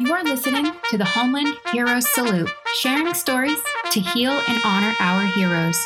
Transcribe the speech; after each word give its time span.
You 0.00 0.12
are 0.14 0.24
listening 0.24 0.72
to 0.90 0.96
the 0.96 1.04
Homeland 1.04 1.54
Heroes 1.70 2.08
Salute, 2.08 2.50
sharing 2.80 3.12
stories 3.12 3.58
to 3.90 4.00
heal 4.00 4.32
and 4.48 4.60
honor 4.64 4.94
our 4.98 5.26
heroes. 5.26 5.78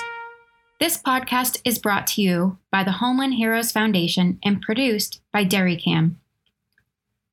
This 0.79 0.97
podcast 0.97 1.61
is 1.65 1.81
brought 1.81 2.07
to 2.09 2.23
you 2.23 2.59
by 2.71 2.85
the 2.85 2.93
Homeland 2.93 3.35
Heroes 3.35 3.73
Foundation 3.73 4.39
and 4.45 4.63
produced 4.63 5.21
by 5.33 5.45
DairyCam. 5.45 6.15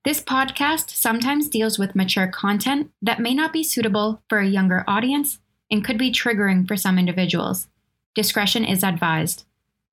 This 0.04 0.20
podcast 0.20 0.90
sometimes 0.90 1.48
deals 1.48 1.78
with 1.78 1.96
mature 1.96 2.28
content 2.28 2.92
that 3.02 3.20
may 3.20 3.36
not 3.36 3.54
be 3.54 3.64
suitable 3.64 4.22
for 4.28 4.40
a 4.40 4.48
younger 4.48 4.84
audience 4.88 5.38
and 5.70 5.86
could 5.86 5.98
be 5.98 6.12
triggering 6.12 6.68
for 6.68 6.76
some 6.76 6.98
individuals. 6.98 7.68
Discretion 8.16 8.66
is 8.66 8.84
advised. 8.84 9.46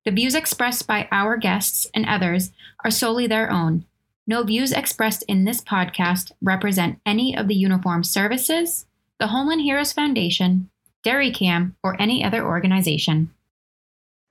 The 0.05 0.13
views 0.13 0.35
expressed 0.35 0.87
by 0.87 1.09
our 1.13 1.37
guests 1.37 1.87
and 1.95 2.07
others 2.07 2.53
are 2.85 2.91
solely 2.91 3.27
their 3.27 3.51
own. 3.53 3.85
No 4.31 4.45
views 4.45 4.71
expressed 4.71 5.25
in 5.27 5.45
this 5.45 5.61
podcast 5.61 6.31
represent 6.41 7.01
any 7.05 7.37
of 7.37 7.49
the 7.49 7.55
Uniform 7.57 8.05
services, 8.05 8.87
the 9.19 9.27
Homeland 9.27 9.63
Heroes 9.63 9.93
Foundation, 9.93 10.71
DairyCam, 11.05 11.75
or 11.83 12.01
any 12.01 12.23
other 12.23 12.47
organization. 12.47 13.35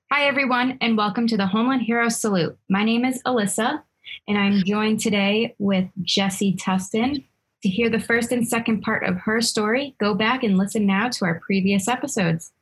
Hi, 0.09 0.25
everyone, 0.25 0.77
and 0.79 0.95
welcome 0.95 1.27
to 1.27 1.35
the 1.35 1.47
Homeland 1.47 1.81
Heroes 1.81 2.15
Salute. 2.15 2.57
My 2.69 2.85
name 2.85 3.03
is 3.03 3.21
Alyssa, 3.23 3.83
and 4.25 4.37
I'm 4.37 4.63
joined 4.63 5.01
today 5.01 5.53
with 5.59 5.89
Jessie 6.01 6.55
Tustin. 6.55 7.25
To 7.63 7.67
hear 7.67 7.89
the 7.89 7.99
first 7.99 8.31
and 8.31 8.47
second 8.47 8.83
part 8.83 9.03
of 9.03 9.17
her 9.17 9.41
story, 9.41 9.97
go 9.99 10.13
back 10.13 10.43
and 10.45 10.57
listen 10.57 10.85
now 10.85 11.09
to 11.09 11.25
our 11.25 11.41
previous 11.41 11.89
episodes. 11.89 12.53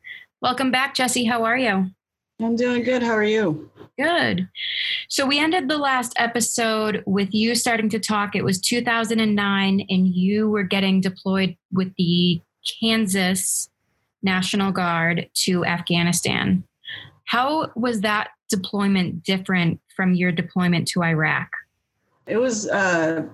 Welcome 0.41 0.71
back, 0.71 0.95
Jessie. 0.95 1.25
How 1.25 1.43
are 1.43 1.59
you? 1.59 1.91
I'm 2.41 2.55
doing 2.55 2.81
good. 2.81 3.03
How 3.03 3.13
are 3.13 3.23
you? 3.23 3.69
Good. 3.97 4.47
So 5.09 5.25
we 5.25 5.39
ended 5.39 5.67
the 5.67 5.77
last 5.77 6.13
episode 6.17 7.03
with 7.07 7.33
you 7.33 7.55
starting 7.55 7.89
to 7.89 7.99
talk. 7.99 8.35
It 8.35 8.43
was 8.43 8.61
2009, 8.61 9.85
and 9.89 10.07
you 10.07 10.49
were 10.49 10.63
getting 10.63 11.01
deployed 11.01 11.57
with 11.71 11.93
the 11.97 12.39
Kansas 12.79 13.69
National 14.21 14.71
Guard 14.71 15.29
to 15.45 15.65
Afghanistan. 15.65 16.63
How 17.25 17.71
was 17.75 18.01
that 18.01 18.29
deployment 18.49 19.23
different 19.23 19.81
from 19.95 20.13
your 20.13 20.31
deployment 20.31 20.87
to 20.89 21.03
Iraq? 21.03 21.49
It 22.27 22.37
was 22.37 22.69
uh, 22.69 23.25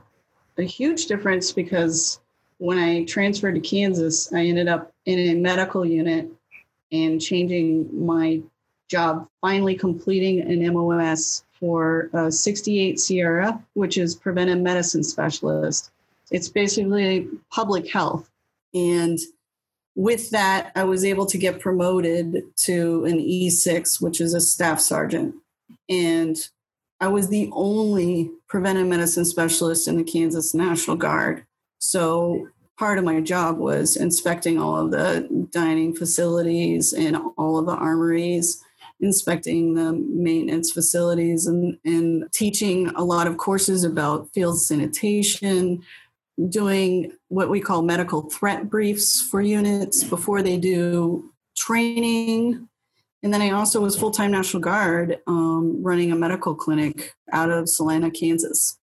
a 0.58 0.64
huge 0.64 1.08
difference 1.08 1.52
because 1.52 2.22
when 2.58 2.78
I 2.78 3.04
transferred 3.04 3.56
to 3.56 3.62
Kansas, 3.62 4.32
I 4.32 4.46
ended 4.46 4.70
up 4.70 4.94
in 5.06 5.20
a 5.20 5.36
medical 5.36 5.86
unit 5.86 6.30
and 6.92 7.22
changing 7.22 8.06
my 8.06 8.42
job 8.90 9.28
finally 9.42 9.76
completing 9.76 10.42
an 10.42 10.74
MOS 10.74 11.44
for 11.60 12.10
uh, 12.14 12.30
68 12.30 13.00
Sierra, 13.00 13.64
which 13.74 13.98
is 13.98 14.16
preventive 14.16 14.60
medicine 14.60 15.04
specialist. 15.04 15.92
It's 16.32 16.50
basically 16.50 17.30
public 17.52 17.92
health. 17.92 18.30
And 18.74 19.20
with 19.96 20.32
that, 20.32 20.72
I 20.76 20.84
was 20.84 21.06
able 21.06 21.26
to 21.28 21.38
get 21.38 21.60
promoted 21.60 22.44
to 22.58 23.06
an 23.06 23.20
E6, 23.20 24.02
which 24.02 24.20
is 24.20 24.34
a 24.34 24.42
staff 24.42 24.80
sergeant. 24.80 25.36
And 25.90 26.36
I 27.00 27.08
was 27.08 27.30
the 27.30 27.50
only 27.54 28.32
preventive 28.48 28.88
medicine 28.88 29.26
specialist 29.26 29.88
in 29.88 29.98
the 29.98 30.04
Kansas 30.04 30.54
National 30.54 30.96
Guard. 30.96 31.46
So 31.80 32.48
part 32.78 32.98
of 32.98 33.04
my 33.04 33.22
job 33.22 33.58
was 33.58 33.96
inspecting 33.96 34.60
all 34.60 34.78
of 34.78 34.92
the 34.92 35.48
dining 35.52 35.94
facilities 35.94 36.94
and 36.94 37.18
all 37.38 37.58
of 37.58 37.66
the 37.66 37.76
armories 37.76 38.64
inspecting 39.04 39.74
the 39.74 39.92
maintenance 39.94 40.72
facilities 40.72 41.46
and, 41.46 41.78
and 41.84 42.24
teaching 42.32 42.88
a 42.96 43.04
lot 43.04 43.28
of 43.28 43.38
courses 43.38 43.84
about 43.84 44.30
field 44.34 44.60
sanitation, 44.62 45.84
doing 46.50 47.12
what 47.28 47.50
we 47.50 47.60
call 47.60 47.82
medical 47.82 48.30
threat 48.30 48.70
briefs 48.70 49.22
for 49.22 49.42
units 49.42 50.04
before 50.04 50.42
they 50.42 50.58
do 50.58 51.32
training. 51.58 52.68
And 53.22 53.34
then 53.34 53.42
I 53.42 53.52
also 53.52 53.82
was 53.82 53.98
full 53.98 54.12
time 54.12 54.32
National 54.32 54.62
Guard 54.62 55.20
um, 55.28 55.84
running 55.84 56.12
a 56.12 56.16
medical 56.16 56.56
clinic 56.56 57.14
out 57.32 57.52
of 57.52 57.70
Salina, 57.70 58.10
Kansas. 58.10 58.80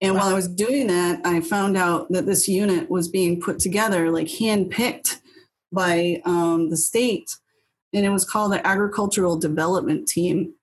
And 0.00 0.14
while 0.14 0.28
I 0.28 0.34
was 0.34 0.48
doing 0.48 0.86
that, 0.86 1.20
I 1.26 1.40
found 1.40 1.76
out 1.76 2.10
that 2.10 2.24
this 2.24 2.48
unit 2.48 2.88
was 2.88 3.08
being 3.08 3.40
put 3.40 3.58
together, 3.58 4.10
like 4.10 4.28
handpicked 4.28 5.20
by 5.72 6.22
um, 6.24 6.70
the 6.70 6.76
state 6.76 7.30
and 7.92 8.04
it 8.04 8.10
was 8.10 8.24
called 8.24 8.52
the 8.52 8.66
Agricultural 8.66 9.38
Development 9.38 10.06
Team. 10.06 10.54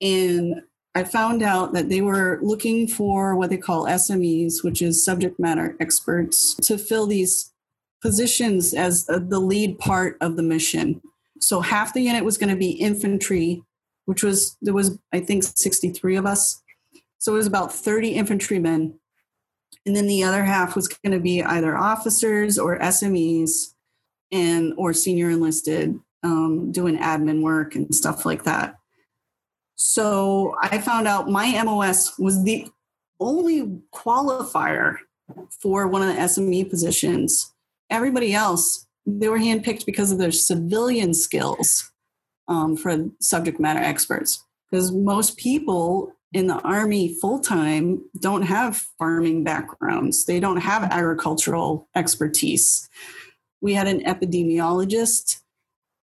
And 0.00 0.62
I 0.94 1.04
found 1.04 1.42
out 1.42 1.72
that 1.74 1.88
they 1.88 2.00
were 2.00 2.40
looking 2.42 2.88
for 2.88 3.36
what 3.36 3.50
they 3.50 3.56
call 3.56 3.86
SMEs, 3.86 4.64
which 4.64 4.82
is 4.82 5.04
subject 5.04 5.38
matter 5.38 5.76
experts, 5.80 6.56
to 6.62 6.78
fill 6.78 7.06
these 7.06 7.52
positions 8.02 8.74
as 8.74 9.06
uh, 9.08 9.18
the 9.18 9.40
lead 9.40 9.78
part 9.78 10.16
of 10.20 10.36
the 10.36 10.42
mission. 10.42 11.00
So 11.40 11.60
half 11.60 11.94
the 11.94 12.02
unit 12.02 12.24
was 12.24 12.38
going 12.38 12.50
to 12.50 12.56
be 12.56 12.70
infantry, 12.70 13.62
which 14.06 14.22
was, 14.22 14.56
there 14.60 14.74
was, 14.74 14.98
I 15.12 15.20
think, 15.20 15.44
63 15.44 16.16
of 16.16 16.26
us. 16.26 16.62
So 17.18 17.34
it 17.34 17.38
was 17.38 17.46
about 17.46 17.72
30 17.72 18.10
infantrymen. 18.10 18.98
And 19.86 19.94
then 19.94 20.06
the 20.06 20.24
other 20.24 20.44
half 20.44 20.74
was 20.74 20.88
going 20.88 21.12
to 21.12 21.20
be 21.20 21.42
either 21.42 21.76
officers 21.76 22.58
or 22.58 22.78
SMEs 22.78 23.74
and 24.30 24.74
or 24.76 24.92
senior 24.92 25.30
enlisted 25.30 25.98
um, 26.22 26.72
doing 26.72 26.98
admin 26.98 27.42
work 27.42 27.74
and 27.74 27.94
stuff 27.94 28.24
like 28.24 28.44
that. 28.44 28.76
So 29.76 30.56
I 30.60 30.78
found 30.78 31.06
out 31.06 31.28
my 31.28 31.62
MOS 31.62 32.18
was 32.18 32.42
the 32.44 32.66
only 33.20 33.80
qualifier 33.94 34.96
for 35.62 35.86
one 35.86 36.02
of 36.02 36.08
the 36.08 36.20
SME 36.22 36.68
positions. 36.68 37.54
Everybody 37.90 38.34
else, 38.34 38.86
they 39.06 39.28
were 39.28 39.38
handpicked 39.38 39.86
because 39.86 40.10
of 40.10 40.18
their 40.18 40.32
civilian 40.32 41.14
skills 41.14 41.92
um, 42.48 42.76
for 42.76 43.08
subject 43.20 43.60
matter 43.60 43.80
experts. 43.80 44.44
Because 44.70 44.92
most 44.92 45.36
people 45.36 46.12
in 46.32 46.46
the 46.46 46.60
Army 46.60 47.14
full 47.20 47.40
time 47.40 48.02
don't 48.20 48.42
have 48.42 48.84
farming 48.98 49.44
backgrounds, 49.44 50.24
they 50.26 50.40
don't 50.40 50.58
have 50.58 50.82
agricultural 50.84 51.88
expertise. 51.94 52.88
We 53.60 53.74
had 53.74 53.86
an 53.86 54.00
epidemiologist 54.00 55.40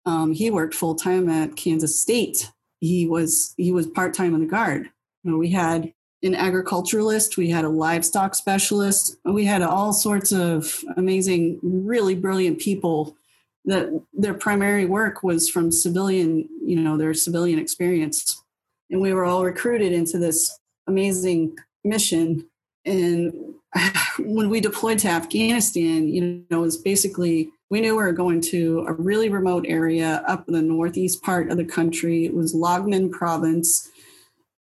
um, 0.04 0.32
he 0.32 0.50
worked 0.50 0.74
full 0.74 0.94
time 0.94 1.28
at 1.28 1.56
Kansas 1.56 2.00
State. 2.00 2.50
He 2.80 3.06
was 3.06 3.54
he 3.56 3.72
was 3.72 3.86
part 3.86 4.14
time 4.14 4.34
in 4.34 4.40
the 4.40 4.46
guard. 4.46 4.90
We 5.24 5.50
had 5.50 5.92
an 6.22 6.34
agriculturalist, 6.34 7.36
we 7.36 7.50
had 7.50 7.64
a 7.64 7.68
livestock 7.68 8.34
specialist, 8.34 9.16
we 9.24 9.44
had 9.44 9.62
all 9.62 9.92
sorts 9.92 10.32
of 10.32 10.84
amazing, 10.96 11.58
really 11.62 12.14
brilliant 12.14 12.60
people 12.60 13.16
that 13.64 13.88
their 14.12 14.34
primary 14.34 14.84
work 14.84 15.22
was 15.22 15.48
from 15.48 15.70
civilian, 15.70 16.48
you 16.64 16.76
know, 16.76 16.96
their 16.96 17.14
civilian 17.14 17.58
experience. 17.58 18.42
And 18.90 19.00
we 19.00 19.12
were 19.12 19.24
all 19.24 19.44
recruited 19.44 19.92
into 19.92 20.19
this 20.19 20.58
amazing 20.86 21.56
mission. 21.84 22.48
And 22.84 23.32
when 24.19 24.48
we 24.48 24.60
deployed 24.60 24.98
to 25.00 25.08
Afghanistan, 25.08 26.08
you 26.08 26.44
know, 26.50 26.58
it 26.58 26.62
was 26.62 26.76
basically 26.76 27.50
we 27.72 27.81
knew 27.81 27.97
we 27.97 28.03
were 28.03 28.12
going 28.12 28.38
to 28.38 28.84
a 28.87 28.93
really 28.93 29.31
remote 29.31 29.65
area 29.66 30.22
up 30.28 30.47
in 30.47 30.53
the 30.53 30.60
northeast 30.60 31.22
part 31.22 31.50
of 31.50 31.56
the 31.56 31.65
country. 31.65 32.27
It 32.27 32.34
was 32.34 32.55
Laghman 32.55 33.10
province. 33.10 33.88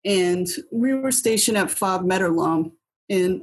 And 0.06 0.48
we 0.72 0.94
were 0.94 1.12
stationed 1.12 1.58
at 1.58 1.72
Fob 1.72 2.04
Mehtarlam. 2.04 2.72
And 3.10 3.42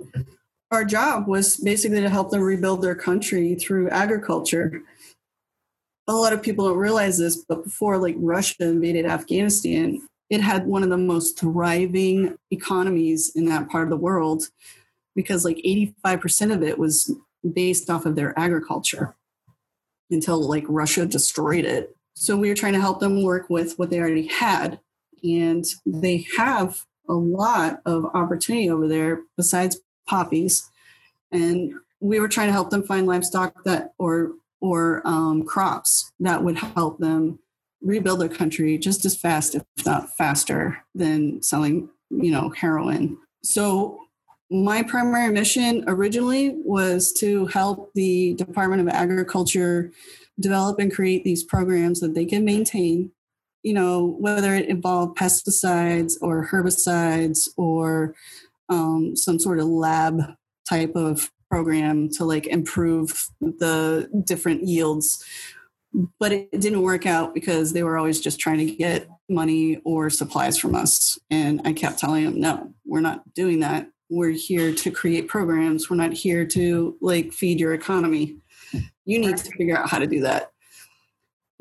our 0.70 0.84
job 0.84 1.26
was 1.26 1.56
basically 1.56 2.00
to 2.00 2.08
help 2.08 2.30
them 2.30 2.42
rebuild 2.42 2.80
their 2.80 2.94
country 2.94 3.56
through 3.56 3.90
agriculture. 3.90 4.82
A 6.06 6.12
lot 6.12 6.32
of 6.32 6.42
people 6.42 6.68
don't 6.68 6.78
realize 6.78 7.18
this, 7.18 7.44
but 7.48 7.64
before 7.64 7.98
like 7.98 8.14
Russia 8.18 8.68
invaded 8.68 9.04
Afghanistan, 9.04 10.00
it 10.30 10.42
had 10.42 10.64
one 10.68 10.84
of 10.84 10.90
the 10.90 10.96
most 10.96 11.40
thriving 11.40 12.36
economies 12.52 13.32
in 13.34 13.46
that 13.46 13.68
part 13.68 13.82
of 13.82 13.90
the 13.90 13.96
world 13.96 14.44
because 15.16 15.44
like 15.44 15.56
85% 15.56 16.54
of 16.54 16.62
it 16.62 16.78
was 16.78 17.12
based 17.52 17.90
off 17.90 18.06
of 18.06 18.14
their 18.14 18.32
agriculture 18.38 19.16
until 20.10 20.40
like 20.48 20.64
Russia 20.68 21.06
destroyed 21.06 21.64
it. 21.64 21.96
So 22.14 22.36
we 22.36 22.48
were 22.48 22.54
trying 22.54 22.72
to 22.72 22.80
help 22.80 23.00
them 23.00 23.22
work 23.22 23.50
with 23.50 23.78
what 23.78 23.90
they 23.90 24.00
already 24.00 24.26
had. 24.26 24.80
And 25.22 25.64
they 25.84 26.26
have 26.36 26.84
a 27.08 27.14
lot 27.14 27.80
of 27.84 28.06
opportunity 28.14 28.70
over 28.70 28.88
there 28.88 29.20
besides 29.36 29.78
poppies. 30.06 30.68
And 31.30 31.74
we 32.00 32.20
were 32.20 32.28
trying 32.28 32.48
to 32.48 32.52
help 32.52 32.70
them 32.70 32.82
find 32.82 33.06
livestock 33.06 33.64
that 33.64 33.92
or 33.98 34.32
or 34.60 35.02
um, 35.04 35.44
crops 35.44 36.10
that 36.18 36.42
would 36.42 36.56
help 36.56 36.98
them 36.98 37.38
rebuild 37.82 38.20
their 38.20 38.28
country 38.28 38.78
just 38.78 39.04
as 39.04 39.16
fast, 39.16 39.54
if 39.54 39.62
not 39.84 40.08
faster, 40.16 40.78
than 40.94 41.42
selling, 41.42 41.88
you 42.10 42.30
know, 42.30 42.48
heroin. 42.50 43.18
So 43.42 44.05
my 44.50 44.82
primary 44.82 45.32
mission 45.32 45.84
originally 45.86 46.54
was 46.64 47.12
to 47.14 47.46
help 47.46 47.92
the 47.94 48.34
Department 48.34 48.80
of 48.80 48.88
Agriculture 48.88 49.90
develop 50.38 50.78
and 50.78 50.92
create 50.92 51.24
these 51.24 51.42
programs 51.42 52.00
that 52.00 52.14
they 52.14 52.24
can 52.24 52.44
maintain, 52.44 53.10
you 53.62 53.74
know, 53.74 54.16
whether 54.20 54.54
it 54.54 54.68
involved 54.68 55.18
pesticides 55.18 56.14
or 56.20 56.48
herbicides 56.48 57.48
or 57.56 58.14
um, 58.68 59.16
some 59.16 59.38
sort 59.38 59.58
of 59.58 59.66
lab 59.66 60.20
type 60.68 60.94
of 60.94 61.30
program 61.50 62.08
to 62.10 62.24
like 62.24 62.46
improve 62.46 63.28
the 63.40 64.08
different 64.24 64.64
yields. 64.64 65.24
But 66.20 66.32
it 66.32 66.60
didn't 66.60 66.82
work 66.82 67.06
out 67.06 67.34
because 67.34 67.72
they 67.72 67.82
were 67.82 67.96
always 67.96 68.20
just 68.20 68.38
trying 68.38 68.58
to 68.58 68.66
get 68.66 69.08
money 69.28 69.80
or 69.84 70.10
supplies 70.10 70.58
from 70.58 70.74
us. 70.74 71.18
And 71.30 71.62
i 71.64 71.72
kept 71.72 71.98
telling 71.98 72.24
them 72.24 72.40
no 72.40 72.74
we're 72.84 73.00
not 73.00 73.22
doing 73.34 73.60
that 73.60 73.88
we're 74.08 74.30
here 74.30 74.72
to 74.72 74.90
create 74.90 75.28
programs 75.28 75.90
we're 75.90 75.96
not 75.96 76.12
here 76.12 76.44
to 76.46 76.96
like 77.00 77.32
feed 77.32 77.58
your 77.58 77.74
economy 77.74 78.36
you 79.04 79.18
need 79.18 79.36
to 79.36 79.50
figure 79.52 79.76
out 79.76 79.88
how 79.88 79.98
to 79.98 80.06
do 80.06 80.20
that 80.20 80.52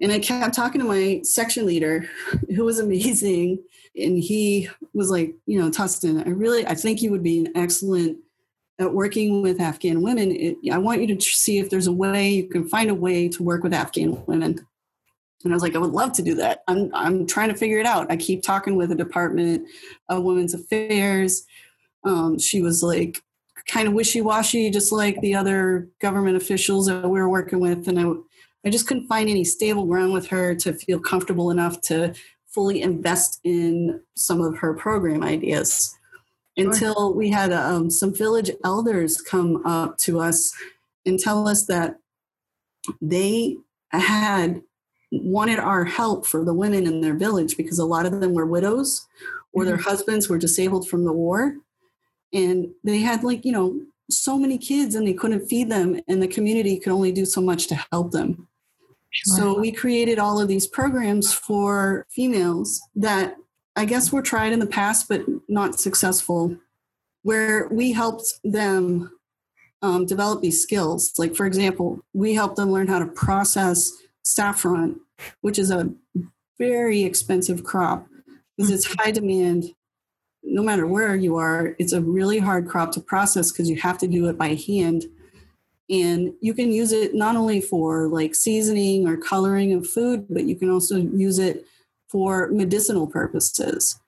and 0.02 0.12
i 0.12 0.20
kept 0.20 0.54
talking 0.54 0.82
to 0.82 0.88
my 0.88 1.20
section 1.24 1.66
leader 1.66 2.08
who 2.56 2.66
was 2.66 2.80
amazing 2.80 3.62
and 3.96 4.18
he 4.18 4.70
was 4.94 5.10
like 5.10 5.34
you 5.46 5.60
know 5.60 5.70
tustin 5.70 6.26
i 6.26 6.30
really 6.30 6.66
i 6.68 6.76
think 6.76 7.02
you 7.02 7.12
would 7.12 7.24
be 7.24 7.40
an 7.40 7.52
excellent 7.56 8.18
at 8.80 8.94
working 8.94 9.42
with 9.42 9.62
Afghan 9.62 10.02
women, 10.02 10.32
it, 10.32 10.58
I 10.72 10.78
want 10.78 11.02
you 11.02 11.16
to 11.16 11.22
see 11.22 11.60
if 11.60 11.70
there's 11.70 11.88
a 11.88 11.94
way 11.94 12.30
you 12.30 12.48
can 12.48 12.68
find 12.68 12.90
a 12.90 12.96
way 12.96 13.30
to 13.30 13.44
work 13.44 13.64
with 13.64 13.74
Afghan 13.74 14.24
women. 14.26 14.66
And 15.44 15.54
I 15.54 15.56
was 15.56 15.64
like, 15.64 15.76
I 15.76 15.80
would 15.80 15.92
love 15.92 16.12
to 16.14 16.22
do 16.22 16.36
that. 16.36 16.64
I'm 16.68 16.90
I'm 16.94 17.28
trying 17.28 17.50
to 17.50 17.56
figure 17.56 17.78
it 17.78 17.86
out. 17.86 18.12
I 18.12 18.18
keep 18.18 18.42
talking 18.42 18.76
with 18.76 18.90
the 18.90 18.96
Department 18.96 19.68
of 20.10 20.24
Women's 20.24 20.54
Affairs. 20.54 21.46
Um, 22.06 22.40
she 22.40 22.62
was 22.62 22.84
like 22.84 23.22
kind 23.68 23.88
of 23.88 23.94
wishy-washy, 23.94 24.70
just 24.70 24.92
like 24.92 25.20
the 25.22 25.36
other 25.36 25.90
government 26.00 26.38
officials 26.38 26.88
that 26.88 27.04
we 27.04 27.20
were 27.20 27.30
working 27.30 27.60
with, 27.60 27.88
and 27.88 28.00
I 28.00 28.14
I 28.66 28.72
just 28.72 28.88
couldn't 28.88 29.08
find 29.08 29.30
any 29.30 29.44
stable 29.44 29.86
ground 29.86 30.12
with 30.12 30.28
her 30.28 30.56
to 30.56 30.74
feel 30.74 31.00
comfortable 31.00 31.52
enough 31.52 31.82
to 31.82 32.16
fully 32.48 32.82
invest 32.82 33.40
in 33.44 34.02
some 34.16 34.42
of 34.42 34.58
her 34.58 34.74
program 34.74 35.24
ideas. 35.24 35.96
Until 36.58 37.14
we 37.14 37.30
had 37.30 37.52
um, 37.52 37.92
some 37.92 38.16
village 38.16 38.50
elders 38.64 39.22
come 39.22 39.64
up 39.66 39.98
to 40.00 40.22
us 40.22 40.54
and 41.06 41.20
tell 41.20 41.48
us 41.50 41.66
that 41.66 41.98
they 43.02 43.58
had 43.92 44.62
wanted 45.12 45.60
our 45.60 45.84
help 45.84 46.26
for 46.26 46.46
the 46.46 46.54
women 46.54 46.88
in 46.88 47.02
their 47.02 47.14
village 47.14 47.58
because 47.58 47.78
a 47.78 47.86
lot 47.86 48.06
of 48.06 48.22
them 48.22 48.34
were 48.34 48.46
widows 48.46 49.06
or 49.52 49.62
mm-hmm. 49.62 49.70
their 49.70 49.78
husbands 49.78 50.30
were 50.30 50.38
disabled 50.38 50.88
from 50.88 51.04
the 51.04 51.14
war 51.14 51.58
and 52.36 52.68
they 52.84 53.00
had 53.00 53.24
like 53.24 53.44
you 53.44 53.52
know 53.52 53.82
so 54.12 54.38
many 54.38 54.60
kids 54.60 54.94
and 54.94 55.08
they 55.08 55.14
couldn't 55.14 55.48
feed 55.48 55.70
them 55.70 56.00
and 56.08 56.22
the 56.22 56.28
community 56.28 56.78
could 56.78 56.94
only 56.94 57.12
do 57.12 57.26
so 57.26 57.42
much 57.42 57.66
to 57.66 57.76
help 57.92 58.12
them 58.12 58.48
sure. 59.10 59.36
so 59.36 59.60
we 59.60 59.72
created 59.72 60.20
all 60.20 60.40
of 60.40 60.48
these 60.48 60.68
programs 60.68 61.34
for 61.34 62.06
females 62.12 62.80
that 62.96 63.36
I 63.76 63.86
guess 63.86 64.12
were 64.12 64.22
tried 64.22 64.54
in 64.54 64.60
the 64.60 64.68
past, 64.68 65.10
but 65.10 65.26
not 65.50 65.80
successful, 65.80 66.56
where 67.24 67.68
we 67.70 67.92
helped 67.92 68.26
them 68.44 69.12
um, 69.82 70.06
develop 70.06 70.42
these 70.42 70.62
skills. 70.62 71.14
Like, 71.18 71.36
for 71.36 71.46
example, 71.46 72.00
we 72.14 72.34
helped 72.34 72.56
them 72.56 72.72
learn 72.72 72.88
how 72.88 73.00
to 73.00 73.06
process 73.06 73.92
saffron, 74.24 75.02
which 75.42 75.60
is 75.60 75.72
a 75.72 75.92
very 76.58 77.04
expensive 77.04 77.64
crop 77.64 78.08
because 78.58 78.72
it's 78.72 78.96
high 78.96 79.12
demand. 79.12 79.75
No 80.46 80.64
matter 80.64 80.86
where 80.86 81.16
you 81.16 81.36
are, 81.38 81.76
it's 81.80 81.94
a 81.94 82.02
really 82.02 82.40
hard 82.40 82.68
crop 82.68 82.92
to 82.94 83.02
process 83.02 83.52
because 83.52 83.70
you 83.70 83.78
have 83.78 83.98
to 84.00 84.08
do 84.08 84.28
it 84.28 84.38
by 84.38 84.56
hand. 84.56 85.06
And 85.90 86.34
you 86.42 86.54
can 86.54 86.72
use 86.72 86.92
it 86.92 87.14
not 87.14 87.36
only 87.36 87.62
for 87.62 88.08
like 88.08 88.36
seasoning 88.36 89.08
or 89.08 89.18
coloring 89.18 89.74
of 89.74 89.88
food, 89.88 90.26
but 90.30 90.46
you 90.46 90.56
can 90.56 90.70
also 90.70 90.98
use 90.98 91.40
it 91.40 91.66
for 92.10 92.50
medicinal 92.52 93.08
purposes. 93.08 94.00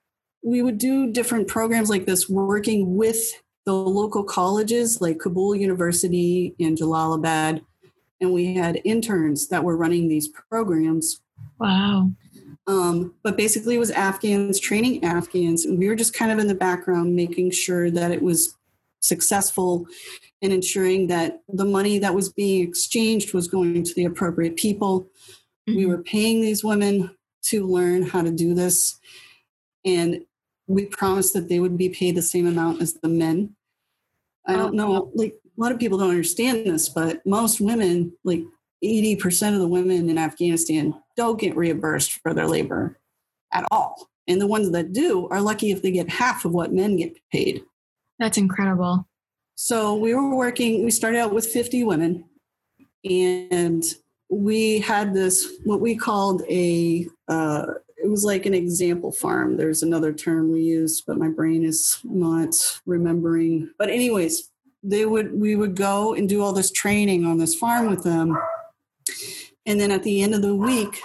We 0.44 0.62
would 0.62 0.78
do 0.78 1.12
different 1.12 1.48
programs 1.48 1.89
like 1.89 2.06
this 2.06 2.30
working 2.30 2.95
with 2.95 3.33
the 3.66 3.74
local 3.74 4.24
colleges 4.24 5.01
like 5.01 5.19
Kabul 5.19 5.56
University 5.56 6.56
and 6.60 6.78
Jalalabad. 6.78 7.62
And 8.22 8.31
we 8.31 8.56
had 8.56 8.81
interns 8.86 9.50
that 9.50 9.63
were 9.63 9.78
running 9.78 10.07
these 10.07 10.30
programs. 10.30 11.22
Wow. 11.60 12.12
Um, 12.68 13.14
but 13.24 13.38
basically, 13.38 13.75
it 13.75 13.80
was 13.80 13.92
Afghans 13.92 14.60
training 14.60 15.04
Afghans. 15.04 15.66
And 15.66 15.80
we 15.80 15.88
were 15.88 15.96
just 15.96 16.14
kind 16.14 16.31
of 16.31 16.40
in 16.40 16.48
the 16.48 16.56
background 16.56 17.16
making 17.16 17.52
sure 17.52 17.90
that 17.92 18.12
it 18.12 18.22
was 18.22 18.56
successful 19.00 19.88
and 20.42 20.52
ensuring 20.52 21.08
that 21.08 21.42
the 21.48 21.66
money 21.66 21.98
that 22.00 22.14
was 22.14 22.31
being 22.31 22.68
exchanged 22.68 23.34
was 23.34 23.48
going 23.48 23.84
to 23.84 23.94
the 23.96 24.06
appropriate 24.06 24.58
people. 24.58 25.10
Mm-hmm. 25.68 25.78
We 25.78 25.86
were 25.86 26.04
paying 26.04 26.42
these 26.42 26.64
women 26.64 27.16
to 27.44 27.66
learn 27.66 28.04
how 28.04 28.22
to 28.22 28.31
do 28.31 28.54
this. 28.54 29.00
And 29.86 30.22
we 30.68 30.86
promised 30.86 31.34
that 31.34 31.48
they 31.48 31.60
would 31.60 31.78
be 31.78 31.90
paid 31.90 32.16
the 32.16 32.22
same 32.22 32.46
amount 32.46 32.81
as 32.81 32.96
the 32.96 33.08
men. 33.08 33.56
I 34.46 34.56
don't 34.56 34.75
know, 34.75 35.12
like 35.14 35.34
a 35.34 35.62
lot 35.62 35.72
of 35.72 35.80
people 35.80 35.98
don't 35.98 36.10
understand 36.10 36.66
this, 36.66 36.88
but 36.90 37.25
most 37.25 37.60
women, 37.60 38.14
like 38.24 38.44
80% 38.83 39.53
of 39.53 39.59
the 39.59 39.68
women 39.68 40.09
in 40.09 40.18
Afghanistan, 40.18 40.94
don't 41.15 41.39
get 41.39 41.56
reimbursed 41.56 42.13
for 42.21 42.33
their 42.33 42.47
labor 42.47 43.00
at 43.53 43.65
all. 43.71 44.09
And 44.27 44.41
the 44.41 44.47
ones 44.47 44.71
that 44.71 44.94
do 44.94 45.27
are 45.29 45.41
lucky 45.41 45.71
if 45.71 45.81
they 45.81 45.91
get 45.91 46.09
half 46.09 46.45
of 46.45 46.51
what 46.51 46.74
men 46.74 46.97
get 46.97 47.18
paid. 47.31 47.63
That's 48.19 48.38
incredible. 48.38 49.07
So 49.56 49.95
we 49.95 50.13
were 50.13 50.35
working, 50.35 50.83
we 50.83 50.91
started 50.91 51.19
out 51.19 51.33
with 51.33 51.47
50 51.47 51.83
women, 51.83 52.25
and 53.03 53.83
we 54.29 54.80
had 54.80 55.13
this 55.13 55.57
what 55.63 55.80
we 55.80 55.95
called 55.95 56.44
a 56.50 57.07
uh, 57.27 57.65
it 57.97 58.09
was 58.09 58.23
like 58.23 58.45
an 58.45 58.53
example 58.53 59.12
farm 59.12 59.57
there's 59.57 59.83
another 59.83 60.12
term 60.12 60.51
we 60.51 60.62
used 60.62 61.03
but 61.07 61.18
my 61.18 61.30
brain 61.30 61.63
is 61.63 62.00
not 62.03 62.53
remembering 62.85 63.69
but 63.77 63.89
anyways 63.89 64.50
they 64.83 65.06
would 65.06 65.39
we 65.39 65.56
would 65.56 65.75
go 65.75 66.13
and 66.13 66.27
do 66.27 66.41
all 66.41 66.53
this 66.53 66.71
training 66.71 67.25
on 67.25 67.38
this 67.38 67.56
farm 67.56 67.89
with 67.89 68.03
them 68.03 68.38
and 69.68 69.80
then 69.80 69.92
at 69.92 70.02
the 70.02 70.24
end 70.24 70.34
of 70.34 70.42
the 70.42 70.56
week 70.56 71.00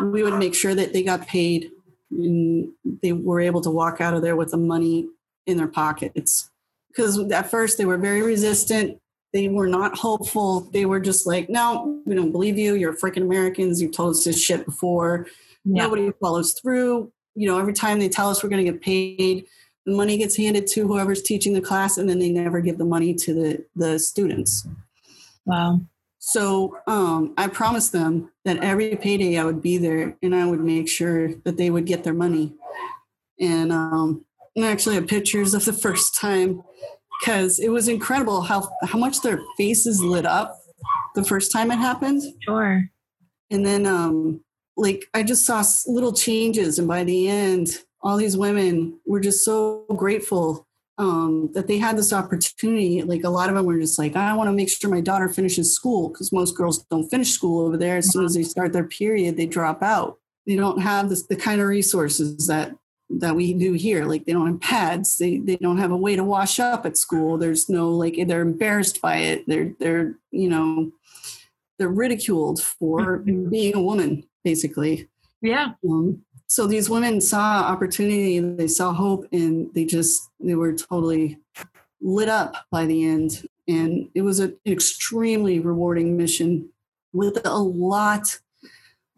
we 0.00 0.22
would 0.22 0.34
make 0.34 0.54
sure 0.54 0.74
that 0.74 0.92
they 0.92 1.02
got 1.02 1.26
paid 1.26 1.70
and 2.12 2.70
they 3.02 3.12
were 3.12 3.40
able 3.40 3.60
to 3.60 3.70
walk 3.70 4.00
out 4.00 4.14
of 4.14 4.22
there 4.22 4.36
with 4.36 4.52
the 4.52 4.56
money 4.56 5.08
in 5.46 5.56
their 5.56 5.66
pockets 5.66 6.50
because 6.88 7.18
at 7.32 7.50
first 7.50 7.76
they 7.76 7.84
were 7.84 7.98
very 7.98 8.22
resistant 8.22 9.00
they 9.34 9.48
were 9.48 9.66
not 9.66 9.98
hopeful. 9.98 10.60
They 10.72 10.86
were 10.86 11.00
just 11.00 11.26
like, 11.26 11.50
no, 11.50 12.00
we 12.06 12.14
don't 12.14 12.30
believe 12.30 12.56
you. 12.56 12.76
You're 12.76 12.96
freaking 12.96 13.22
Americans. 13.22 13.82
You've 13.82 13.92
told 13.92 14.12
us 14.12 14.24
this 14.24 14.40
shit 14.40 14.64
before. 14.64 15.26
Yeah. 15.64 15.82
Nobody 15.82 16.12
follows 16.20 16.52
through. 16.52 17.12
You 17.34 17.48
know, 17.48 17.58
every 17.58 17.72
time 17.72 17.98
they 17.98 18.08
tell 18.08 18.30
us 18.30 18.42
we're 18.42 18.48
going 18.48 18.64
to 18.64 18.70
get 18.70 18.80
paid, 18.80 19.46
the 19.86 19.92
money 19.92 20.16
gets 20.16 20.36
handed 20.36 20.68
to 20.68 20.86
whoever's 20.86 21.20
teaching 21.20 21.52
the 21.52 21.60
class, 21.60 21.98
and 21.98 22.08
then 22.08 22.20
they 22.20 22.30
never 22.30 22.60
give 22.60 22.78
the 22.78 22.84
money 22.84 23.12
to 23.12 23.34
the, 23.34 23.64
the 23.74 23.98
students. 23.98 24.68
Wow. 25.46 25.80
So 26.26 26.78
um, 26.86 27.34
I 27.36 27.48
promised 27.48 27.92
them 27.92 28.30
that 28.46 28.56
every 28.64 28.96
payday 28.96 29.36
I 29.36 29.44
would 29.44 29.60
be 29.60 29.76
there 29.76 30.16
and 30.22 30.34
I 30.34 30.46
would 30.46 30.60
make 30.60 30.88
sure 30.88 31.34
that 31.44 31.58
they 31.58 31.68
would 31.68 31.84
get 31.84 32.02
their 32.02 32.14
money. 32.14 32.54
And 33.38 33.70
um, 33.70 34.24
I 34.56 34.62
actually 34.62 34.94
have 34.94 35.06
pictures 35.06 35.52
of 35.52 35.66
the 35.66 35.72
first 35.84 36.14
time 36.14 36.62
because 37.20 37.60
it 37.60 37.68
was 37.68 37.88
incredible 37.88 38.40
how 38.40 38.70
how 38.84 38.98
much 38.98 39.20
their 39.20 39.38
faces 39.58 40.02
lit 40.02 40.24
up 40.24 40.58
the 41.14 41.22
first 41.22 41.52
time 41.52 41.70
it 41.70 41.76
happened. 41.76 42.22
Sure. 42.40 42.88
And 43.50 43.66
then 43.66 43.84
um 43.84 44.42
like 44.78 45.04
I 45.12 45.24
just 45.24 45.44
saw 45.44 45.62
little 45.86 46.14
changes 46.14 46.78
and 46.78 46.88
by 46.88 47.04
the 47.04 47.28
end 47.28 47.68
all 48.02 48.16
these 48.16 48.36
women 48.36 48.98
were 49.06 49.20
just 49.20 49.44
so 49.44 49.84
grateful 49.94 50.66
um, 50.98 51.50
that 51.54 51.66
they 51.66 51.78
had 51.78 51.96
this 51.96 52.12
opportunity. 52.12 53.02
Like 53.02 53.24
a 53.24 53.30
lot 53.30 53.48
of 53.48 53.56
them 53.56 53.64
were 53.66 53.78
just 53.78 53.98
like, 53.98 54.16
I 54.16 54.34
want 54.34 54.48
to 54.48 54.52
make 54.52 54.70
sure 54.70 54.90
my 54.90 55.00
daughter 55.00 55.28
finishes 55.28 55.74
school 55.74 56.08
because 56.08 56.32
most 56.32 56.56
girls 56.56 56.84
don't 56.84 57.08
finish 57.08 57.30
school 57.30 57.66
over 57.66 57.76
there. 57.76 57.96
As 57.96 58.10
soon 58.10 58.24
as 58.24 58.34
they 58.34 58.42
start 58.42 58.72
their 58.72 58.84
period, 58.84 59.36
they 59.36 59.46
drop 59.46 59.82
out. 59.82 60.18
They 60.46 60.56
don't 60.56 60.80
have 60.80 61.08
this, 61.08 61.26
the 61.26 61.36
kind 61.36 61.60
of 61.60 61.68
resources 61.68 62.46
that 62.46 62.76
that 63.10 63.36
we 63.36 63.52
do 63.54 63.74
here. 63.74 64.04
Like 64.04 64.24
they 64.24 64.32
don't 64.32 64.46
have 64.46 64.60
pads. 64.60 65.18
They 65.18 65.38
they 65.38 65.56
don't 65.56 65.78
have 65.78 65.90
a 65.90 65.96
way 65.96 66.16
to 66.16 66.24
wash 66.24 66.60
up 66.60 66.86
at 66.86 66.96
school. 66.96 67.38
There's 67.38 67.68
no 67.68 67.90
like 67.90 68.16
they're 68.26 68.42
embarrassed 68.42 69.00
by 69.00 69.16
it. 69.18 69.44
They're 69.46 69.72
they're 69.78 70.14
you 70.30 70.48
know 70.48 70.90
they're 71.78 71.88
ridiculed 71.88 72.62
for 72.62 73.18
mm-hmm. 73.18 73.50
being 73.50 73.74
a 73.74 73.82
woman 73.82 74.24
basically. 74.42 75.08
Yeah. 75.40 75.72
Um, 75.88 76.22
so 76.54 76.68
these 76.68 76.88
women 76.88 77.20
saw 77.20 77.64
opportunity. 77.64 78.38
They 78.38 78.68
saw 78.68 78.92
hope, 78.92 79.26
and 79.32 79.74
they 79.74 79.84
just 79.84 80.30
they 80.38 80.54
were 80.54 80.72
totally 80.72 81.40
lit 82.00 82.28
up 82.28 82.54
by 82.70 82.86
the 82.86 83.04
end. 83.04 83.48
And 83.66 84.08
it 84.14 84.22
was 84.22 84.38
an 84.38 84.56
extremely 84.64 85.58
rewarding 85.58 86.16
mission 86.16 86.68
with 87.12 87.44
a 87.44 87.58
lot 87.58 88.38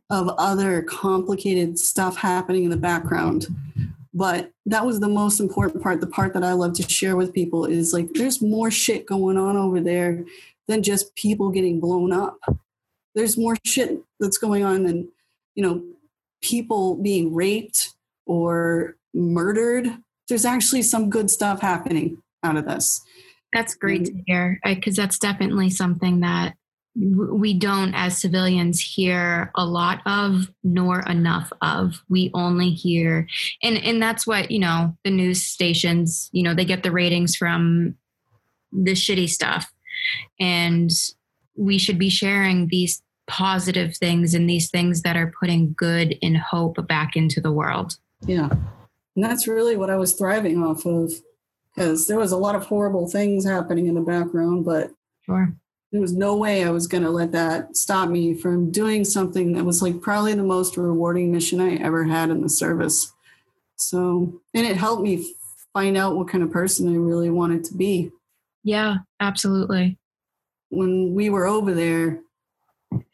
of 0.09 0.31
other 0.39 0.81
complicated 0.81 1.79
stuff 1.79 2.17
happening 2.17 2.65
in 2.65 2.71
the 2.71 2.77
background. 2.79 3.49
But 4.15 4.51
that 4.65 4.87
was 4.87 5.01
the 5.01 5.07
most 5.07 5.39
important 5.39 5.83
part. 5.83 6.01
The 6.01 6.07
part 6.07 6.33
that 6.33 6.43
I 6.43 6.55
love 6.55 6.73
to 6.77 6.89
share 6.89 7.17
with 7.17 7.35
people 7.35 7.67
is 7.67 7.93
like 7.93 8.09
there's 8.15 8.41
more 8.41 8.71
shit 8.71 9.05
going 9.05 9.37
on 9.37 9.59
over 9.59 9.79
there 9.79 10.25
than 10.69 10.83
just 10.83 11.15
people 11.17 11.51
getting 11.51 11.81
blown 11.81 12.15
up. 12.15 12.39
There's 13.15 13.37
more 13.37 13.59
shit 13.63 14.01
that's 14.21 14.39
going 14.39 14.65
on 14.65 14.85
than, 14.85 15.11
you 15.55 15.63
know, 15.63 15.85
people 16.43 16.97
being 16.97 17.35
raped 17.35 17.95
or 18.27 18.97
murdered. 19.15 19.89
There's 20.29 20.45
actually 20.45 20.83
some 20.83 21.11
good 21.11 21.31
stuff 21.31 21.61
happening 21.61 22.23
out 22.43 22.57
of 22.57 22.67
this. 22.67 23.01
That's 23.53 23.75
great 23.75 24.03
mm. 24.03 24.07
to 24.07 24.23
hear 24.27 24.61
because 24.65 24.97
that's 24.97 25.19
definitely 25.19 25.71
something 25.71 26.21
that 26.21 26.55
we 26.99 27.53
don't 27.53 27.95
as 27.95 28.19
civilians 28.19 28.81
hear 28.81 29.51
a 29.55 29.67
lot 29.67 30.01
of 30.07 30.51
nor 30.65 31.01
enough 31.01 31.53
of 31.61 32.03
we 32.09 32.31
only 32.33 32.71
hear 32.71 33.29
and 33.63 33.77
and 33.77 34.01
that's 34.01 34.27
what 34.27 34.51
you 34.51 34.59
know 34.59 34.97
the 35.05 35.11
news 35.11 35.43
stations 35.43 36.31
you 36.33 36.43
know 36.43 36.55
they 36.55 36.65
get 36.65 36.83
the 36.83 36.91
ratings 36.91 37.37
from 37.37 37.95
the 38.73 38.93
shitty 38.93 39.29
stuff 39.29 39.71
and 40.41 40.91
we 41.55 41.77
should 41.77 41.99
be 41.99 42.09
sharing 42.09 42.69
these 42.69 43.03
positive 43.27 43.97
things 43.97 44.35
and 44.35 44.49
these 44.49 44.71
things 44.71 45.03
that 45.03 45.17
are 45.17 45.33
putting 45.41 45.75
good 45.77 46.17
and 46.23 46.37
hope 46.37 46.77
back 46.87 47.17
into 47.17 47.41
the 47.41 47.53
world 47.53 47.97
yeah 48.27 48.49
and 48.49 49.25
that's 49.25 49.49
really 49.49 49.77
what 49.77 49.91
i 49.91 49.97
was 49.97 50.13
thriving 50.13 50.63
off 50.63 50.87
of 50.87 51.13
because 51.75 52.07
there 52.07 52.19
was 52.19 52.33
a 52.33 52.37
lot 52.37 52.55
of 52.55 52.67
horrible 52.67 53.09
things 53.09 53.45
happening 53.45 53.87
in 53.87 53.95
the 53.95 54.01
background 54.01 54.65
but 54.65 54.91
sure 55.25 55.53
there 55.93 56.01
was 56.01 56.13
no 56.13 56.37
way 56.37 56.65
I 56.65 56.71
was 56.71 56.87
going 56.87 57.05
to 57.05 57.11
let 57.11 57.33
that 57.33 57.77
stop 57.77 58.09
me 58.09 58.35
from 58.35 58.71
doing 58.71 59.05
something 59.05 59.53
that 59.53 59.65
was 59.65 59.83
like 59.83 60.01
probably 60.03 60.35
the 60.35 60.43
most 60.43 60.77
rewarding 60.77 61.33
mission 61.33 61.61
I 61.61 61.77
ever 61.77 62.05
had 62.05 62.29
in 62.29 62.43
the 62.43 62.49
service. 62.49 63.13
So, 63.77 64.41
and 64.53 64.67
it 64.67 64.77
helped 64.77 65.03
me 65.03 65.33
find 65.73 65.97
out 65.97 66.17
what 66.17 66.29
kind 66.29 66.43
of 66.43 66.51
person 66.51 66.93
I 66.93 66.97
really 66.97 67.31
wanted 67.31 67.65
to 67.65 67.75
be. 67.75 68.11
Yeah, 68.65 68.97
absolutely. 69.21 69.97
When 70.71 71.15
we 71.15 71.31
were 71.31 71.47
over 71.47 71.73
there, 71.73 72.21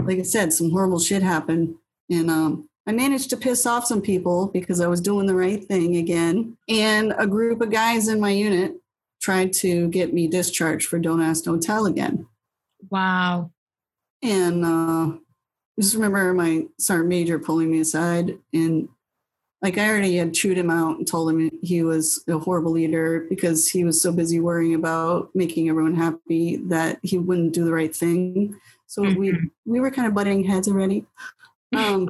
like 0.05 0.19
I 0.19 0.23
said, 0.23 0.53
some 0.53 0.71
horrible 0.71 0.99
shit 0.99 1.23
happened. 1.23 1.75
And 2.11 2.31
um, 2.31 2.69
I 2.87 2.93
managed 2.93 3.31
to 3.31 3.37
piss 3.37 3.67
off 3.67 3.87
some 3.87 4.03
people 4.03 4.49
because 4.49 4.81
I 4.81 4.87
was 4.87 5.01
doing 5.01 5.27
the 5.27 5.35
right 5.35 5.65
thing 5.65 5.97
again. 5.97 6.57
And 6.69 7.15
a 7.19 7.27
group 7.27 7.61
of 7.61 7.71
guys 7.71 8.09
in 8.09 8.21
my 8.21 8.31
unit 8.31 8.77
tried 9.21 9.53
to 9.55 9.89
get 9.89 10.13
me 10.13 10.27
discharged 10.27 10.89
for 10.89 10.99
Don't 10.99 11.23
Ask, 11.23 11.45
Don't 11.45 11.63
Tell 11.63 11.87
again. 11.87 12.27
Wow. 12.91 13.51
And 14.23 14.65
uh, 14.65 15.19
just 15.79 15.95
remember 15.95 16.35
my 16.35 16.67
sergeant 16.79 17.09
major 17.09 17.39
pulling 17.39 17.71
me 17.71 17.81
aside 17.81 18.39
and 18.53 18.89
like 19.63 19.79
I 19.79 19.89
already 19.89 20.17
had 20.17 20.35
chewed 20.35 20.59
him 20.59 20.71
out 20.71 20.99
and 20.99 21.07
told 21.07 21.31
him 21.31 21.49
he 21.63 21.85
was 21.85 22.23
a 22.29 22.37
horrible 22.37 22.73
leader 22.73 23.27
because 23.29 23.69
he 23.69 23.85
was 23.85 24.03
so 24.03 24.11
busy 24.11 24.41
worrying 24.41 24.75
about 24.75 25.31
making 25.35 25.69
everyone 25.69 25.95
happy 25.95 26.57
that 26.67 26.99
he 27.03 27.17
wouldn't 27.17 27.55
do 27.55 27.65
the 27.65 27.73
right 27.73 27.95
thing. 27.95 28.61
So 28.93 29.03
mm-hmm. 29.03 29.21
we 29.21 29.51
we 29.65 29.81
were 29.81 29.91
kind 29.91 30.07
of 30.07 30.15
butting 30.15 30.45
heads 30.45 30.69
already. 30.69 31.07
Um, 31.75 32.09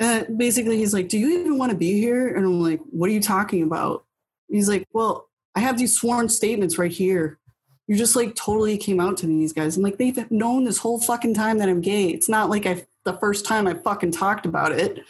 uh, 0.00 0.24
basically, 0.36 0.78
he's 0.78 0.94
like, 0.94 1.08
"Do 1.08 1.18
you 1.18 1.40
even 1.40 1.58
want 1.58 1.72
to 1.72 1.76
be 1.76 2.00
here?" 2.00 2.34
And 2.34 2.46
I'm 2.46 2.60
like, 2.60 2.80
"What 2.90 3.10
are 3.10 3.12
you 3.12 3.20
talking 3.20 3.62
about?" 3.62 4.04
He's 4.48 4.68
like, 4.68 4.86
"Well, 4.92 5.28
I 5.56 5.60
have 5.60 5.76
these 5.76 5.96
sworn 5.98 6.28
statements 6.28 6.78
right 6.78 6.92
here 6.92 7.38
you 7.86 7.96
just 7.96 8.16
like 8.16 8.34
totally 8.34 8.78
came 8.78 9.00
out 9.00 9.16
to 9.18 9.26
these 9.26 9.52
guys. 9.52 9.76
I'm 9.76 9.82
like, 9.82 9.98
they've 9.98 10.30
known 10.30 10.64
this 10.64 10.78
whole 10.78 10.98
fucking 10.98 11.34
time 11.34 11.58
that 11.58 11.68
I'm 11.68 11.80
gay. 11.80 12.06
It's 12.08 12.28
not 12.28 12.48
like 12.48 12.66
I 12.66 12.86
the 13.04 13.18
first 13.18 13.44
time 13.44 13.66
I 13.66 13.74
fucking 13.74 14.12
talked 14.12 14.46
about 14.46 14.72
it. 14.72 15.00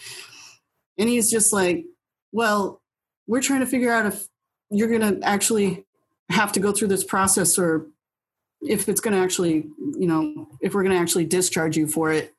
And 0.98 1.08
he's 1.08 1.30
just 1.30 1.52
like, 1.52 1.84
well, 2.32 2.82
we're 3.26 3.40
trying 3.40 3.60
to 3.60 3.66
figure 3.66 3.92
out 3.92 4.06
if 4.06 4.26
you're 4.70 4.90
gonna 4.90 5.18
actually 5.22 5.84
have 6.30 6.50
to 6.52 6.60
go 6.60 6.72
through 6.72 6.88
this 6.88 7.04
process 7.04 7.58
or 7.58 7.86
if 8.66 8.88
it's 8.88 9.00
gonna 9.00 9.18
actually, 9.18 9.66
you 9.98 10.06
know, 10.06 10.48
if 10.60 10.74
we're 10.74 10.82
gonna 10.82 10.98
actually 10.98 11.26
discharge 11.26 11.76
you 11.76 11.86
for 11.86 12.12
it. 12.12 12.34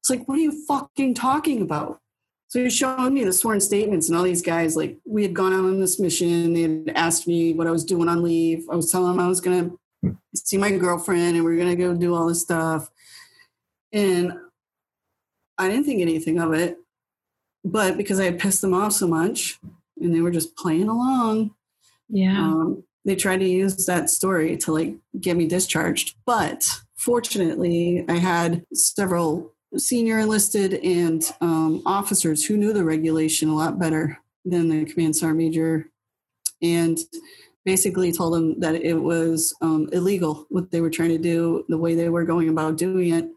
It's 0.00 0.10
like, 0.10 0.26
what 0.26 0.38
are 0.38 0.42
you 0.42 0.66
fucking 0.66 1.14
talking 1.14 1.62
about? 1.62 2.00
So 2.52 2.62
he's 2.62 2.76
showing 2.76 3.14
me 3.14 3.24
the 3.24 3.32
sworn 3.32 3.62
statements 3.62 4.10
and 4.10 4.18
all 4.18 4.24
these 4.24 4.42
guys, 4.42 4.76
like 4.76 4.98
we 5.06 5.22
had 5.22 5.32
gone 5.32 5.54
out 5.54 5.64
on 5.64 5.80
this 5.80 5.98
mission. 5.98 6.52
They 6.52 6.60
had 6.60 6.92
asked 6.94 7.26
me 7.26 7.54
what 7.54 7.66
I 7.66 7.70
was 7.70 7.82
doing 7.82 8.10
on 8.10 8.22
leave. 8.22 8.66
I 8.70 8.76
was 8.76 8.90
telling 8.90 9.16
them 9.16 9.24
I 9.24 9.26
was 9.26 9.40
going 9.40 9.70
to 10.04 10.18
see 10.34 10.58
my 10.58 10.70
girlfriend 10.70 11.36
and 11.36 11.46
we 11.46 11.54
are 11.54 11.56
going 11.56 11.74
to 11.74 11.82
go 11.82 11.94
do 11.94 12.14
all 12.14 12.26
this 12.26 12.42
stuff. 12.42 12.90
And 13.90 14.34
I 15.56 15.66
didn't 15.66 15.84
think 15.84 16.02
anything 16.02 16.38
of 16.38 16.52
it. 16.52 16.76
But 17.64 17.96
because 17.96 18.20
I 18.20 18.24
had 18.24 18.38
pissed 18.38 18.60
them 18.60 18.74
off 18.74 18.92
so 18.92 19.08
much 19.08 19.58
and 19.98 20.14
they 20.14 20.20
were 20.20 20.30
just 20.30 20.54
playing 20.54 20.90
along. 20.90 21.54
Yeah. 22.10 22.38
Um, 22.38 22.84
they 23.04 23.16
tried 23.16 23.40
to 23.40 23.48
use 23.48 23.86
that 23.86 24.10
story 24.10 24.56
to 24.58 24.72
like 24.72 24.94
get 25.20 25.36
me 25.36 25.46
discharged. 25.46 26.16
But 26.24 26.64
fortunately, 26.96 28.04
I 28.08 28.14
had 28.14 28.64
several 28.72 29.52
senior 29.76 30.18
enlisted 30.18 30.74
and 30.74 31.22
um, 31.40 31.82
officers 31.86 32.44
who 32.44 32.56
knew 32.56 32.72
the 32.72 32.84
regulation 32.84 33.48
a 33.48 33.56
lot 33.56 33.78
better 33.78 34.18
than 34.44 34.68
the 34.68 34.84
command 34.84 35.16
sergeant 35.16 35.38
major 35.38 35.88
and 36.60 36.98
basically 37.64 38.12
told 38.12 38.34
them 38.34 38.60
that 38.60 38.74
it 38.74 38.94
was 38.94 39.54
um, 39.62 39.88
illegal 39.92 40.46
what 40.50 40.70
they 40.70 40.80
were 40.80 40.90
trying 40.90 41.10
to 41.10 41.18
do 41.18 41.64
the 41.68 41.78
way 41.78 41.94
they 41.94 42.08
were 42.08 42.24
going 42.24 42.48
about 42.48 42.76
doing 42.76 43.14
it 43.14 43.28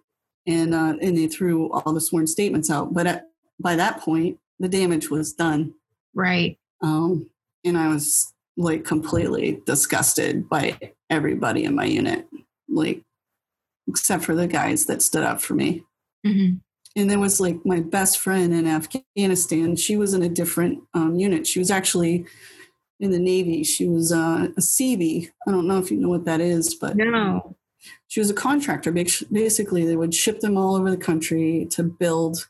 and 0.47 0.75
uh, 0.75 0.95
and 1.01 1.17
they 1.17 1.27
threw 1.27 1.71
all 1.71 1.93
the 1.93 2.01
sworn 2.01 2.27
statements 2.27 2.69
out. 2.69 2.93
But 2.93 3.07
at, 3.07 3.29
by 3.59 3.75
that 3.75 4.01
point 4.01 4.37
the 4.59 4.69
damage 4.69 5.09
was 5.09 5.33
done. 5.33 5.73
Right. 6.13 6.57
Um, 6.81 7.29
and 7.63 7.77
i 7.77 7.87
was 7.87 8.34
like 8.57 8.83
completely 8.83 9.61
disgusted 9.65 10.47
by 10.47 10.77
everybody 11.09 11.63
in 11.63 11.75
my 11.75 11.85
unit 11.85 12.27
like 12.69 13.01
except 13.87 14.23
for 14.23 14.33
the 14.33 14.47
guys 14.47 14.85
that 14.85 15.01
stood 15.01 15.23
up 15.23 15.41
for 15.41 15.53
me 15.53 15.83
Mm-hmm. 16.25 16.55
And 16.97 17.09
there 17.09 17.19
was 17.19 17.39
like 17.39 17.57
my 17.65 17.81
best 17.81 18.19
friend 18.19 18.53
in 18.53 18.67
Afghanistan. 18.67 19.75
She 19.75 19.97
was 19.97 20.13
in 20.13 20.23
a 20.23 20.29
different 20.29 20.81
um, 20.93 21.15
unit. 21.15 21.45
She 21.45 21.59
was 21.59 21.69
actually 21.69 22.25
in 22.99 23.11
the 23.11 23.19
Navy. 23.19 23.63
She 23.63 23.87
was 23.87 24.11
uh, 24.11 24.47
a 24.55 24.61
Seabee. 24.61 25.29
I 25.47 25.51
don't 25.51 25.67
know 25.67 25.77
if 25.77 25.91
you 25.91 25.97
know 25.97 26.09
what 26.09 26.25
that 26.25 26.41
is, 26.41 26.73
but 26.73 26.95
no. 26.95 27.55
She 28.07 28.19
was 28.19 28.29
a 28.29 28.33
contractor. 28.33 28.91
Basically, 28.91 29.85
they 29.85 29.95
would 29.95 30.13
ship 30.13 30.39
them 30.39 30.57
all 30.57 30.75
over 30.75 30.89
the 30.89 30.97
country 30.97 31.67
to 31.71 31.83
build 31.83 32.47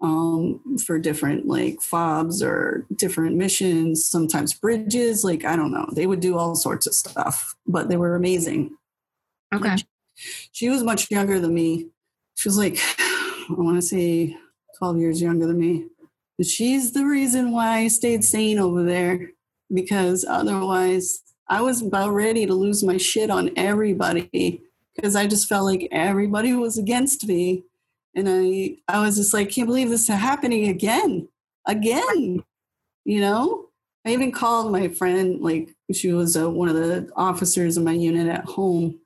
um, 0.00 0.78
for 0.84 0.98
different 0.98 1.46
like 1.46 1.80
fobs 1.80 2.42
or 2.42 2.86
different 2.94 3.36
missions, 3.36 4.06
sometimes 4.06 4.54
bridges. 4.54 5.24
Like, 5.24 5.44
I 5.44 5.56
don't 5.56 5.72
know. 5.72 5.88
They 5.92 6.06
would 6.06 6.20
do 6.20 6.36
all 6.36 6.54
sorts 6.54 6.86
of 6.86 6.94
stuff, 6.94 7.56
but 7.66 7.88
they 7.88 7.96
were 7.96 8.14
amazing. 8.14 8.76
Okay. 9.54 9.76
She 10.52 10.68
was 10.68 10.82
much 10.82 11.10
younger 11.10 11.38
than 11.40 11.54
me 11.54 11.88
she 12.36 12.48
was 12.48 12.58
like, 12.58 12.78
I 12.98 13.46
want 13.48 13.76
to 13.76 13.82
say 13.82 14.36
12 14.78 14.98
years 14.98 15.20
younger 15.20 15.46
than 15.46 15.58
me. 15.58 15.86
But 16.36 16.46
she's 16.46 16.92
the 16.92 17.04
reason 17.04 17.50
why 17.50 17.78
I 17.78 17.88
stayed 17.88 18.24
sane 18.24 18.58
over 18.58 18.82
there 18.82 19.30
because 19.72 20.24
otherwise 20.28 21.22
I 21.48 21.62
was 21.62 21.82
about 21.82 22.10
ready 22.10 22.46
to 22.46 22.54
lose 22.54 22.84
my 22.84 22.98
shit 22.98 23.30
on 23.30 23.50
everybody 23.56 24.62
because 24.94 25.16
I 25.16 25.26
just 25.26 25.48
felt 25.48 25.64
like 25.64 25.88
everybody 25.90 26.52
was 26.52 26.76
against 26.76 27.26
me. 27.26 27.64
And 28.16 28.28
I, 28.28 28.78
I 28.88 29.00
was 29.02 29.16
just 29.16 29.34
like, 29.34 29.50
can't 29.50 29.68
believe 29.68 29.90
this 29.90 30.08
is 30.08 30.14
happening 30.14 30.68
again, 30.68 31.28
again. 31.66 32.42
You 33.04 33.20
know, 33.20 33.66
I 34.04 34.10
even 34.10 34.32
called 34.32 34.72
my 34.72 34.88
friend, 34.88 35.40
like 35.40 35.76
she 35.92 36.12
was 36.12 36.36
uh, 36.36 36.50
one 36.50 36.68
of 36.68 36.74
the 36.74 37.08
officers 37.14 37.76
in 37.76 37.84
my 37.84 37.92
unit 37.92 38.26
at 38.26 38.46
home, 38.46 38.98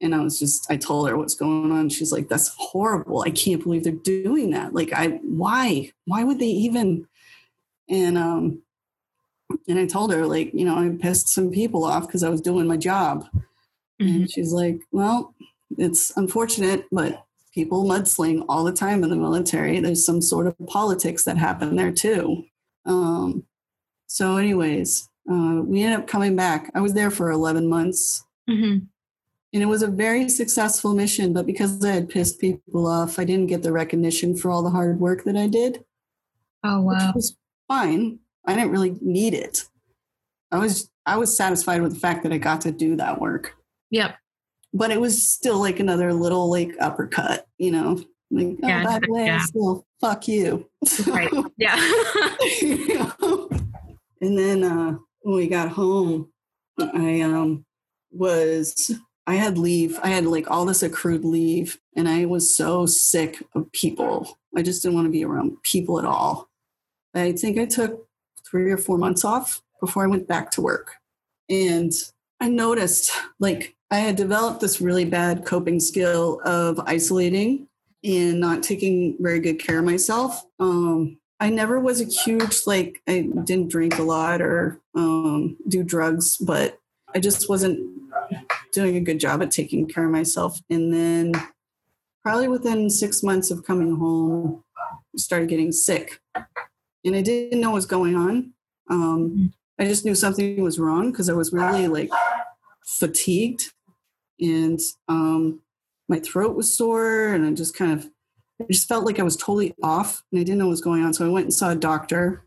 and 0.00 0.14
I 0.14 0.20
was 0.20 0.38
just, 0.38 0.70
I 0.70 0.76
told 0.76 1.08
her 1.08 1.16
what's 1.16 1.34
going 1.34 1.72
on. 1.72 1.88
She's 1.88 2.12
like, 2.12 2.28
that's 2.28 2.54
horrible. 2.56 3.22
I 3.22 3.30
can't 3.30 3.62
believe 3.62 3.84
they're 3.84 3.92
doing 3.92 4.50
that. 4.50 4.74
Like, 4.74 4.92
I, 4.92 5.18
why? 5.22 5.90
Why 6.04 6.22
would 6.22 6.38
they 6.38 6.46
even? 6.46 7.08
And, 7.88 8.18
um, 8.18 8.62
and 9.66 9.78
I 9.78 9.86
told 9.86 10.12
her, 10.12 10.26
like, 10.26 10.52
you 10.52 10.66
know, 10.66 10.76
I 10.76 10.90
pissed 11.00 11.30
some 11.30 11.50
people 11.50 11.84
off 11.84 12.06
because 12.06 12.22
I 12.22 12.28
was 12.28 12.42
doing 12.42 12.66
my 12.66 12.76
job. 12.76 13.26
Mm-hmm. 14.00 14.16
And 14.16 14.30
she's 14.30 14.52
like, 14.52 14.78
well, 14.92 15.34
it's 15.78 16.14
unfortunate, 16.16 16.84
but 16.92 17.24
people 17.58 17.84
mudsling 17.84 18.44
all 18.48 18.62
the 18.62 18.72
time 18.72 19.02
in 19.02 19.10
the 19.10 19.16
military. 19.16 19.80
There's 19.80 20.06
some 20.06 20.22
sort 20.22 20.46
of 20.46 20.54
politics 20.68 21.24
that 21.24 21.36
happen 21.36 21.74
there 21.74 21.90
too. 21.90 22.44
Um, 22.86 23.44
so, 24.06 24.36
anyways, 24.36 25.08
uh, 25.28 25.62
we 25.64 25.82
ended 25.82 25.98
up 25.98 26.06
coming 26.06 26.36
back. 26.36 26.70
I 26.74 26.80
was 26.80 26.94
there 26.94 27.10
for 27.10 27.30
11 27.30 27.68
months. 27.68 28.24
Mm-hmm 28.48 28.86
and 29.52 29.62
it 29.62 29.66
was 29.66 29.82
a 29.82 29.88
very 29.88 30.28
successful 30.28 30.94
mission 30.94 31.32
but 31.32 31.46
because 31.46 31.82
i 31.84 31.92
had 31.92 32.08
pissed 32.08 32.40
people 32.40 32.86
off 32.86 33.18
i 33.18 33.24
didn't 33.24 33.46
get 33.46 33.62
the 33.62 33.72
recognition 33.72 34.36
for 34.36 34.50
all 34.50 34.62
the 34.62 34.70
hard 34.70 35.00
work 35.00 35.24
that 35.24 35.36
i 35.36 35.46
did 35.46 35.84
oh 36.64 36.80
wow 36.80 36.92
which 36.92 37.14
was 37.14 37.36
fine 37.66 38.18
i 38.44 38.54
didn't 38.54 38.70
really 38.70 38.96
need 39.00 39.34
it 39.34 39.64
i 40.52 40.58
was 40.58 40.90
i 41.06 41.16
was 41.16 41.36
satisfied 41.36 41.82
with 41.82 41.94
the 41.94 42.00
fact 42.00 42.22
that 42.22 42.32
i 42.32 42.38
got 42.38 42.60
to 42.60 42.72
do 42.72 42.96
that 42.96 43.20
work 43.20 43.56
yep 43.90 44.16
but 44.72 44.90
it 44.90 45.00
was 45.00 45.30
still 45.30 45.58
like 45.58 45.80
another 45.80 46.12
little 46.12 46.50
like 46.50 46.74
uppercut 46.80 47.46
you 47.58 47.70
know 47.70 48.02
like 48.30 48.56
oh, 48.62 48.68
yeah, 48.68 48.84
by 48.84 48.98
the 48.98 49.10
way 49.12 49.26
yeah. 49.26 49.40
still 49.40 49.86
fuck 50.00 50.28
you 50.28 50.68
right 51.06 51.30
yeah 51.56 51.76
you 52.60 52.88
know? 53.20 53.48
and 54.20 54.38
then 54.38 54.64
uh 54.64 54.96
when 55.22 55.36
we 55.36 55.48
got 55.48 55.68
home 55.68 56.28
i 56.94 57.20
um 57.20 57.64
was 58.10 58.92
I 59.28 59.34
had 59.34 59.58
leave. 59.58 59.98
I 60.02 60.08
had 60.08 60.24
like 60.24 60.50
all 60.50 60.64
this 60.64 60.82
accrued 60.82 61.22
leave, 61.22 61.78
and 61.94 62.08
I 62.08 62.24
was 62.24 62.56
so 62.56 62.86
sick 62.86 63.42
of 63.54 63.70
people. 63.72 64.38
I 64.56 64.62
just 64.62 64.82
didn't 64.82 64.94
want 64.94 65.04
to 65.04 65.12
be 65.12 65.22
around 65.22 65.62
people 65.64 65.98
at 65.98 66.06
all. 66.06 66.48
I 67.14 67.32
think 67.32 67.58
I 67.58 67.66
took 67.66 68.06
three 68.50 68.70
or 68.70 68.78
four 68.78 68.96
months 68.96 69.26
off 69.26 69.60
before 69.80 70.02
I 70.02 70.06
went 70.06 70.28
back 70.28 70.50
to 70.52 70.62
work. 70.62 70.94
And 71.50 71.92
I 72.40 72.48
noticed 72.48 73.10
like 73.38 73.76
I 73.90 73.98
had 73.98 74.16
developed 74.16 74.60
this 74.60 74.80
really 74.80 75.04
bad 75.04 75.46
coping 75.46 75.80
skill 75.80 76.40
of 76.44 76.78
isolating 76.80 77.68
and 78.04 78.38
not 78.38 78.62
taking 78.62 79.16
very 79.18 79.40
good 79.40 79.58
care 79.58 79.78
of 79.78 79.84
myself. 79.84 80.44
Um, 80.60 81.18
I 81.40 81.50
never 81.50 81.80
was 81.80 82.00
a 82.00 82.04
huge 82.04 82.66
like 82.66 83.00
I 83.08 83.28
didn't 83.44 83.70
drink 83.70 83.98
a 83.98 84.02
lot 84.02 84.42
or 84.42 84.80
um, 84.94 85.56
do 85.68 85.82
drugs, 85.82 86.36
but 86.36 86.78
I 87.14 87.20
just 87.20 87.48
wasn't 87.48 87.80
doing 88.72 88.96
a 88.96 89.00
good 89.00 89.20
job 89.20 89.42
at 89.42 89.50
taking 89.50 89.88
care 89.88 90.04
of 90.04 90.10
myself. 90.10 90.60
And 90.68 90.92
then 90.92 91.32
probably 92.22 92.48
within 92.48 92.90
six 92.90 93.22
months 93.22 93.50
of 93.50 93.64
coming 93.64 93.96
home, 93.96 94.64
I 94.76 95.18
started 95.18 95.48
getting 95.48 95.72
sick, 95.72 96.20
and 96.34 97.16
I 97.16 97.22
didn't 97.22 97.60
know 97.60 97.70
what 97.70 97.76
was 97.76 97.86
going 97.86 98.16
on. 98.16 98.52
Um, 98.90 99.52
I 99.78 99.84
just 99.84 100.04
knew 100.04 100.14
something 100.14 100.62
was 100.62 100.78
wrong 100.78 101.10
because 101.10 101.30
I 101.30 101.34
was 101.34 101.52
really 101.52 101.88
like 101.88 102.10
fatigued, 102.84 103.72
and 104.40 104.80
um, 105.08 105.60
my 106.08 106.18
throat 106.18 106.56
was 106.56 106.76
sore, 106.76 107.28
and 107.28 107.44
I 107.44 107.52
just 107.52 107.76
kind 107.76 107.92
of 107.92 108.08
I 108.60 108.64
just 108.70 108.88
felt 108.88 109.04
like 109.04 109.20
I 109.20 109.24
was 109.24 109.36
totally 109.36 109.74
off 109.82 110.22
and 110.32 110.40
I 110.40 110.44
didn't 110.44 110.58
know 110.58 110.66
what 110.66 110.72
was 110.72 110.80
going 110.80 111.04
on. 111.04 111.14
So 111.14 111.24
I 111.24 111.30
went 111.30 111.44
and 111.44 111.54
saw 111.54 111.70
a 111.70 111.76
doctor 111.76 112.44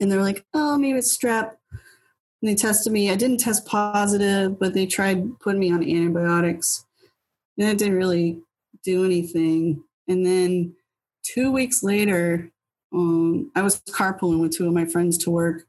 and 0.00 0.10
they're 0.10 0.22
like, 0.22 0.44
oh, 0.52 0.76
maybe 0.76 0.98
it's 0.98 1.16
strep. 1.16 1.52
And 2.42 2.50
they 2.50 2.54
tested 2.54 2.92
me. 2.92 3.10
I 3.10 3.16
didn't 3.16 3.38
test 3.38 3.66
positive, 3.66 4.58
but 4.58 4.74
they 4.74 4.86
tried 4.86 5.38
putting 5.40 5.60
me 5.60 5.72
on 5.72 5.88
antibiotics. 5.88 6.86
And 7.58 7.68
it 7.68 7.78
didn't 7.78 7.98
really 7.98 8.40
do 8.82 9.04
anything. 9.04 9.84
And 10.08 10.26
then 10.26 10.74
two 11.22 11.52
weeks 11.52 11.82
later, 11.82 12.50
um, 12.92 13.52
I 13.54 13.62
was 13.62 13.80
carpooling 13.82 14.40
with 14.40 14.56
two 14.56 14.66
of 14.66 14.72
my 14.72 14.86
friends 14.86 15.18
to 15.18 15.30
work 15.30 15.66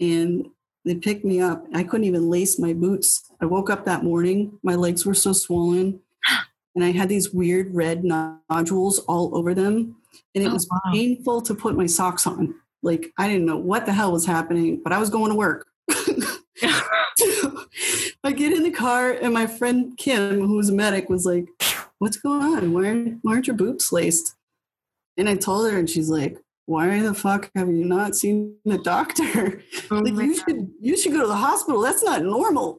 and 0.00 0.46
they 0.84 0.96
picked 0.96 1.24
me 1.24 1.40
up. 1.40 1.64
I 1.72 1.84
couldn't 1.84 2.06
even 2.06 2.28
lace 2.28 2.58
my 2.58 2.72
boots. 2.72 3.30
I 3.42 3.46
woke 3.46 3.68
up 3.68 3.84
that 3.84 4.04
morning. 4.04 4.58
My 4.62 4.76
legs 4.76 5.04
were 5.04 5.14
so 5.14 5.32
swollen 5.32 6.00
and 6.74 6.84
I 6.84 6.92
had 6.92 7.08
these 7.08 7.34
weird 7.34 7.74
red 7.74 8.04
nodules 8.04 9.00
all 9.00 9.36
over 9.36 9.52
them. 9.54 9.96
And 10.34 10.44
it 10.44 10.48
oh, 10.48 10.54
was 10.54 10.68
wow. 10.70 10.92
painful 10.92 11.42
to 11.42 11.54
put 11.54 11.76
my 11.76 11.86
socks 11.86 12.26
on. 12.26 12.54
Like 12.82 13.12
I 13.18 13.28
didn't 13.28 13.46
know 13.46 13.58
what 13.58 13.84
the 13.84 13.92
hell 13.92 14.12
was 14.12 14.26
happening, 14.26 14.80
but 14.82 14.92
I 14.92 14.98
was 14.98 15.10
going 15.10 15.30
to 15.30 15.36
work. 15.36 15.66
I 18.24 18.30
get 18.32 18.52
in 18.52 18.62
the 18.62 18.70
car 18.70 19.10
and 19.10 19.34
my 19.34 19.46
friend 19.46 19.96
Kim, 19.98 20.46
who 20.46 20.56
was 20.56 20.68
a 20.68 20.72
medic, 20.72 21.08
was 21.08 21.26
like, 21.26 21.46
What's 21.98 22.16
going 22.16 22.42
on? 22.42 22.72
Why, 22.72 23.14
why 23.22 23.34
aren't 23.34 23.46
your 23.46 23.56
boots 23.56 23.92
laced? 23.92 24.34
And 25.16 25.28
I 25.28 25.36
told 25.36 25.70
her 25.70 25.78
and 25.78 25.88
she's 25.88 26.10
like, 26.10 26.36
Why 26.66 27.00
the 27.00 27.14
fuck 27.14 27.50
have 27.54 27.68
you 27.68 27.84
not 27.84 28.16
seen 28.16 28.56
the 28.64 28.78
doctor? 28.78 29.62
Oh 29.90 29.96
like 29.98 30.14
you 30.14 30.36
God. 30.36 30.44
should 30.44 30.70
you 30.80 30.96
should 30.96 31.12
go 31.12 31.20
to 31.20 31.26
the 31.26 31.36
hospital. 31.36 31.80
That's 31.80 32.02
not 32.02 32.22
normal. 32.22 32.78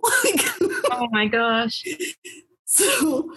Oh 0.99 1.07
my 1.11 1.27
gosh. 1.27 1.83
So 2.65 3.31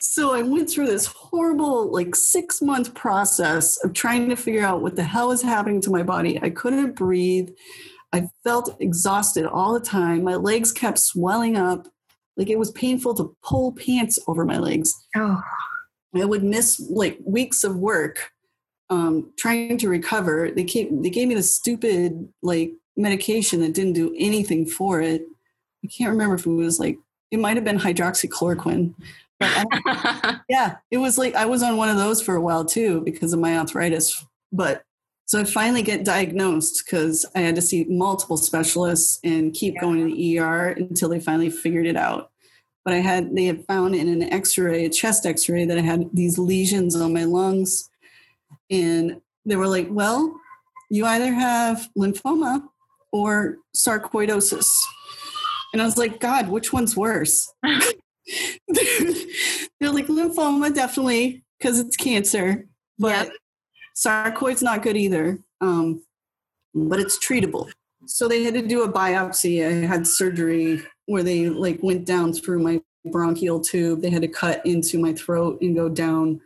so 0.00 0.32
I 0.34 0.40
went 0.40 0.70
through 0.70 0.86
this 0.86 1.04
horrible, 1.04 1.92
like 1.92 2.16
six 2.16 2.62
month 2.62 2.94
process 2.94 3.76
of 3.84 3.92
trying 3.92 4.30
to 4.30 4.36
figure 4.36 4.64
out 4.64 4.80
what 4.80 4.96
the 4.96 5.02
hell 5.02 5.30
is 5.30 5.42
happening 5.42 5.82
to 5.82 5.90
my 5.90 6.02
body. 6.02 6.40
I 6.42 6.48
couldn't 6.48 6.96
breathe. 6.96 7.50
I 8.12 8.28
felt 8.42 8.76
exhausted 8.80 9.44
all 9.44 9.74
the 9.74 9.80
time. 9.80 10.24
My 10.24 10.36
legs 10.36 10.72
kept 10.72 10.98
swelling 10.98 11.56
up. 11.56 11.86
Like 12.38 12.48
it 12.48 12.58
was 12.58 12.70
painful 12.70 13.14
to 13.16 13.36
pull 13.42 13.72
pants 13.72 14.18
over 14.26 14.46
my 14.46 14.56
legs. 14.56 14.94
Oh. 15.14 15.42
I 16.14 16.24
would 16.24 16.42
miss 16.42 16.80
like 16.88 17.18
weeks 17.24 17.62
of 17.62 17.76
work 17.76 18.32
um, 18.88 19.32
trying 19.36 19.76
to 19.78 19.88
recover. 19.88 20.50
They 20.50 20.64
came, 20.64 21.02
they 21.02 21.10
gave 21.10 21.28
me 21.28 21.34
this 21.34 21.54
stupid 21.54 22.26
like 22.42 22.72
medication 22.96 23.60
that 23.60 23.74
didn't 23.74 23.92
do 23.92 24.14
anything 24.18 24.64
for 24.64 25.02
it. 25.02 25.26
I 25.84 25.88
can't 25.88 26.10
remember 26.10 26.34
if 26.34 26.46
it 26.46 26.50
was 26.50 26.78
like 26.78 26.98
it 27.30 27.38
might 27.38 27.56
have 27.56 27.64
been 27.64 27.78
hydroxychloroquine, 27.78 28.94
but 29.38 29.66
yeah, 30.48 30.76
it 30.90 30.98
was 30.98 31.16
like 31.16 31.34
I 31.34 31.46
was 31.46 31.62
on 31.62 31.76
one 31.76 31.88
of 31.88 31.96
those 31.96 32.22
for 32.22 32.34
a 32.34 32.40
while 32.40 32.64
too 32.64 33.00
because 33.02 33.32
of 33.32 33.40
my 33.40 33.56
arthritis. 33.56 34.24
But 34.52 34.82
so 35.26 35.40
I 35.40 35.44
finally 35.44 35.82
get 35.82 36.04
diagnosed 36.04 36.82
because 36.84 37.24
I 37.36 37.40
had 37.40 37.54
to 37.54 37.62
see 37.62 37.86
multiple 37.88 38.36
specialists 38.36 39.20
and 39.22 39.54
keep 39.54 39.74
yeah. 39.74 39.80
going 39.80 40.08
to 40.08 40.14
the 40.14 40.38
ER 40.38 40.70
until 40.70 41.08
they 41.08 41.20
finally 41.20 41.50
figured 41.50 41.86
it 41.86 41.96
out. 41.96 42.30
But 42.84 42.94
I 42.94 42.98
had 42.98 43.34
they 43.36 43.44
had 43.44 43.64
found 43.66 43.94
in 43.94 44.08
an 44.08 44.22
X-ray, 44.22 44.84
a 44.86 44.90
chest 44.90 45.26
X-ray, 45.26 45.66
that 45.66 45.78
I 45.78 45.82
had 45.82 46.10
these 46.12 46.38
lesions 46.38 46.96
on 46.96 47.12
my 47.12 47.24
lungs, 47.24 47.88
and 48.70 49.20
they 49.46 49.56
were 49.56 49.68
like, 49.68 49.88
"Well, 49.90 50.34
you 50.90 51.06
either 51.06 51.32
have 51.32 51.88
lymphoma 51.96 52.64
or 53.12 53.58
sarcoidosis." 53.76 54.68
And 55.72 55.80
I 55.80 55.84
was 55.84 55.96
like, 55.96 56.20
God, 56.20 56.48
which 56.48 56.72
one's 56.72 56.96
worse? 56.96 57.52
they're 58.68 59.92
like 59.92 60.06
lymphoma, 60.06 60.74
definitely, 60.74 61.42
because 61.58 61.78
it's 61.78 61.96
cancer. 61.96 62.66
But 62.98 63.26
yep. 63.26 63.32
sarcoid's 63.96 64.62
not 64.62 64.82
good 64.82 64.96
either. 64.96 65.38
Um, 65.60 66.02
but 66.74 67.00
it's 67.00 67.18
treatable. 67.18 67.70
So 68.06 68.28
they 68.28 68.44
had 68.44 68.54
to 68.54 68.66
do 68.66 68.82
a 68.82 68.92
biopsy. 68.92 69.66
I 69.66 69.86
had 69.86 70.06
surgery 70.06 70.82
where 71.06 71.22
they 71.22 71.48
like 71.48 71.80
went 71.82 72.06
down 72.06 72.32
through 72.32 72.60
my 72.60 72.80
bronchial 73.10 73.60
tube. 73.60 74.00
They 74.00 74.10
had 74.10 74.22
to 74.22 74.28
cut 74.28 74.64
into 74.64 74.98
my 74.98 75.12
throat 75.12 75.58
and 75.60 75.74
go 75.74 75.88
down 75.88 76.40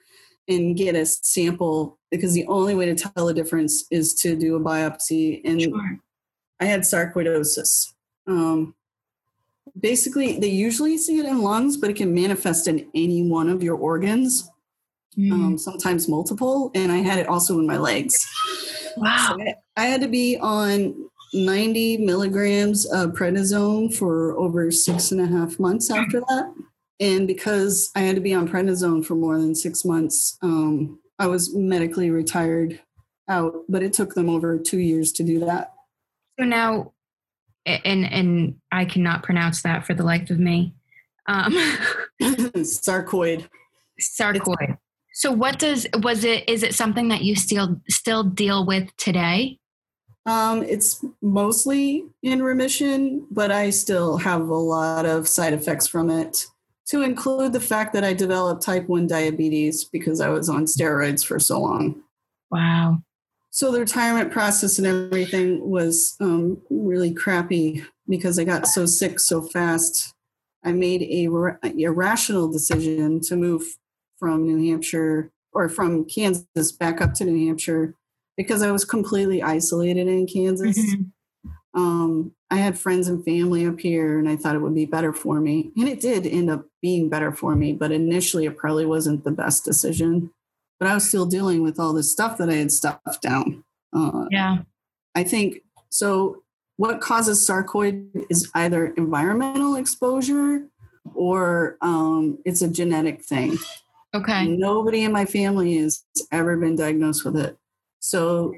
and 0.49 0.77
get 0.77 0.95
a 0.95 1.07
sample 1.07 1.99
because 2.11 2.35
the 2.35 2.47
only 2.47 2.75
way 2.75 2.87
to 2.87 2.95
tell 2.95 3.27
the 3.27 3.35
difference 3.35 3.85
is 3.91 4.15
to 4.15 4.37
do 4.37 4.57
a 4.57 4.61
biopsy. 4.61 5.41
And 5.45 5.63
sure. 5.63 5.99
I 6.61 6.67
had 6.67 6.81
sarcoidosis. 6.81 7.93
Um, 8.27 8.75
basically 9.81 10.39
they 10.39 10.49
usually 10.49 10.97
see 10.97 11.19
it 11.19 11.27
in 11.27 11.43
lungs 11.43 11.77
but 11.77 11.91
it 11.91 11.97
can 11.97 12.15
manifest 12.15 12.69
in 12.69 12.89
any 12.95 13.23
one 13.23 13.49
of 13.49 13.63
your 13.63 13.77
organs 13.77 14.51
mm. 15.19 15.33
um, 15.33 15.59
sometimes 15.59 16.09
multiple 16.09 16.71
and 16.75 16.93
i 16.93 16.99
had 16.99 17.19
it 17.19 17.29
also 17.29 17.59
in 17.59 17.67
my 17.67 17.77
legs. 17.77 18.27
Wow. 18.97 19.37
So 19.39 19.55
I, 19.77 19.87
had 19.87 20.01
to 20.03 20.09
be 20.09 20.39
on 20.39 20.95
90 21.33 21.99
milligrams 21.99 22.87
of 22.87 23.11
prednisone 23.11 23.93
for 23.93 24.39
over 24.39 24.71
six 24.71 25.11
and 25.11 25.21
a 25.21 25.27
half 25.27 25.59
months 25.59 25.91
after 25.91 26.21
that. 26.21 26.55
And 27.01 27.27
because 27.27 27.91
i 27.97 28.01
had 28.01 28.15
to 28.15 28.21
be 28.21 28.35
on 28.35 28.49
prednisone 28.49 29.05
for 29.05 29.17
more 29.17 29.39
than 29.39 29.55
six 29.55 29.85
months 29.85 30.39
um, 30.43 31.01
i 31.19 31.27
was 31.27 31.55
medically 31.55 32.11
retired 32.11 32.81
out 33.29 33.55
but 33.69 33.83
it 33.83 33.93
took 33.93 34.15
them 34.15 34.29
over 34.29 34.59
two 34.59 34.79
years 34.79 35.11
to 35.13 35.25
do 35.25 35.41
that. 35.41 35.73
So 36.39 36.45
now 36.45 36.93
and 37.67 38.05
and 38.05 38.57
I 38.73 38.85
cannot 38.85 39.23
pronounce 39.23 39.63
that 39.63 39.87
for 39.87 39.95
the 39.95 40.03
life 40.03 40.31
of 40.31 40.39
me. 40.39 40.75
Um, 41.27 41.53
sarcoid. 42.23 43.49
Sarcoid. 44.01 44.79
So 45.15 45.31
what 45.31 45.59
does 45.59 45.87
was 46.03 46.25
it? 46.25 46.49
Is 46.49 46.63
it 46.63 46.75
something 46.75 47.09
that 47.09 47.23
you 47.23 47.37
still 47.37 47.81
still 47.89 48.25
deal 48.25 48.67
with 48.67 48.95
today? 48.97 49.59
Um, 50.27 50.63
it's 50.63 51.05
mostly 51.21 52.05
in 52.23 52.43
remission, 52.43 53.27
but 53.31 53.51
I 53.51 53.71
still 53.71 54.17
have 54.19 54.49
a 54.49 54.55
lot 54.55 55.05
of 55.05 55.29
side 55.29 55.53
effects 55.53 55.87
from 55.87 56.11
it. 56.11 56.47
To 56.89 57.03
include 57.03 57.55
the 57.55 57.61
fact 57.61 57.95
that 57.95 58.05
I 58.05 58.13
developed 58.13 58.63
type 58.63 58.89
one 58.89 59.07
diabetes 59.07 59.85
because 59.85 60.21
I 60.21 60.29
was 60.29 60.51
on 60.51 60.67
steroids 60.67 61.25
for 61.25 61.39
so 61.39 61.61
long. 61.61 62.03
Wow 62.51 63.03
so 63.55 63.71
the 63.71 63.79
retirement 63.79 64.33
process 64.33 64.81
and 64.81 64.87
everything 64.89 65.71
was 65.71 66.17
um, 66.19 66.61
really 66.71 67.15
crappy 67.15 67.85
because 68.09 68.37
I 68.37 68.43
got 68.43 68.67
so 68.67 68.85
sick 68.85 69.21
so 69.21 69.43
fast. 69.43 70.13
I 70.65 70.73
made 70.73 71.03
a, 71.03 71.29
a 71.63 71.93
rational 71.93 72.51
decision 72.51 73.21
to 73.21 73.37
move 73.37 73.63
from 74.19 74.43
New 74.43 74.69
Hampshire 74.69 75.31
or 75.53 75.69
from 75.69 76.05
Kansas 76.05 76.73
back 76.73 77.01
up 77.01 77.15
to 77.15 77.25
New 77.25 77.47
Hampshire 77.47 77.95
because 78.37 78.61
I 78.61 78.73
was 78.73 78.85
completely 78.85 79.41
isolated 79.41 80.09
in 80.09 80.27
Kansas. 80.27 80.77
Mm-hmm. 80.77 81.81
Um, 81.81 82.33
I 82.51 82.57
had 82.57 82.77
friends 82.77 83.07
and 83.07 83.25
family 83.25 83.67
up 83.67 83.79
here, 83.79 84.19
and 84.19 84.29
I 84.29 84.35
thought 84.35 84.57
it 84.57 84.63
would 84.63 84.75
be 84.75 84.85
better 84.85 85.13
for 85.13 85.41
me. 85.41 85.71
And 85.77 85.89
it 85.89 86.01
did 86.01 86.27
end 86.27 86.51
up 86.51 86.67
being 86.83 87.09
better 87.09 87.31
for 87.31 87.55
me, 87.55 87.73
but 87.73 87.93
initially 87.93 88.47
it 88.47 88.57
probably 88.57 88.85
wasn't 88.85 89.23
the 89.23 89.31
best 89.31 89.65
decision 89.65 90.33
but 90.79 90.89
I 90.89 90.95
was 90.95 91.09
still 91.09 91.27
dealing 91.27 91.63
with 91.63 91.79
all 91.79 91.93
this 91.93 92.11
stuff 92.11 92.39
that 92.39 92.51
I 92.51 92.55
had 92.55 92.73
stuffed 92.73 93.23
down. 93.23 93.65
Uh, 93.93 94.27
yeah. 94.31 94.59
I 95.15 95.25
think 95.25 95.63
so. 95.91 96.43
What 96.77 97.01
causes 97.01 97.49
sarcoid 97.49 98.09
is 98.29 98.51
either 98.55 98.87
environmental 98.97 99.77
exposure 99.77 100.67
or 101.15 101.77
um, 101.81 102.39
it's 102.45 102.63
a 102.63 102.69
genetic 102.69 103.23
thing. 103.23 103.59
Okay. 104.13 104.49
Nobody 104.49 105.05
in 105.05 105.13
my 105.13 105.25
family 105.25 105.77
has 105.79 106.05
ever 106.33 106.57
been 106.57 106.77
diagnosed 106.77 107.25
with 107.25 107.37
it. 107.37 107.57
So 108.01 108.55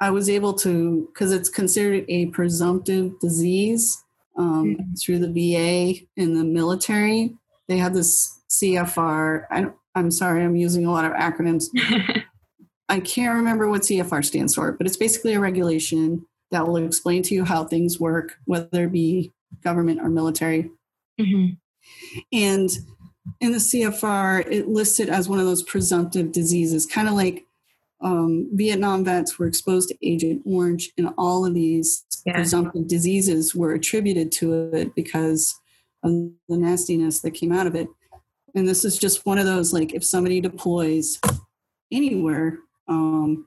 I 0.00 0.10
was 0.10 0.28
able 0.28 0.52
to, 0.54 1.08
because 1.12 1.32
it's 1.32 1.48
considered 1.48 2.04
a 2.08 2.26
presumptive 2.26 3.18
disease 3.20 4.02
um, 4.36 4.76
mm-hmm. 4.76 4.94
through 4.94 5.18
the 5.20 5.28
VA 5.32 6.00
and 6.16 6.36
the 6.36 6.44
military. 6.44 7.34
They 7.68 7.78
have 7.78 7.94
this 7.94 8.40
CFR. 8.50 9.46
I 9.50 9.62
don't, 9.62 9.76
I'm 9.94 10.10
sorry, 10.10 10.42
I'm 10.44 10.56
using 10.56 10.86
a 10.86 10.90
lot 10.92 11.04
of 11.04 11.12
acronyms. 11.12 11.66
I 12.88 13.00
can't 13.00 13.34
remember 13.34 13.68
what 13.68 13.82
CFR 13.82 14.24
stands 14.24 14.54
for, 14.54 14.72
but 14.72 14.86
it's 14.86 14.96
basically 14.96 15.34
a 15.34 15.40
regulation 15.40 16.24
that 16.50 16.66
will 16.66 16.76
explain 16.76 17.22
to 17.24 17.34
you 17.34 17.44
how 17.44 17.64
things 17.64 17.98
work, 17.98 18.36
whether 18.44 18.84
it 18.84 18.92
be 18.92 19.32
government 19.62 20.00
or 20.00 20.08
military. 20.08 20.70
Mhm. 21.20 21.56
And 22.32 22.70
in 23.40 23.52
the 23.52 23.58
CFR, 23.60 24.40
it 24.50 24.68
lists 24.68 24.98
it 25.00 25.08
as 25.08 25.28
one 25.28 25.38
of 25.38 25.46
those 25.46 25.62
presumptive 25.62 26.32
diseases, 26.32 26.86
kind 26.86 27.08
of 27.08 27.14
like 27.14 27.44
um, 28.00 28.48
Vietnam 28.54 29.04
vets 29.04 29.38
were 29.38 29.46
exposed 29.46 29.88
to 29.88 29.96
Agent 30.06 30.42
Orange, 30.44 30.90
and 30.98 31.10
all 31.16 31.46
of 31.46 31.54
these 31.54 32.04
Yeah. 32.26 32.32
presumptive 32.34 32.88
diseases 32.88 33.54
were 33.54 33.74
attributed 33.74 34.32
to 34.32 34.52
it 34.74 34.94
because 34.96 35.54
of 36.02 36.10
the 36.48 36.56
nastiness 36.56 37.20
that 37.20 37.30
came 37.30 37.52
out 37.52 37.68
of 37.68 37.76
it. 37.76 37.86
And 38.54 38.68
this 38.68 38.84
is 38.84 38.98
just 38.98 39.24
one 39.24 39.38
of 39.38 39.46
those 39.46 39.72
like 39.72 39.94
if 39.94 40.04
somebody 40.04 40.40
deploys 40.40 41.18
anywhere, 41.90 42.58
um, 42.88 43.46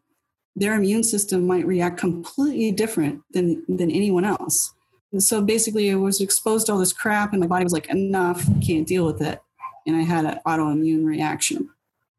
their 0.56 0.76
immune 0.76 1.04
system 1.04 1.46
might 1.46 1.66
react 1.66 1.98
completely 1.98 2.72
different 2.72 3.22
than 3.32 3.64
than 3.68 3.92
anyone 3.92 4.26
else. 4.26 4.74
And 5.12 5.24
so 5.24 5.42
basically, 5.42 5.92
I 5.92 5.96
was 5.96 6.20
exposed 6.20 6.66
to 6.66 6.74
all 6.74 6.80
this 6.80 6.94
crap, 6.94 7.32
and 7.32 7.40
my 7.40 7.48
body 7.48 7.64
was 7.64 7.74
like, 7.74 7.90
enough, 7.90 8.44
can't 8.66 8.88
deal 8.88 9.06
with 9.06 9.22
it, 9.22 9.42
and 9.88 9.96
I 9.96 10.02
had 10.02 10.26
an 10.26 10.40
autoimmune 10.46 11.06
reaction. 11.06 11.70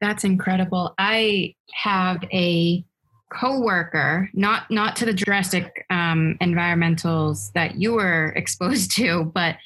That's 0.01 0.25
incredible. 0.25 0.95
I 0.99 1.55
have 1.75 2.23
a 2.33 2.85
coworker, 3.31 4.31
not 4.35 4.71
not 4.71 4.97
to 4.97 5.05
the 5.05 5.13
drastic 5.13 5.85
um, 5.91 6.37
environmentals 6.41 7.53
that 7.53 7.77
you 7.77 7.95
were 7.95 8.29
exposed 8.37 8.97
to, 8.97 9.25
but 9.35 9.57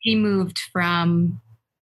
he 0.00 0.16
moved 0.16 0.58
from 0.72 1.40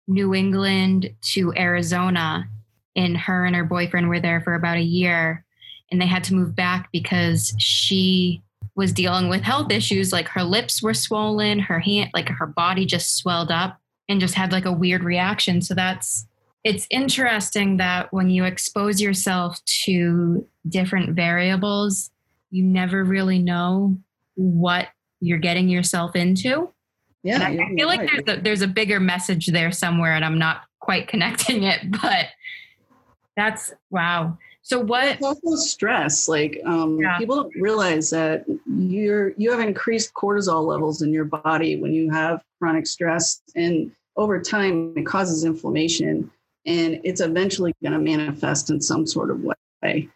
New 0.09 0.33
England 0.35 1.09
to 1.21 1.53
Arizona, 1.55 2.49
and 2.95 3.15
her 3.15 3.45
and 3.45 3.55
her 3.55 3.63
boyfriend 3.63 4.09
were 4.09 4.19
there 4.19 4.41
for 4.41 4.55
about 4.55 4.75
a 4.77 4.81
year, 4.81 5.45
and 5.91 6.01
they 6.01 6.05
had 6.05 6.25
to 6.25 6.33
move 6.33 6.55
back 6.55 6.89
because 6.91 7.53
she 7.57 8.41
was 8.75 8.91
dealing 8.91 9.29
with 9.29 9.41
health 9.41 9.71
issues 9.71 10.11
like 10.11 10.27
her 10.27 10.43
lips 10.43 10.81
were 10.81 10.93
swollen 10.93 11.59
her 11.59 11.79
hand 11.79 12.09
like 12.13 12.29
her 12.29 12.45
body 12.45 12.85
just 12.85 13.17
swelled 13.17 13.51
up 13.51 13.77
and 14.07 14.21
just 14.21 14.35
had 14.35 14.53
like 14.53 14.63
a 14.63 14.71
weird 14.71 15.03
reaction 15.03 15.61
so 15.61 15.73
that's 15.73 16.25
it's 16.63 16.87
interesting 16.89 17.77
that 17.77 18.11
when 18.11 18.29
you 18.29 18.43
expose 18.43 18.99
yourself 18.99 19.63
to 19.85 20.45
different 20.67 21.15
variables, 21.15 22.11
you 22.51 22.63
never 22.63 23.03
really 23.03 23.39
know 23.39 23.97
what 24.35 24.87
you're 25.21 25.37
getting 25.39 25.69
yourself 25.69 26.15
into. 26.15 26.71
Yeah, 27.23 27.45
I, 27.45 27.51
I 27.51 27.75
feel 27.75 27.87
like 27.87 27.99
right. 27.99 28.25
there's 28.25 28.37
a, 28.37 28.41
there's 28.41 28.61
a 28.61 28.67
bigger 28.67 28.99
message 28.99 29.47
there 29.47 29.71
somewhere, 29.71 30.13
and 30.13 30.23
I'm 30.23 30.39
not 30.39 30.63
quite 30.79 31.07
connecting 31.09 31.63
it. 31.63 31.79
But 31.91 32.27
that's 33.35 33.73
wow. 33.89 34.37
So 34.61 34.79
what? 34.79 35.07
It's 35.07 35.23
also 35.23 35.55
stress. 35.55 36.27
Like 36.27 36.61
um, 36.65 36.99
Yeah. 36.99 37.17
people 37.17 37.35
don't 37.35 37.55
realize 37.55 38.09
that 38.11 38.45
you're 38.67 39.33
you 39.37 39.51
have 39.51 39.59
increased 39.59 40.13
cortisol 40.13 40.65
levels 40.65 41.01
in 41.01 41.11
your 41.11 41.25
body 41.25 41.81
when 41.81 41.93
you 41.93 42.11
have 42.11 42.43
chronic 42.59 42.85
stress, 42.87 43.41
and 43.55 43.91
over 44.15 44.39
time 44.39 44.93
it 44.95 45.05
causes 45.05 45.43
inflammation, 45.43 46.29
and 46.65 47.01
it's 47.03 47.21
eventually 47.21 47.73
going 47.81 47.93
to 47.93 47.99
manifest 47.99 48.69
in 48.69 48.79
some 48.79 49.07
sort 49.07 49.31
of 49.31 49.41
way. 49.41 49.55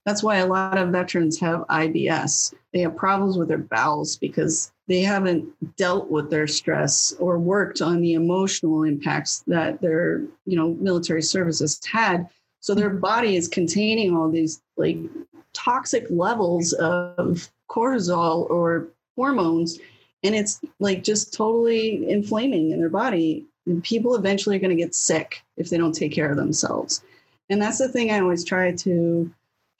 That's 0.05 0.23
why 0.23 0.37
a 0.37 0.47
lot 0.47 0.77
of 0.77 0.89
veterans 0.89 1.39
have 1.39 1.61
IBS. 1.69 2.53
They 2.73 2.81
have 2.81 2.95
problems 2.95 3.37
with 3.37 3.47
their 3.47 3.57
bowels 3.57 4.17
because 4.17 4.71
they 4.87 5.01
haven't 5.01 5.47
dealt 5.77 6.09
with 6.09 6.29
their 6.29 6.47
stress 6.47 7.13
or 7.19 7.39
worked 7.39 7.81
on 7.81 8.01
the 8.01 8.13
emotional 8.13 8.83
impacts 8.83 9.43
that 9.47 9.81
their 9.81 10.19
you 10.45 10.57
know 10.57 10.73
military 10.73 11.21
services 11.21 11.79
had 11.85 12.27
so 12.63 12.73
their 12.73 12.89
body 12.89 13.35
is 13.35 13.49
containing 13.49 14.15
all 14.15 14.29
these 14.29 14.61
like 14.77 14.97
toxic 15.51 16.05
levels 16.09 16.71
of 16.71 17.51
cortisol 17.69 18.49
or 18.49 18.87
hormones, 19.17 19.79
and 20.23 20.33
it's 20.33 20.61
like 20.79 21.03
just 21.03 21.33
totally 21.33 22.09
inflaming 22.09 22.71
in 22.71 22.79
their 22.79 22.87
body. 22.87 23.45
And 23.65 23.83
people 23.83 24.15
eventually 24.15 24.55
are 24.55 24.59
going 24.59 24.75
to 24.75 24.81
get 24.81 24.95
sick 24.95 25.43
if 25.57 25.69
they 25.69 25.77
don't 25.77 25.91
take 25.91 26.13
care 26.13 26.31
of 26.31 26.37
themselves. 26.37 27.03
And 27.49 27.61
that's 27.61 27.79
the 27.79 27.89
thing 27.89 28.11
I 28.11 28.19
always 28.19 28.45
try 28.45 28.71
to 28.71 29.29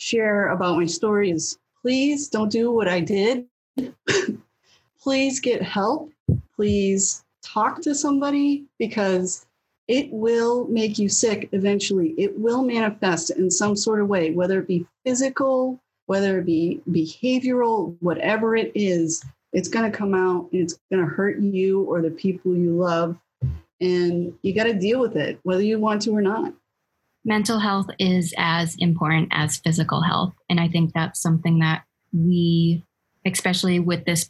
share 0.03 0.49
about 0.49 0.77
my 0.77 0.85
story 0.85 1.31
is 1.31 1.57
please 1.81 2.27
don't 2.27 2.51
do 2.51 2.71
what 2.71 2.87
I 2.87 2.99
did. 2.99 3.45
please 5.01 5.39
get 5.39 5.61
help. 5.61 6.11
Please 6.55 7.23
talk 7.43 7.81
to 7.81 7.95
somebody 7.95 8.65
because 8.79 9.45
it 9.87 10.11
will 10.11 10.67
make 10.67 10.97
you 10.97 11.09
sick 11.09 11.49
eventually. 11.51 12.13
It 12.17 12.37
will 12.37 12.63
manifest 12.63 13.31
in 13.31 13.49
some 13.49 13.75
sort 13.75 14.01
of 14.01 14.07
way, 14.07 14.31
whether 14.31 14.59
it 14.59 14.67
be 14.67 14.85
physical, 15.05 15.79
whether 16.05 16.39
it 16.39 16.45
be 16.45 16.81
behavioral, 16.89 17.95
whatever 17.99 18.55
it 18.55 18.71
is, 18.75 19.23
it's 19.51 19.69
going 19.69 19.89
to 19.89 19.97
come 19.97 20.13
out 20.13 20.49
and 20.51 20.61
it's 20.61 20.79
going 20.91 21.03
to 21.03 21.13
hurt 21.13 21.39
you 21.39 21.83
or 21.83 22.01
the 22.01 22.11
people 22.11 22.55
you 22.55 22.71
love. 22.71 23.17
And 23.81 24.33
you 24.41 24.53
got 24.53 24.63
to 24.65 24.73
deal 24.73 24.99
with 24.99 25.17
it, 25.17 25.39
whether 25.43 25.61
you 25.61 25.79
want 25.79 26.01
to 26.03 26.15
or 26.15 26.21
not. 26.21 26.53
Mental 27.25 27.59
health 27.59 27.87
is 27.99 28.33
as 28.37 28.75
important 28.79 29.29
as 29.31 29.57
physical 29.57 30.01
health. 30.01 30.33
And 30.49 30.59
I 30.59 30.67
think 30.67 30.93
that's 30.93 31.21
something 31.21 31.59
that 31.59 31.83
we, 32.11 32.83
especially 33.25 33.79
with 33.79 34.05
this 34.05 34.29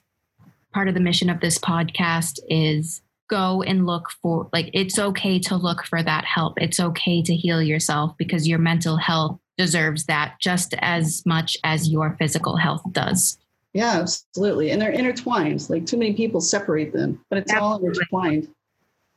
part 0.74 0.88
of 0.88 0.94
the 0.94 1.00
mission 1.00 1.30
of 1.30 1.40
this 1.40 1.58
podcast, 1.58 2.40
is 2.50 3.02
go 3.30 3.64
and 3.64 3.86
look 3.86 4.10
for 4.22 4.50
like 4.54 4.70
it's 4.74 5.00
okay 5.00 5.40
to 5.40 5.56
look 5.56 5.86
for 5.86 6.04
that 6.04 6.26
help. 6.26 6.62
It's 6.62 6.80
okay 6.80 7.22
to 7.24 7.36
heal 7.36 7.62
yourself 7.62 8.16
because 8.18 8.48
your 8.48 8.60
mental 8.60 8.98
health 8.98 9.40
deserves 9.58 10.06
that 10.06 10.36
just 10.40 10.74
as 10.80 11.24
much 11.26 11.58
as 11.64 11.90
your 11.90 12.16
physical 12.20 12.58
health 12.58 12.82
does. 12.92 13.38
Yeah, 13.74 14.00
absolutely. 14.02 14.70
And 14.70 14.80
they're 14.82 14.92
intertwined. 14.92 15.68
Like 15.70 15.86
too 15.86 15.98
many 15.98 16.14
people 16.14 16.42
separate 16.42 16.94
them, 16.94 17.24
but 17.30 17.40
it's 17.40 17.54
all 17.54 17.84
intertwined. 17.84 18.53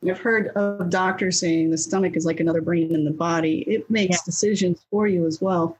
I've 0.05 0.19
heard 0.19 0.49
of 0.49 0.89
doctors 0.89 1.39
saying 1.39 1.71
the 1.71 1.77
stomach 1.77 2.15
is 2.15 2.25
like 2.25 2.39
another 2.39 2.61
brain 2.61 2.93
in 2.93 3.03
the 3.03 3.11
body. 3.11 3.61
It 3.67 3.89
makes 3.89 4.17
Yeah. 4.17 4.21
decisions 4.25 4.85
for 4.91 5.07
you 5.07 5.25
as 5.25 5.41
well. 5.41 5.77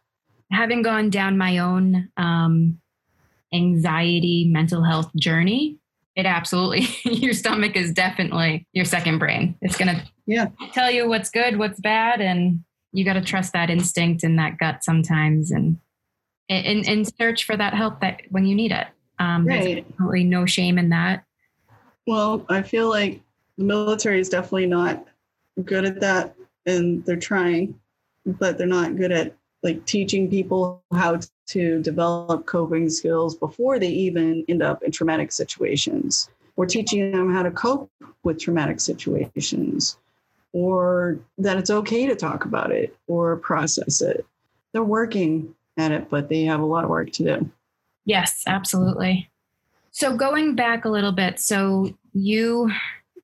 Having 0.51 0.81
gone 0.81 1.09
down 1.09 1.37
my 1.37 1.59
own 1.59 2.09
um, 2.17 2.79
anxiety, 3.53 4.45
mental 4.49 4.83
health 4.83 5.13
journey, 5.15 5.77
it 6.15 6.25
absolutely, 6.25 6.87
your 7.11 7.33
stomach 7.33 7.75
is 7.75 7.91
definitely 7.93 8.65
your 8.73 8.85
second 8.85 9.19
brain. 9.19 9.55
It's 9.61 9.77
going 9.77 9.95
to 9.95 10.03
Yeah. 10.25 10.47
tell 10.73 10.89
you 10.89 11.07
what's 11.07 11.29
good, 11.29 11.57
what's 11.57 11.79
bad, 11.79 12.19
and 12.19 12.63
you 12.93 13.05
got 13.05 13.13
to 13.13 13.21
trust 13.21 13.53
that 13.53 13.69
instinct 13.69 14.23
and 14.23 14.39
that 14.39 14.57
gut 14.57 14.83
sometimes 14.83 15.51
and, 15.51 15.77
and, 16.49 16.87
and 16.87 17.07
search 17.19 17.43
for 17.45 17.55
that 17.55 17.73
help 17.75 18.01
that 18.01 18.21
when 18.29 18.45
you 18.45 18.55
need 18.55 18.71
it. 18.71 18.87
Um, 19.19 19.45
There's 19.45 19.65
Right. 19.65 19.85
absolutely 19.87 20.23
no 20.23 20.45
shame 20.47 20.79
in 20.79 20.89
that. 20.89 21.23
Well, 22.07 22.45
I 22.49 22.61
feel 22.63 22.89
like 22.89 23.21
the 23.57 23.63
military 23.63 24.19
is 24.19 24.29
definitely 24.29 24.67
not 24.67 25.05
good 25.63 25.85
at 25.85 25.99
that, 26.01 26.35
and 26.65 27.03
they're 27.05 27.15
trying, 27.15 27.79
but 28.25 28.57
they're 28.57 28.67
not 28.67 28.95
good 28.95 29.11
at 29.11 29.35
like 29.63 29.85
teaching 29.85 30.29
people 30.29 30.83
how 30.91 31.19
to 31.47 31.81
develop 31.81 32.45
coping 32.45 32.89
skills 32.89 33.35
before 33.35 33.79
they 33.79 33.89
even 33.89 34.45
end 34.47 34.61
up 34.61 34.83
in 34.83 34.91
traumatic 34.91 35.31
situations. 35.31 36.29
Or 36.55 36.65
teaching 36.65 37.11
them 37.11 37.31
how 37.31 37.43
to 37.43 37.51
cope 37.51 37.91
with 38.23 38.39
traumatic 38.39 38.79
situations, 38.79 39.99
or 40.53 41.19
that 41.37 41.55
it's 41.55 41.69
okay 41.69 42.07
to 42.07 42.15
talk 42.15 42.45
about 42.45 42.71
it 42.71 42.97
or 43.07 43.35
process 43.37 44.01
it. 44.01 44.25
They're 44.73 44.81
working 44.81 45.53
at 45.77 45.91
it, 45.91 46.09
but 46.09 46.29
they 46.29 46.45
have 46.45 46.59
a 46.59 46.65
lot 46.65 46.83
of 46.83 46.89
work 46.89 47.11
to 47.11 47.23
do. 47.23 47.51
Yes, 48.05 48.41
absolutely. 48.47 49.29
So 49.91 50.17
going 50.17 50.55
back 50.55 50.85
a 50.85 50.89
little 50.89 51.11
bit, 51.11 51.39
so 51.39 51.95
you 52.13 52.71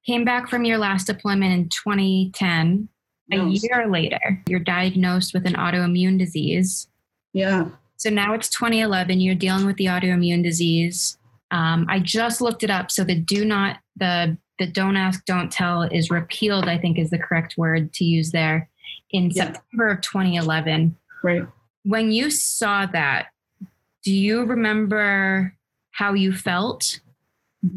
came 0.06 0.26
back 0.26 0.50
from 0.50 0.66
your 0.66 0.78
last 0.78 1.08
deployment 1.08 1.54
in 1.54 1.70
2010. 1.70 2.90
A 3.32 3.38
year 3.48 3.88
later, 3.90 4.44
you're 4.48 4.60
diagnosed 4.60 5.34
with 5.34 5.46
an 5.48 5.54
autoimmune 5.54 6.20
disease. 6.20 6.88
Yeah. 7.32 7.70
So 7.98 8.10
now 8.10 8.34
it's 8.34 8.50
2011. 8.50 9.22
You're 9.22 9.34
dealing 9.34 9.66
with 9.66 9.78
the 9.78 9.86
autoimmune 9.86 10.44
disease. 10.44 11.18
Um, 11.52 11.86
I 11.90 12.00
just 12.00 12.42
looked 12.42 12.64
it 12.64 12.70
up. 12.70 12.92
So 12.92 13.04
the 13.04 13.16
do 13.16 13.46
not 13.46 13.78
the 13.96 14.38
the 14.60 14.68
don't 14.68 14.98
ask, 14.98 15.26
don't 15.26 15.52
tell 15.52 15.82
is 15.84 16.12
repealed. 16.12 16.66
I 16.70 16.78
think 16.78 17.00
is 17.00 17.10
the 17.10 17.18
correct 17.18 17.56
word 17.58 17.92
to 17.94 18.04
use 18.06 18.32
there 18.32 18.70
in 19.10 19.32
Yeah. 19.32 19.54
September 19.54 19.88
of 19.90 20.02
2011 20.02 20.96
Right. 21.24 21.48
when 21.84 22.12
you 22.12 22.30
saw 22.30 22.86
that, 22.88 23.28
do 24.04 24.14
you 24.14 24.44
remember 24.44 25.56
how 25.92 26.14
you 26.14 26.34
felt 26.34 27.00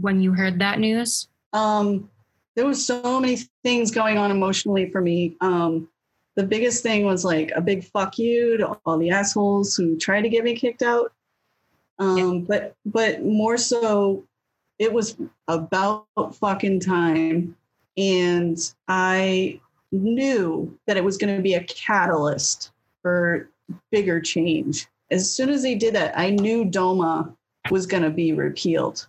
when 0.00 0.20
you 0.20 0.32
heard 0.34 0.58
that 0.58 0.80
news? 0.80 1.28
um, 1.52 2.10
there 2.56 2.66
was 2.66 2.84
so 2.84 3.20
many 3.20 3.36
things 3.62 3.90
going 3.90 4.18
on 4.18 4.30
emotionally 4.30 4.90
for 4.90 5.00
me. 5.00 5.36
Um, 5.40 5.88
the 6.34 6.42
biggest 6.42 6.82
thing 6.82 7.04
was 7.04 7.24
like 7.24 7.52
a 7.54 7.60
big 7.60 7.84
fuck 7.84 8.18
you 8.18 8.56
to 8.56 8.78
all 8.84 8.98
the 8.98 9.10
assholes 9.10 9.76
who 9.76 9.96
tried 9.96 10.22
to 10.22 10.28
get 10.28 10.42
me 10.42 10.54
kicked 10.54 10.82
out. 10.82 11.12
Um, 11.98 12.42
But 12.42 12.74
but 12.84 13.24
more 13.24 13.56
so, 13.56 14.24
it 14.78 14.92
was 14.92 15.16
about 15.48 16.06
fucking 16.34 16.80
time, 16.80 17.56
and 17.96 18.58
I 18.88 19.60
knew 19.92 20.78
that 20.86 20.96
it 20.96 21.04
was 21.04 21.16
going 21.16 21.34
to 21.36 21.42
be 21.42 21.54
a 21.54 21.64
catalyst 21.64 22.72
for 23.02 23.48
bigger 23.90 24.20
change. 24.20 24.88
As 25.10 25.30
soon 25.30 25.48
as 25.48 25.62
they 25.62 25.74
did 25.74 25.94
that, 25.94 26.18
I 26.18 26.30
knew 26.30 26.64
DOMA 26.64 27.34
was 27.70 27.86
going 27.86 28.02
to 28.02 28.10
be 28.10 28.32
repealed. 28.32 29.06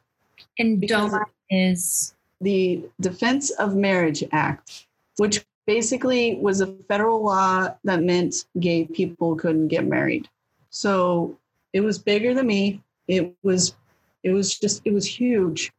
And 0.60 0.88
DOMA 0.88 1.25
is 1.49 2.13
the 2.41 2.84
Defense 3.00 3.50
of 3.52 3.76
Marriage 3.76 4.23
Act, 4.32 4.88
which 5.17 5.45
basically 5.65 6.36
was 6.41 6.62
a 6.62 6.67
federal 6.88 7.23
law 7.23 7.69
that 7.84 8.04
meant 8.04 8.45
gay 8.60 8.86
people 8.86 9.36
couldn't 9.36 9.67
get 9.67 9.86
married. 9.86 10.30
So 10.69 11.38
it 11.73 11.82
was 11.82 12.00
bigger 12.00 12.34
than 12.34 12.47
me. 12.47 12.82
It 13.08 13.36
was 13.43 13.76
it 14.23 14.32
was 14.32 14.58
just 14.58 14.82
it 14.86 14.93
was 14.93 15.06
huge 15.06 15.71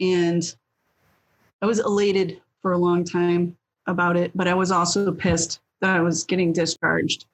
and 0.00 0.54
I 1.60 1.66
was 1.66 1.78
elated 1.78 2.40
for 2.60 2.72
a 2.72 2.78
long 2.78 3.04
time 3.04 3.56
about 3.86 4.16
it, 4.16 4.32
but 4.34 4.48
I 4.48 4.54
was 4.54 4.70
also 4.70 5.12
pissed 5.12 5.60
that 5.80 5.96
I 5.96 6.00
was 6.00 6.24
getting 6.24 6.52
discharged. 6.52 7.26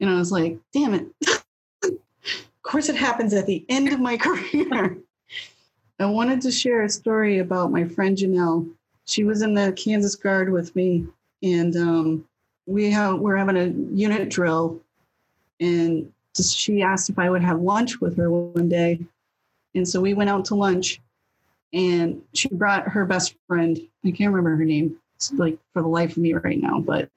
And 0.00 0.10
I 0.10 0.14
was 0.14 0.32
like, 0.32 0.58
damn 0.72 0.94
it. 0.94 1.06
of 1.84 2.62
course 2.62 2.88
it 2.88 2.96
happens 2.96 3.34
at 3.34 3.46
the 3.46 3.64
end 3.68 3.92
of 3.92 4.00
my 4.00 4.16
career. 4.18 4.98
I 5.98 6.06
wanted 6.06 6.40
to 6.42 6.50
share 6.50 6.82
a 6.82 6.88
story 6.88 7.38
about 7.38 7.70
my 7.70 7.84
friend 7.84 8.16
Janelle. 8.16 8.68
She 9.04 9.24
was 9.24 9.42
in 9.42 9.54
the 9.54 9.72
Kansas 9.72 10.14
Guard 10.14 10.50
with 10.50 10.74
me, 10.74 11.06
and 11.42 11.76
um, 11.76 12.24
we 12.66 12.90
have 12.90 13.18
we're 13.18 13.36
having 13.36 13.56
a 13.56 13.68
unit 13.94 14.28
drill, 14.28 14.80
and 15.60 16.10
she 16.40 16.82
asked 16.82 17.10
if 17.10 17.18
I 17.18 17.30
would 17.30 17.42
have 17.42 17.60
lunch 17.60 18.00
with 18.00 18.16
her 18.16 18.30
one 18.30 18.68
day, 18.68 19.00
and 19.74 19.86
so 19.86 20.00
we 20.00 20.14
went 20.14 20.30
out 20.30 20.44
to 20.46 20.54
lunch, 20.54 21.00
and 21.72 22.22
she 22.32 22.48
brought 22.48 22.88
her 22.88 23.04
best 23.04 23.34
friend. 23.46 23.78
I 24.04 24.10
can't 24.10 24.32
remember 24.32 24.56
her 24.56 24.64
name, 24.64 24.96
it's 25.16 25.32
like 25.32 25.58
for 25.72 25.82
the 25.82 25.88
life 25.88 26.12
of 26.12 26.18
me 26.18 26.32
right 26.34 26.58
now, 26.58 26.80
but 26.80 27.08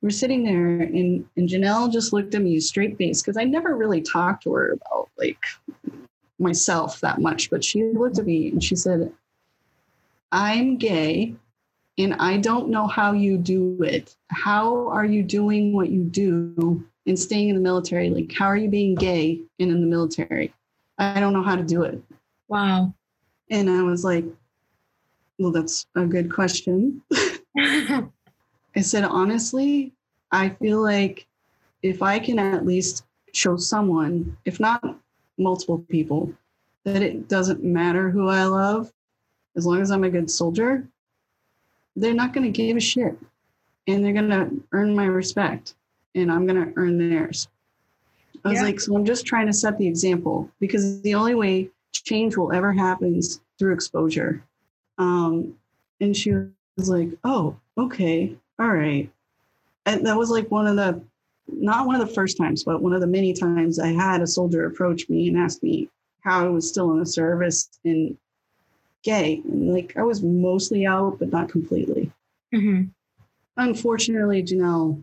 we're 0.00 0.10
sitting 0.10 0.44
there, 0.44 0.80
and 0.80 1.26
and 1.36 1.48
Janelle 1.48 1.92
just 1.92 2.12
looked 2.12 2.34
at 2.34 2.42
me 2.42 2.60
straight 2.60 2.96
face 2.96 3.20
because 3.20 3.36
I 3.36 3.44
never 3.44 3.76
really 3.76 4.00
talked 4.00 4.44
to 4.44 4.52
her 4.54 4.72
about 4.72 5.08
like 5.18 5.38
myself 6.38 7.00
that 7.00 7.20
much, 7.20 7.50
but 7.50 7.64
she 7.64 7.84
looked 7.84 8.18
at 8.18 8.26
me 8.26 8.48
and 8.48 8.62
she 8.62 8.76
said, 8.76 9.12
I'm 10.32 10.76
gay 10.76 11.34
and 11.98 12.14
I 12.14 12.36
don't 12.36 12.68
know 12.68 12.86
how 12.86 13.12
you 13.12 13.38
do 13.38 13.82
it. 13.82 14.16
How 14.28 14.88
are 14.88 15.04
you 15.04 15.22
doing 15.22 15.72
what 15.72 15.88
you 15.88 16.02
do 16.04 16.84
and 17.06 17.18
staying 17.18 17.48
in 17.48 17.54
the 17.54 17.60
military? 17.60 18.10
Like, 18.10 18.32
how 18.36 18.46
are 18.46 18.56
you 18.56 18.68
being 18.68 18.94
gay 18.94 19.40
and 19.58 19.70
in 19.70 19.80
the 19.80 19.86
military? 19.86 20.52
I 20.98 21.20
don't 21.20 21.32
know 21.32 21.42
how 21.42 21.56
to 21.56 21.62
do 21.62 21.82
it. 21.82 22.00
Wow. 22.48 22.92
And 23.50 23.70
I 23.70 23.82
was 23.82 24.04
like, 24.04 24.24
well, 25.38 25.52
that's 25.52 25.86
a 25.94 26.04
good 26.04 26.32
question. 26.32 27.02
I 27.58 28.80
said, 28.80 29.04
honestly, 29.04 29.92
I 30.32 30.50
feel 30.50 30.82
like 30.82 31.26
if 31.82 32.02
I 32.02 32.18
can 32.18 32.38
at 32.38 32.66
least 32.66 33.04
show 33.32 33.56
someone, 33.56 34.36
if 34.44 34.60
not 34.60 34.98
multiple 35.38 35.78
people 35.88 36.32
that 36.84 37.02
it 37.02 37.28
doesn't 37.28 37.64
matter 37.64 38.10
who 38.10 38.28
I 38.28 38.44
love, 38.44 38.92
as 39.56 39.66
long 39.66 39.80
as 39.80 39.90
I'm 39.90 40.04
a 40.04 40.10
good 40.10 40.30
soldier, 40.30 40.86
they're 41.96 42.14
not 42.14 42.32
going 42.32 42.44
to 42.44 42.56
give 42.56 42.76
a 42.76 42.80
shit. 42.80 43.16
And 43.88 44.04
they're 44.04 44.12
going 44.12 44.30
to 44.30 44.50
earn 44.72 44.94
my 44.94 45.06
respect 45.06 45.74
and 46.14 46.30
I'm 46.30 46.46
going 46.46 46.62
to 46.64 46.72
earn 46.76 46.98
theirs. 46.98 47.48
I 48.44 48.50
was 48.50 48.58
yeah. 48.58 48.64
like, 48.64 48.80
so 48.80 48.94
I'm 48.96 49.04
just 49.04 49.26
trying 49.26 49.46
to 49.46 49.52
set 49.52 49.78
the 49.78 49.86
example 49.86 50.50
because 50.60 51.00
the 51.02 51.14
only 51.14 51.34
way 51.34 51.70
change 51.92 52.36
will 52.36 52.52
ever 52.52 52.72
happen 52.72 53.16
is 53.16 53.40
through 53.58 53.72
exposure. 53.72 54.44
Um, 54.98 55.54
and 56.00 56.16
she 56.16 56.32
was 56.76 56.88
like, 56.88 57.10
oh, 57.24 57.56
okay, 57.78 58.36
all 58.58 58.68
right. 58.68 59.10
And 59.86 60.06
that 60.06 60.16
was 60.16 60.30
like 60.30 60.50
one 60.50 60.66
of 60.66 60.76
the 60.76 61.00
not 61.48 61.86
one 61.86 62.00
of 62.00 62.06
the 62.06 62.14
first 62.14 62.36
times, 62.36 62.64
but 62.64 62.82
one 62.82 62.92
of 62.92 63.00
the 63.00 63.06
many 63.06 63.32
times 63.32 63.78
I 63.78 63.88
had 63.88 64.20
a 64.20 64.26
soldier 64.26 64.66
approach 64.66 65.08
me 65.08 65.28
and 65.28 65.38
ask 65.38 65.62
me 65.62 65.88
how 66.20 66.44
I 66.44 66.48
was 66.48 66.68
still 66.68 66.92
in 66.92 66.98
the 66.98 67.06
service 67.06 67.68
and 67.84 68.16
gay. 69.02 69.42
And 69.44 69.72
like 69.72 69.96
I 69.96 70.02
was 70.02 70.22
mostly 70.22 70.86
out, 70.86 71.18
but 71.18 71.30
not 71.30 71.48
completely. 71.48 72.10
Mm-hmm. 72.54 72.84
Unfortunately, 73.56 74.42
Janelle 74.42 75.02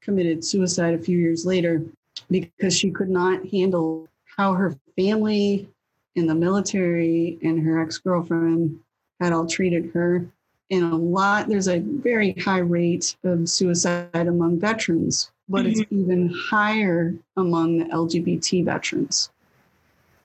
committed 0.00 0.44
suicide 0.44 0.94
a 0.94 0.98
few 0.98 1.18
years 1.18 1.46
later 1.46 1.82
because 2.30 2.76
she 2.76 2.90
could 2.90 3.08
not 3.08 3.46
handle 3.46 4.08
how 4.36 4.52
her 4.52 4.76
family 4.96 5.68
in 6.16 6.26
the 6.26 6.34
military 6.34 7.38
and 7.42 7.64
her 7.64 7.80
ex 7.80 7.98
girlfriend 7.98 8.78
had 9.20 9.32
all 9.32 9.46
treated 9.46 9.90
her. 9.94 10.26
And 10.70 10.92
a 10.92 10.96
lot, 10.96 11.48
there's 11.48 11.68
a 11.68 11.78
very 11.78 12.32
high 12.32 12.58
rate 12.58 13.16
of 13.22 13.48
suicide 13.48 14.08
among 14.14 14.58
veterans 14.58 15.30
but 15.48 15.64
mm-hmm. 15.64 15.80
it's 15.80 15.92
even 15.92 16.34
higher 16.34 17.14
among 17.36 17.78
the 17.78 17.84
LGBT 17.86 18.64
veterans. 18.64 19.30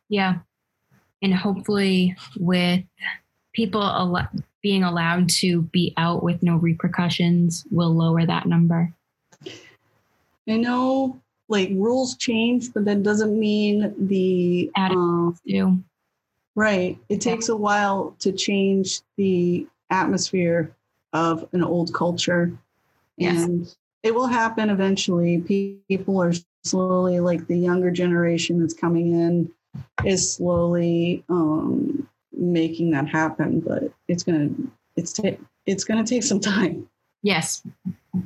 Yeah. 0.08 0.40
And 1.22 1.34
hopefully, 1.34 2.16
with 2.38 2.84
people 3.54 3.84
al- 3.84 4.30
being 4.62 4.84
allowed 4.84 5.30
to 5.30 5.64
be 5.64 5.94
out 5.98 6.24
with 6.24 6.42
no 6.42 6.56
repercussions, 6.56 7.66
will 7.72 7.94
lower 7.94 8.26
that 8.26 8.46
number. 8.46 8.94
I 10.48 10.58
know 10.58 11.22
like 11.50 11.70
rules 11.72 12.16
change, 12.16 12.74
but 12.74 12.86
that 12.86 13.04
doesn't 13.04 13.38
mean 13.38 13.94
the 14.08 14.72
attitudes 14.76 14.98
um, 14.98 15.38
do. 15.46 15.84
Right. 16.56 16.98
It 17.10 17.22
takes 17.22 17.50
a 17.50 17.56
while 17.56 18.16
to 18.20 18.32
change 18.32 19.02
the 19.18 19.68
atmosphere 19.90 20.76
of 21.14 21.48
an 21.54 21.64
old 21.64 21.94
culture. 21.94 22.52
Yes. 23.18 23.44
And 23.44 23.76
it 24.04 24.14
will 24.14 24.28
happen 24.28 24.70
eventually. 24.70 25.82
People 25.88 26.22
are 26.22 26.34
slowly, 26.64 27.20
like 27.20 27.48
the 27.48 27.58
younger 27.58 27.92
generation 27.92 28.60
that's 28.60 28.74
coming 28.74 29.14
in, 29.14 29.52
is 30.06 30.34
slowly 30.34 31.24
um, 31.30 32.08
making 32.32 32.92
that 32.92 33.08
happen. 33.08 33.60
But 33.60 33.92
it's 34.08 34.24
gonna 34.24 34.50
it's 34.96 35.14
ta- 35.14 35.38
it's 35.66 35.84
gonna 35.84 36.06
take 36.06 36.24
some 36.24 36.40
time. 36.40 36.88
Yes. 37.22 37.62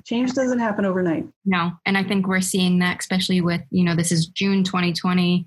Change 0.06 0.34
doesn't 0.34 0.60
happen 0.60 0.86
overnight. 0.86 1.28
No, 1.46 1.72
and 1.86 1.98
I 1.98 2.04
think 2.04 2.28
we're 2.28 2.42
seeing 2.42 2.80
that, 2.80 3.00
especially 3.00 3.42
with 3.42 3.62
you 3.70 3.84
know 3.84 3.96
this 3.96 4.12
is 4.12 4.28
June 4.28 4.64
2020. 4.64 5.46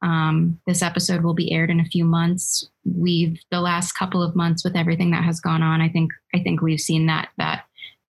Um, 0.00 0.58
this 0.66 0.82
episode 0.82 1.22
will 1.22 1.34
be 1.34 1.52
aired 1.52 1.70
in 1.70 1.80
a 1.80 1.84
few 1.84 2.04
months. 2.04 2.70
We've 2.84 3.38
the 3.50 3.60
last 3.60 3.92
couple 3.92 4.22
of 4.22 4.36
months 4.36 4.64
with 4.64 4.76
everything 4.76 5.10
that 5.10 5.24
has 5.24 5.40
gone 5.40 5.62
on. 5.62 5.80
I 5.80 5.88
think 5.88 6.12
I 6.34 6.38
think 6.38 6.62
we've 6.62 6.80
seen 6.80 7.06
that 7.06 7.28
that 7.36 7.63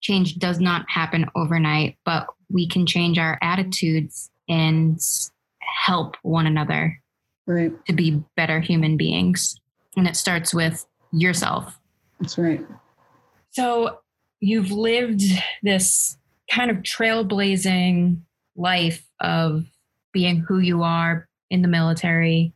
change 0.06 0.36
does 0.36 0.60
not 0.60 0.86
happen 0.88 1.26
overnight, 1.36 1.98
but 2.06 2.28
we 2.52 2.68
can 2.68 2.86
change 2.86 3.18
our 3.18 3.40
attitudes 3.42 4.30
and 4.48 5.00
help 5.60 6.16
one 6.22 6.46
another 6.46 7.02
right. 7.48 7.74
to 7.88 7.94
be 7.94 8.24
better 8.36 8.60
human 8.60 8.98
beings. 8.98 9.60
And 9.98 10.08
it 10.08 10.16
starts 10.16 10.54
with 10.54 10.86
yourself. 11.12 11.80
That's 12.20 12.38
right. 12.38 12.64
So 13.50 14.00
you've 14.40 14.72
lived 14.72 15.24
this 15.64 16.18
kind 16.52 16.70
of 16.70 16.78
trailblazing 16.78 18.20
life 18.56 19.08
of 19.20 19.66
being 20.14 20.38
who 20.40 20.60
you 20.60 20.84
are 20.84 21.28
in 21.50 21.64
the 21.64 21.68
military. 21.68 22.54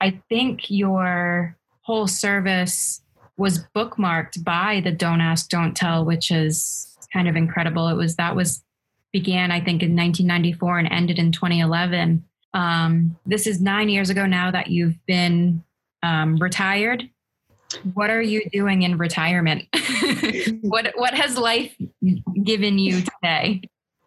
I 0.00 0.22
think 0.30 0.70
your 0.70 1.54
whole 1.82 2.06
service 2.06 3.02
was 3.38 3.64
bookmarked 3.74 4.44
by 4.44 4.82
the 4.84 4.90
Don't 4.90 5.20
Ask, 5.20 5.48
Don't 5.48 5.74
Tell, 5.74 6.04
which 6.04 6.30
is 6.30 6.96
kind 7.12 7.28
of 7.28 7.36
incredible. 7.36 7.88
It 7.88 7.94
was 7.94 8.16
that 8.16 8.36
was 8.36 8.62
began, 9.12 9.50
I 9.50 9.60
think, 9.60 9.82
in 9.82 9.96
1994 9.96 10.80
and 10.80 10.88
ended 10.92 11.18
in 11.18 11.32
2011. 11.32 12.24
Um, 12.52 13.16
this 13.24 13.46
is 13.46 13.60
nine 13.60 13.88
years 13.88 14.10
ago 14.10 14.26
now 14.26 14.50
that 14.50 14.68
you've 14.68 14.98
been 15.06 15.62
um, 16.02 16.36
retired. 16.36 17.08
What 17.94 18.10
are 18.10 18.22
you 18.22 18.42
doing 18.50 18.82
in 18.82 18.98
retirement? 18.98 19.64
what 20.62 20.92
what 20.96 21.14
has 21.14 21.36
life 21.36 21.76
given 22.42 22.78
you 22.78 23.02
today? 23.02 23.62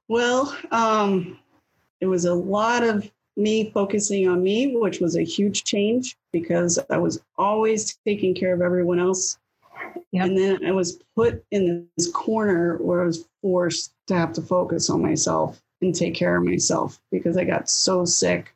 Well, 0.07 0.55
um, 0.71 1.39
it 2.01 2.07
was 2.07 2.25
a 2.25 2.33
lot 2.33 2.83
of 2.83 3.09
me 3.37 3.71
focusing 3.71 4.27
on 4.27 4.43
me, 4.43 4.75
which 4.75 4.99
was 4.99 5.15
a 5.15 5.23
huge 5.23 5.63
change 5.63 6.17
because 6.31 6.79
I 6.89 6.97
was 6.97 7.21
always 7.37 7.97
taking 8.05 8.35
care 8.35 8.53
of 8.53 8.61
everyone 8.61 8.99
else. 8.99 9.37
Yep. 10.11 10.25
And 10.25 10.37
then 10.37 10.65
I 10.65 10.71
was 10.71 10.99
put 11.15 11.43
in 11.51 11.87
this 11.97 12.11
corner 12.11 12.77
where 12.77 13.01
I 13.01 13.05
was 13.05 13.27
forced 13.41 13.93
to 14.07 14.15
have 14.15 14.33
to 14.33 14.41
focus 14.41 14.89
on 14.89 15.01
myself 15.01 15.61
and 15.81 15.95
take 15.95 16.13
care 16.13 16.35
of 16.35 16.43
myself 16.43 17.01
because 17.11 17.37
I 17.37 17.45
got 17.45 17.69
so 17.69 18.05
sick. 18.05 18.53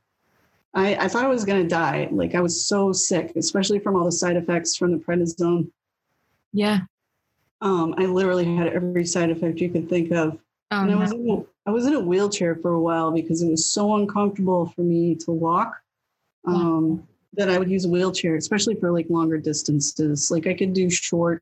I, 0.73 0.95
I 0.95 1.07
thought 1.07 1.23
I 1.23 1.29
was 1.29 1.45
going 1.45 1.63
to 1.63 1.67
die. 1.67 2.09
Like 2.11 2.35
I 2.35 2.41
was 2.41 2.63
so 2.63 2.91
sick, 2.91 3.33
especially 3.35 3.79
from 3.79 3.95
all 3.95 4.03
the 4.03 4.11
side 4.11 4.35
effects 4.35 4.75
from 4.75 4.91
the 4.91 4.97
prednisone. 4.97 5.71
Yeah. 6.51 6.81
Um, 7.61 7.95
I 7.97 8.05
literally 8.05 8.53
had 8.55 8.67
every 8.67 9.05
side 9.05 9.29
effect 9.29 9.59
you 9.59 9.69
could 9.69 9.89
think 9.89 10.11
of. 10.11 10.37
Oh, 10.71 10.81
and 10.81 10.91
I 10.91 10.95
was, 10.95 11.13
I 11.67 11.71
was 11.71 11.87
in 11.87 11.93
a 11.93 11.99
wheelchair 11.99 12.55
for 12.55 12.73
a 12.73 12.79
while 12.79 13.11
because 13.11 13.41
it 13.41 13.49
was 13.49 13.65
so 13.65 13.95
uncomfortable 13.95 14.67
for 14.67 14.81
me 14.81 15.15
to 15.15 15.31
walk 15.31 15.81
um, 16.45 17.07
that 17.33 17.49
I 17.49 17.57
would 17.57 17.71
use 17.71 17.85
a 17.85 17.89
wheelchair, 17.89 18.35
especially 18.35 18.75
for 18.75 18.91
like 18.91 19.09
longer 19.09 19.37
distances. 19.37 20.29
Like 20.29 20.45
I 20.45 20.53
could 20.53 20.73
do 20.73 20.89
short, 20.89 21.41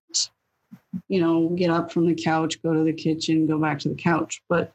you 1.10 1.20
know, 1.20 1.50
get 1.50 1.70
up 1.70 1.92
from 1.92 2.08
the 2.08 2.16
couch, 2.16 2.62
go 2.64 2.74
to 2.74 2.84
the 2.84 2.94
kitchen, 2.94 3.48
go 3.48 3.60
back 3.60 3.80
to 3.80 3.90
the 3.90 3.96
couch. 3.96 4.42
But 4.48 4.74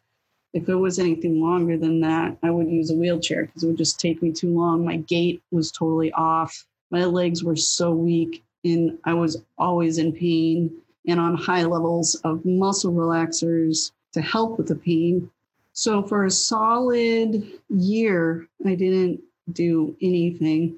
if 0.53 0.69
it 0.69 0.75
was 0.75 0.99
anything 0.99 1.41
longer 1.41 1.79
than 1.79 2.01
that, 2.01 2.37
I 2.43 2.51
would 2.51 2.69
use 2.69 2.91
a 2.91 2.95
wheelchair 2.95 3.47
because 3.47 3.63
it 3.63 3.69
would 3.69 3.79
just 3.79 3.99
take 3.99 4.23
me 4.23 4.33
too 4.33 4.55
long. 4.55 4.85
My 4.85 4.97
gait 4.97 5.43
was 5.51 5.73
totally 5.73 6.13
off. 6.13 6.67
My 6.91 7.05
legs 7.05 7.43
were 7.43 7.57
so 7.57 7.93
weak. 7.93 8.43
and 8.65 8.99
I 9.05 9.15
was 9.15 9.43
always 9.57 9.99
in 9.99 10.13
pain 10.13 10.71
and 11.07 11.19
on 11.19 11.37
high 11.37 11.65
levels 11.65 12.17
of 12.17 12.45
muscle 12.45 12.93
relaxers 12.93 13.93
to 14.13 14.21
help 14.21 14.59
with 14.59 14.69
the 14.69 14.75
pain. 14.75 15.31
So 15.79 16.03
for 16.03 16.25
a 16.25 16.31
solid 16.31 17.53
year, 17.69 18.49
I 18.67 18.75
didn't 18.75 19.21
do 19.53 19.97
anything. 20.03 20.77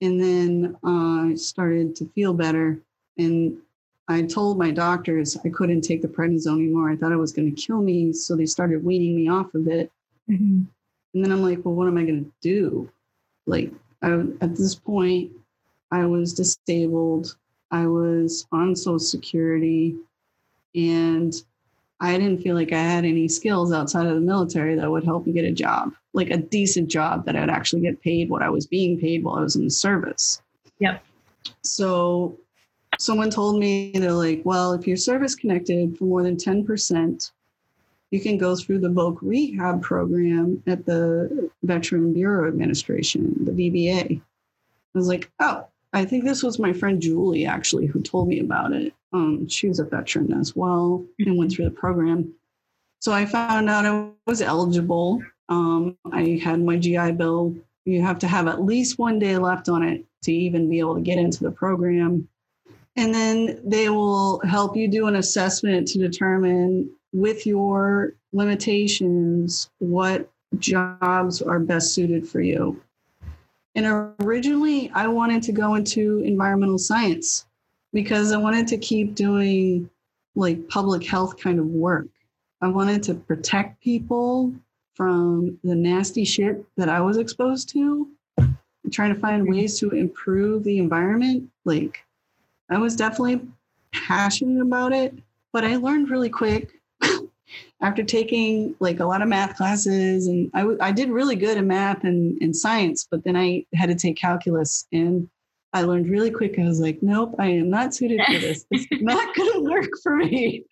And 0.00 0.20
then 0.20 0.76
uh, 0.84 1.30
I 1.30 1.34
started 1.36 1.94
to 1.94 2.10
feel 2.16 2.34
better. 2.34 2.80
And 3.16 3.58
I 4.08 4.22
told 4.22 4.58
my 4.58 4.72
doctors 4.72 5.36
I 5.44 5.50
couldn't 5.50 5.82
take 5.82 6.02
the 6.02 6.08
prednisone 6.08 6.54
anymore. 6.54 6.90
I 6.90 6.96
thought 6.96 7.12
it 7.12 7.16
was 7.16 7.30
going 7.30 7.54
to 7.54 7.62
kill 7.62 7.80
me. 7.80 8.12
So 8.12 8.34
they 8.34 8.44
started 8.44 8.84
weaning 8.84 9.14
me 9.14 9.28
off 9.28 9.54
of 9.54 9.68
it. 9.68 9.92
Mm-hmm. 10.28 10.62
And 11.14 11.24
then 11.24 11.30
I'm 11.30 11.44
like, 11.44 11.64
well, 11.64 11.76
what 11.76 11.86
am 11.86 11.96
I 11.96 12.02
going 12.02 12.24
to 12.24 12.32
do? 12.40 12.90
Like, 13.46 13.72
I, 14.02 14.14
at 14.40 14.56
this 14.56 14.74
point, 14.74 15.30
I 15.92 16.06
was 16.06 16.34
disabled. 16.34 17.36
I 17.70 17.86
was 17.86 18.48
on 18.50 18.74
Social 18.74 18.98
Security. 18.98 19.94
And 20.74 21.40
I 22.00 22.16
didn't 22.16 22.42
feel 22.42 22.54
like 22.54 22.72
I 22.72 22.82
had 22.82 23.04
any 23.04 23.28
skills 23.28 23.72
outside 23.72 24.06
of 24.06 24.14
the 24.14 24.20
military 24.20 24.74
that 24.74 24.90
would 24.90 25.04
help 25.04 25.26
me 25.26 25.32
get 25.32 25.44
a 25.44 25.52
job, 25.52 25.92
like 26.14 26.30
a 26.30 26.38
decent 26.38 26.88
job 26.88 27.26
that 27.26 27.36
I'd 27.36 27.50
actually 27.50 27.82
get 27.82 28.00
paid 28.00 28.30
what 28.30 28.42
I 28.42 28.48
was 28.48 28.66
being 28.66 28.98
paid 28.98 29.22
while 29.22 29.36
I 29.36 29.42
was 29.42 29.56
in 29.56 29.64
the 29.64 29.70
service. 29.70 30.40
Yep. 30.78 31.04
So 31.62 32.38
someone 32.98 33.30
told 33.30 33.58
me 33.58 33.92
they're 33.92 34.12
like, 34.12 34.40
well, 34.44 34.72
if 34.72 34.86
you're 34.86 34.96
service 34.96 35.34
connected 35.34 35.98
for 35.98 36.04
more 36.04 36.22
than 36.22 36.36
10%, 36.36 37.32
you 38.10 38.20
can 38.20 38.38
go 38.38 38.56
through 38.56 38.80
the 38.80 38.88
VOC 38.88 39.18
rehab 39.20 39.82
program 39.82 40.62
at 40.66 40.86
the 40.86 41.50
Veteran 41.62 42.12
Bureau 42.12 42.48
Administration, 42.48 43.34
the 43.44 43.52
VBA. 43.52 44.20
I 44.20 44.98
was 44.98 45.06
like, 45.06 45.30
oh, 45.38 45.66
I 45.92 46.04
think 46.04 46.24
this 46.24 46.42
was 46.42 46.58
my 46.58 46.72
friend 46.72 47.00
Julie 47.00 47.46
actually 47.46 47.86
who 47.86 48.00
told 48.00 48.28
me 48.28 48.40
about 48.40 48.72
it. 48.72 48.94
Um, 49.12 49.48
she 49.48 49.68
was 49.68 49.80
a 49.80 49.84
veteran 49.84 50.32
as 50.32 50.54
well 50.54 51.04
and 51.18 51.36
went 51.36 51.52
through 51.52 51.64
the 51.64 51.70
program. 51.72 52.32
So 53.00 53.12
I 53.12 53.26
found 53.26 53.68
out 53.68 53.86
I 53.86 54.10
was 54.26 54.42
eligible. 54.42 55.22
Um, 55.48 55.96
I 56.12 56.40
had 56.42 56.60
my 56.60 56.76
GI 56.76 57.12
Bill. 57.12 57.54
You 57.84 58.02
have 58.02 58.18
to 58.20 58.28
have 58.28 58.46
at 58.46 58.62
least 58.62 58.98
one 58.98 59.18
day 59.18 59.36
left 59.36 59.68
on 59.68 59.82
it 59.82 60.04
to 60.22 60.32
even 60.32 60.68
be 60.68 60.78
able 60.78 60.94
to 60.94 61.00
get 61.00 61.18
into 61.18 61.42
the 61.42 61.50
program. 61.50 62.28
And 62.96 63.14
then 63.14 63.60
they 63.64 63.88
will 63.88 64.40
help 64.40 64.76
you 64.76 64.86
do 64.86 65.06
an 65.06 65.16
assessment 65.16 65.88
to 65.88 65.98
determine 65.98 66.90
with 67.12 67.46
your 67.46 68.14
limitations 68.32 69.70
what 69.78 70.30
jobs 70.58 71.40
are 71.40 71.58
best 71.58 71.94
suited 71.94 72.28
for 72.28 72.40
you. 72.40 72.80
And 73.74 74.14
originally, 74.20 74.90
I 74.94 75.06
wanted 75.06 75.42
to 75.44 75.52
go 75.52 75.74
into 75.74 76.18
environmental 76.20 76.78
science 76.78 77.46
because 77.92 78.32
I 78.32 78.36
wanted 78.36 78.66
to 78.68 78.78
keep 78.78 79.14
doing 79.14 79.88
like 80.34 80.68
public 80.68 81.04
health 81.04 81.38
kind 81.38 81.58
of 81.58 81.66
work. 81.66 82.08
I 82.62 82.68
wanted 82.68 83.02
to 83.04 83.14
protect 83.14 83.80
people 83.80 84.52
from 84.94 85.58
the 85.64 85.74
nasty 85.74 86.24
shit 86.24 86.64
that 86.76 86.88
I 86.88 87.00
was 87.00 87.16
exposed 87.16 87.68
to, 87.70 88.08
trying 88.90 89.14
to 89.14 89.20
find 89.20 89.48
ways 89.48 89.78
to 89.78 89.90
improve 89.90 90.64
the 90.64 90.78
environment. 90.78 91.48
Like, 91.64 92.04
I 92.68 92.78
was 92.78 92.96
definitely 92.96 93.40
passionate 93.92 94.60
about 94.60 94.92
it, 94.92 95.14
but 95.52 95.64
I 95.64 95.76
learned 95.76 96.10
really 96.10 96.28
quick 96.28 96.79
after 97.82 98.02
taking 98.02 98.74
like 98.80 99.00
a 99.00 99.04
lot 99.04 99.22
of 99.22 99.28
math 99.28 99.56
classes 99.56 100.26
and 100.26 100.50
I, 100.54 100.60
w- 100.60 100.78
I 100.80 100.92
did 100.92 101.08
really 101.08 101.36
good 101.36 101.56
in 101.56 101.66
math 101.66 102.04
and, 102.04 102.40
and 102.42 102.54
science 102.54 103.06
but 103.10 103.24
then 103.24 103.36
i 103.36 103.64
had 103.74 103.88
to 103.88 103.94
take 103.94 104.16
calculus 104.16 104.86
and 104.92 105.28
i 105.72 105.82
learned 105.82 106.08
really 106.08 106.30
quick. 106.30 106.58
I 106.58 106.64
was 106.64 106.80
like 106.80 107.02
nope 107.02 107.34
i 107.38 107.46
am 107.46 107.70
not 107.70 107.94
suited 107.94 108.20
for 108.26 108.38
this. 108.38 108.64
It's 108.70 109.02
not 109.02 109.34
going 109.36 109.52
to 109.52 109.70
work 109.70 109.90
for 110.02 110.16
me. 110.16 110.64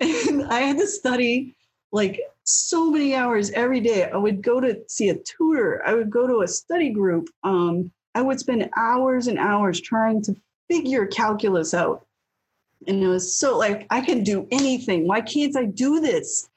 And 0.00 0.44
i 0.48 0.60
had 0.60 0.78
to 0.78 0.86
study 0.86 1.54
like 1.92 2.20
so 2.44 2.90
many 2.90 3.14
hours 3.14 3.50
every 3.50 3.80
day. 3.80 4.04
I 4.04 4.16
would 4.16 4.42
go 4.42 4.60
to 4.60 4.80
see 4.88 5.08
a 5.08 5.16
tutor. 5.16 5.82
I 5.86 5.94
would 5.94 6.10
go 6.10 6.26
to 6.26 6.42
a 6.42 6.48
study 6.48 6.90
group. 6.90 7.28
Um, 7.44 7.90
i 8.14 8.22
would 8.22 8.40
spend 8.40 8.68
hours 8.76 9.28
and 9.28 9.38
hours 9.38 9.80
trying 9.80 10.22
to 10.22 10.34
figure 10.68 11.06
calculus 11.06 11.74
out 11.74 12.06
and 12.86 13.02
it 13.02 13.08
was 13.08 13.34
so 13.34 13.58
like 13.58 13.86
i 13.90 14.00
can 14.00 14.22
do 14.22 14.46
anything. 14.50 15.06
Why 15.06 15.20
can't 15.20 15.56
i 15.56 15.64
do 15.64 16.00
this? 16.00 16.48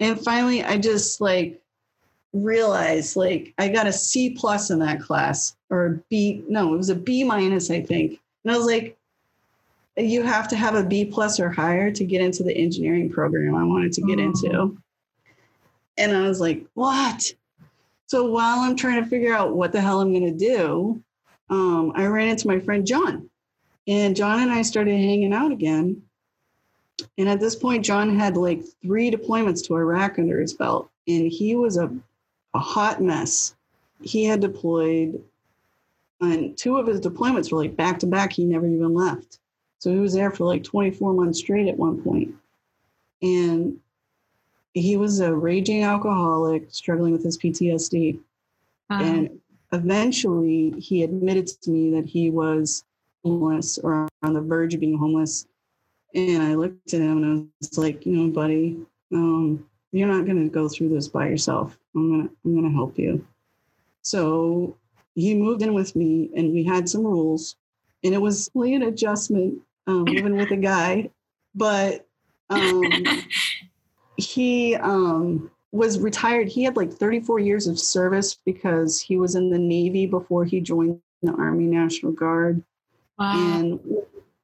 And 0.00 0.20
finally 0.20 0.62
i 0.62 0.76
just 0.76 1.20
like 1.20 1.60
realized 2.32 3.16
like 3.16 3.54
i 3.58 3.68
got 3.68 3.86
a 3.86 3.92
c 3.92 4.30
plus 4.30 4.70
in 4.70 4.78
that 4.78 5.00
class 5.00 5.56
or 5.70 5.86
a 5.86 5.90
b 6.10 6.44
no 6.48 6.74
it 6.74 6.76
was 6.76 6.90
a 6.90 6.94
b 6.94 7.24
minus 7.24 7.70
i 7.70 7.80
think. 7.80 8.20
And 8.44 8.52
i 8.52 8.56
was 8.56 8.66
like 8.66 8.96
you 9.96 10.22
have 10.22 10.46
to 10.48 10.56
have 10.56 10.74
a 10.74 10.84
b 10.84 11.04
plus 11.04 11.40
or 11.40 11.50
higher 11.50 11.90
to 11.90 12.04
get 12.04 12.20
into 12.20 12.42
the 12.42 12.56
engineering 12.56 13.10
program 13.10 13.54
i 13.54 13.64
wanted 13.64 13.92
to 13.92 14.02
get 14.02 14.18
oh. 14.18 14.22
into 14.22 14.78
and 15.96 16.16
i 16.16 16.28
was 16.28 16.40
like 16.40 16.64
what? 16.74 17.32
So 18.06 18.30
while 18.30 18.60
i'm 18.60 18.76
trying 18.76 19.02
to 19.02 19.08
figure 19.08 19.34
out 19.34 19.54
what 19.54 19.72
the 19.72 19.80
hell 19.80 20.00
i'm 20.00 20.12
going 20.12 20.38
to 20.38 20.46
do 20.46 21.02
um, 21.50 21.92
i 21.94 22.06
ran 22.06 22.28
into 22.28 22.46
my 22.46 22.60
friend 22.60 22.86
john 22.86 23.28
and 23.88 24.14
John 24.14 24.40
and 24.40 24.52
I 24.52 24.62
started 24.62 24.92
hanging 24.92 25.32
out 25.32 25.50
again. 25.50 26.02
And 27.16 27.28
at 27.28 27.40
this 27.40 27.56
point, 27.56 27.84
John 27.84 28.16
had 28.16 28.36
like 28.36 28.62
three 28.82 29.10
deployments 29.10 29.64
to 29.66 29.76
Iraq 29.76 30.18
under 30.18 30.40
his 30.40 30.52
belt, 30.52 30.90
and 31.08 31.30
he 31.32 31.56
was 31.56 31.78
a, 31.78 31.90
a 32.54 32.58
hot 32.58 33.00
mess. 33.00 33.56
He 34.02 34.24
had 34.24 34.40
deployed, 34.40 35.22
and 36.20 36.56
two 36.56 36.76
of 36.76 36.86
his 36.86 37.00
deployments 37.00 37.50
were 37.50 37.58
like 37.58 37.76
back 37.76 37.98
to 38.00 38.06
back. 38.06 38.32
He 38.32 38.44
never 38.44 38.66
even 38.66 38.94
left. 38.94 39.38
So 39.78 39.90
he 39.90 39.98
was 39.98 40.12
there 40.12 40.30
for 40.30 40.44
like 40.44 40.64
24 40.64 41.14
months 41.14 41.38
straight 41.38 41.68
at 41.68 41.78
one 41.78 42.02
point. 42.02 42.34
And 43.22 43.78
he 44.74 44.96
was 44.96 45.20
a 45.20 45.34
raging 45.34 45.84
alcoholic 45.84 46.66
struggling 46.70 47.12
with 47.12 47.24
his 47.24 47.38
PTSD. 47.38 48.18
Uh-huh. 48.90 49.02
And 49.02 49.40
eventually 49.72 50.74
he 50.78 51.02
admitted 51.04 51.46
to 51.62 51.70
me 51.70 51.90
that 51.92 52.06
he 52.06 52.30
was 52.30 52.84
homeless 53.24 53.78
or 53.78 54.08
on 54.22 54.32
the 54.32 54.40
verge 54.40 54.74
of 54.74 54.80
being 54.80 54.98
homeless. 54.98 55.46
And 56.14 56.42
I 56.42 56.54
looked 56.54 56.94
at 56.94 57.00
him 57.00 57.22
and 57.22 57.42
I 57.42 57.46
was 57.60 57.78
like, 57.78 58.06
you 58.06 58.12
know, 58.12 58.32
buddy, 58.32 58.78
um, 59.12 59.66
you're 59.92 60.08
not 60.08 60.26
going 60.26 60.42
to 60.42 60.52
go 60.52 60.68
through 60.68 60.90
this 60.90 61.08
by 61.08 61.28
yourself. 61.28 61.78
I'm 61.94 62.10
going 62.10 62.28
to, 62.28 62.34
I'm 62.44 62.52
going 62.52 62.70
to 62.70 62.76
help 62.76 62.98
you. 62.98 63.26
So 64.02 64.76
he 65.14 65.34
moved 65.34 65.62
in 65.62 65.74
with 65.74 65.96
me 65.96 66.30
and 66.36 66.52
we 66.52 66.64
had 66.64 66.88
some 66.88 67.04
rules 67.04 67.56
and 68.04 68.14
it 68.14 68.20
was 68.20 68.50
really 68.54 68.74
an 68.74 68.82
adjustment 68.82 69.60
um, 69.86 70.04
living 70.04 70.36
with 70.36 70.50
a 70.50 70.56
guy, 70.56 71.10
but 71.54 72.06
um, 72.50 72.84
he 74.16 74.76
um, 74.76 75.50
was 75.72 75.98
retired. 75.98 76.48
He 76.48 76.62
had 76.62 76.76
like 76.76 76.92
34 76.92 77.40
years 77.40 77.66
of 77.66 77.78
service 77.78 78.38
because 78.46 79.00
he 79.00 79.16
was 79.16 79.34
in 79.34 79.50
the 79.50 79.58
Navy 79.58 80.06
before 80.06 80.44
he 80.44 80.60
joined 80.60 81.00
the 81.22 81.32
Army 81.32 81.64
National 81.64 82.12
Guard. 82.12 82.62
Wow. 83.18 83.34
And 83.34 83.80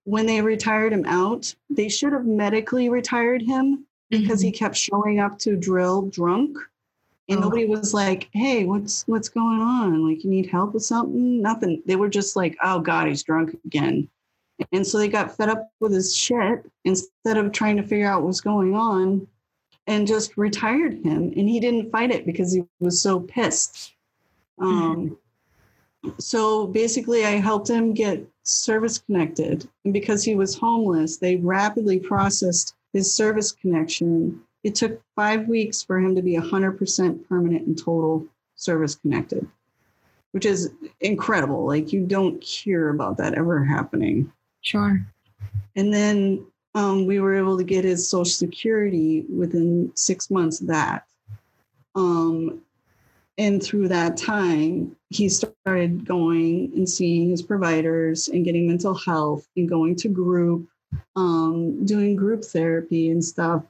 when 0.05 0.27
they 0.27 0.41
retired 0.41 0.93
him 0.93 1.05
out, 1.07 1.55
they 1.71 1.89
should 1.89 2.13
have 2.13 2.27
medically 2.27 2.89
retired 2.89 3.43
him 3.43 3.87
because 4.11 4.41
mm-hmm. 4.41 4.47
he 4.47 4.53
kept 4.53 4.77
showing 4.77 5.19
up 5.19 5.39
to 5.41 5.57
drill 5.57 6.03
drunk. 6.03 6.57
And 7.29 7.39
oh. 7.39 7.43
nobody 7.43 7.67
was 7.67 7.95
like, 7.95 8.29
"Hey, 8.33 8.65
what's 8.65 9.05
what's 9.07 9.31
going 9.31 9.61
on? 9.61 10.07
Like, 10.07 10.23
you 10.25 10.31
need 10.31 10.47
help 10.47 10.75
with 10.75 10.85
something?" 10.85 11.41
Nothing. 11.41 11.83
They 11.87 11.97
were 11.97 12.11
just 12.11 12.37
like, 12.37 12.57
"Oh 12.63 12.81
God, 12.81 13.09
he's 13.09 13.23
drunk 13.23 13.57
again." 13.65 14.09
And 14.73 14.87
so 14.87 14.99
they 14.99 15.09
got 15.09 15.37
fed 15.37 15.49
up 15.49 15.71
with 15.81 15.93
his 15.93 16.15
shit 16.15 16.71
instead 16.85 17.39
of 17.39 17.51
trying 17.51 17.77
to 17.77 17.83
figure 17.83 18.07
out 18.07 18.23
what's 18.23 18.43
going 18.43 18.75
on, 18.75 19.27
and 19.87 20.07
just 20.07 20.37
retired 20.37 21.03
him. 21.03 21.33
And 21.35 21.49
he 21.49 21.61
didn't 21.61 21.91
fight 21.91 22.11
it 22.11 22.27
because 22.27 22.53
he 22.53 22.65
was 22.79 23.01
so 23.01 23.21
pissed. 23.21 23.95
Mm-hmm. 24.61 24.83
Um, 24.83 25.19
so 26.19 26.67
basically, 26.67 27.25
I 27.25 27.41
helped 27.41 27.71
him 27.71 27.95
get 27.95 28.29
service 28.45 28.99
connected. 28.99 29.69
And 29.85 29.93
because 29.93 30.23
he 30.23 30.35
was 30.35 30.57
homeless, 30.57 31.17
they 31.17 31.37
rapidly 31.37 31.99
processed 31.99 32.75
his 32.93 33.13
service 33.13 33.53
connection. 33.53 34.41
It 34.63 34.75
took 34.75 35.03
five 35.17 35.49
weeks 35.49 35.83
for 35.83 35.99
him 35.99 36.15
to 36.15 36.23
be 36.23 36.37
100% 36.37 37.29
permanent 37.29 37.67
and 37.67 37.77
total 37.77 38.27
service 38.55 38.95
connected, 38.95 39.47
which 40.33 40.47
is 40.47 40.71
incredible. 41.01 41.67
Like, 41.67 41.93
you 41.93 42.07
don't 42.07 42.43
hear 42.43 42.91
about 42.91 43.17
that 43.17 43.35
ever 43.35 43.65
happening. 43.65 44.33
Sure. 44.61 45.05
And 45.77 45.93
then 45.93 46.47
um, 46.75 47.07
we 47.07 47.21
were 47.21 47.37
able 47.37 47.57
to 47.59 47.65
get 47.65 47.85
his 47.85 48.09
Social 48.09 48.25
Security 48.25 49.25
within 49.29 49.91
six 49.95 50.31
months 50.31 50.61
of 50.61 50.69
that. 50.69 51.05
Um, 51.95 52.61
and 53.37 53.63
through 53.63 53.89
that 53.89 54.17
time, 54.17 54.95
he 55.11 55.29
started 55.29 56.07
going 56.07 56.73
and 56.75 56.89
seeing 56.89 57.31
his 57.31 57.43
providers 57.43 58.29
and 58.29 58.45
getting 58.45 58.67
mental 58.67 58.95
health 58.95 59.49
and 59.57 59.69
going 59.69 59.97
to 59.97 60.09
group, 60.09 60.69
um, 61.17 61.85
doing 61.85 62.15
group 62.15 62.45
therapy 62.45 63.11
and 63.11 63.25
stuff. 63.25 63.65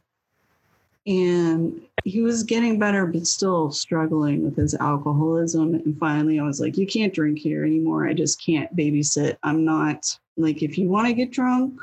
and 1.07 1.81
he 2.05 2.21
was 2.21 2.43
getting 2.43 2.79
better, 2.79 3.07
but 3.07 3.27
still 3.27 3.71
struggling 3.71 4.45
with 4.45 4.57
his 4.57 4.75
alcoholism. 4.75 5.75
And 5.75 5.99
finally, 5.99 6.39
I 6.39 6.43
was 6.43 6.61
like, 6.61 6.77
You 6.77 6.87
can't 6.87 7.15
drink 7.15 7.39
here 7.39 7.65
anymore. 7.65 8.07
I 8.07 8.13
just 8.13 8.45
can't 8.45 8.75
babysit. 8.77 9.37
I'm 9.43 9.65
not 9.65 10.19
like, 10.37 10.63
if 10.63 10.77
you 10.77 10.89
want 10.89 11.07
to 11.07 11.15
get 11.15 11.31
drunk, 11.31 11.81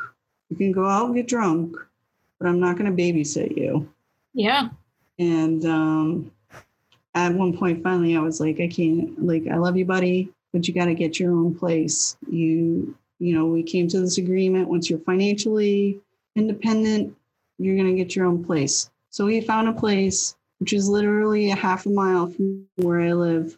you 0.49 0.55
can 0.55 0.71
go 0.71 0.87
out 0.87 1.07
and 1.07 1.15
get 1.15 1.27
drunk, 1.27 1.75
but 2.39 2.47
I'm 2.47 2.59
not 2.59 2.77
going 2.77 2.95
to 2.95 3.01
babysit 3.03 3.57
you. 3.57 3.91
Yeah. 4.33 4.69
And 5.17 5.65
um, 5.65 6.31
at 7.13 7.33
one 7.33 7.57
point, 7.57 7.83
finally, 7.83 8.15
I 8.15 8.21
was 8.21 8.39
like, 8.39 8.59
I 8.59 8.67
can't, 8.67 9.23
like, 9.25 9.47
I 9.47 9.57
love 9.57 9.77
you, 9.77 9.85
buddy, 9.85 10.29
but 10.53 10.67
you 10.67 10.73
got 10.73 10.85
to 10.85 10.93
get 10.93 11.19
your 11.19 11.31
own 11.33 11.53
place. 11.55 12.15
You, 12.29 12.95
you 13.19 13.35
know, 13.35 13.45
we 13.45 13.63
came 13.63 13.87
to 13.89 13.99
this 13.99 14.17
agreement. 14.17 14.69
Once 14.69 14.89
you're 14.89 14.99
financially 14.99 15.99
independent, 16.35 17.15
you're 17.57 17.75
going 17.75 17.89
to 17.89 17.95
get 17.95 18.15
your 18.15 18.25
own 18.25 18.43
place. 18.43 18.89
So 19.09 19.25
we 19.25 19.41
found 19.41 19.67
a 19.67 19.73
place, 19.73 20.35
which 20.59 20.73
is 20.73 20.87
literally 20.87 21.51
a 21.51 21.55
half 21.55 21.85
a 21.85 21.89
mile 21.89 22.27
from 22.27 22.65
where 22.77 23.01
I 23.01 23.11
live. 23.13 23.57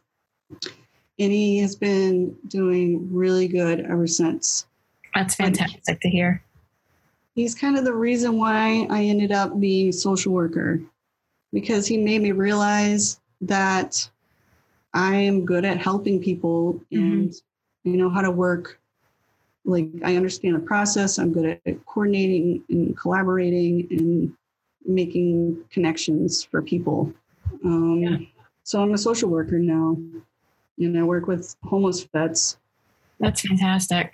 And 0.52 1.32
he 1.32 1.60
has 1.60 1.76
been 1.76 2.36
doing 2.48 3.08
really 3.14 3.48
good 3.48 3.82
ever 3.82 4.08
since. 4.08 4.66
That's 5.14 5.36
fantastic 5.36 6.02
to 6.02 6.10
hear. 6.10 6.44
He's 7.36 7.54
kind 7.54 7.78
of 7.78 7.86
the 7.86 7.94
reason 7.94 8.38
why 8.38 8.88
I 8.90 9.04
ended 9.04 9.32
up 9.32 9.60
being 9.60 9.90
a 9.90 9.94
social 9.94 10.34
worker 10.34 10.82
because 11.52 11.86
he 11.86 11.98
made 11.98 12.22
me 12.22 12.32
realize 12.32 13.20
that 13.42 14.10
I 14.94 15.16
am 15.16 15.46
good 15.46 15.66
at 15.66 15.78
helping 15.78 16.22
people 16.22 16.80
and 16.92 17.30
mm-hmm. 17.30 17.94
I 17.94 17.96
know 17.96 18.10
how 18.10 18.22
to 18.22 18.32
work. 18.32 18.80
Like 19.66 19.90
I 20.04 20.16
understand 20.16 20.56
the 20.56 20.60
process. 20.60 21.18
I'm 21.18 21.34
good 21.34 21.60
at 21.66 21.86
coordinating 21.86 22.64
and 22.70 22.98
collaborating 22.98 23.88
and 23.92 24.34
making 24.86 25.64
connections 25.70 26.44
for 26.44 26.62
people. 26.62 27.14
Um, 27.64 28.00
yeah. 28.02 28.18
So 28.64 28.82
I'm 28.82 28.94
a 28.94 28.98
social 28.98 29.30
worker 29.30 29.60
now, 29.60 29.98
and 30.78 30.98
I 30.98 31.04
work 31.04 31.28
with 31.28 31.56
homeless 31.64 32.04
vets. 32.04 32.58
That's 33.20 33.42
fantastic. 33.42 34.14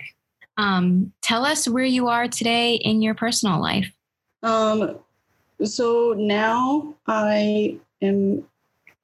Um, 0.56 1.12
tell 1.22 1.44
us 1.44 1.68
where 1.68 1.84
you 1.84 2.08
are 2.08 2.28
today 2.28 2.74
in 2.74 3.00
your 3.00 3.14
personal 3.14 3.60
life. 3.60 3.90
Um, 4.42 4.98
so 5.64 6.14
now 6.16 6.94
I 7.06 7.78
am 8.02 8.44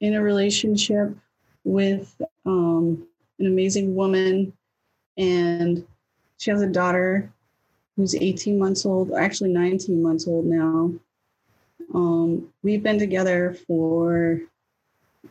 in 0.01 0.13
a 0.15 0.21
relationship 0.21 1.15
with 1.63 2.21
um, 2.45 3.07
an 3.39 3.47
amazing 3.47 3.95
woman, 3.95 4.53
and 5.17 5.85
she 6.37 6.51
has 6.51 6.61
a 6.61 6.67
daughter 6.67 7.31
who's 7.95 8.15
18 8.15 8.59
months 8.59 8.85
old, 8.85 9.11
actually 9.13 9.51
19 9.51 10.01
months 10.01 10.27
old 10.27 10.45
now. 10.45 10.91
Um, 11.93 12.47
we've 12.63 12.83
been 12.83 12.99
together 12.99 13.57
for 13.67 14.41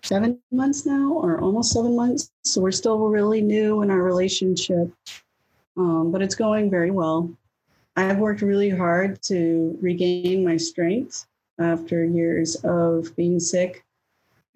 seven 0.02 0.38
months 0.50 0.84
now, 0.84 1.12
or 1.12 1.40
almost 1.40 1.72
seven 1.72 1.96
months. 1.96 2.30
So 2.44 2.60
we're 2.60 2.72
still 2.72 3.08
really 3.08 3.40
new 3.40 3.82
in 3.82 3.90
our 3.90 4.02
relationship, 4.02 4.90
um, 5.76 6.10
but 6.10 6.22
it's 6.22 6.34
going 6.34 6.70
very 6.70 6.90
well. 6.90 7.30
I've 7.96 8.18
worked 8.18 8.42
really 8.42 8.68
hard 8.68 9.22
to 9.22 9.78
regain 9.80 10.44
my 10.44 10.58
strength 10.58 11.26
after 11.58 12.04
years 12.04 12.56
of 12.56 13.14
being 13.16 13.40
sick. 13.40 13.85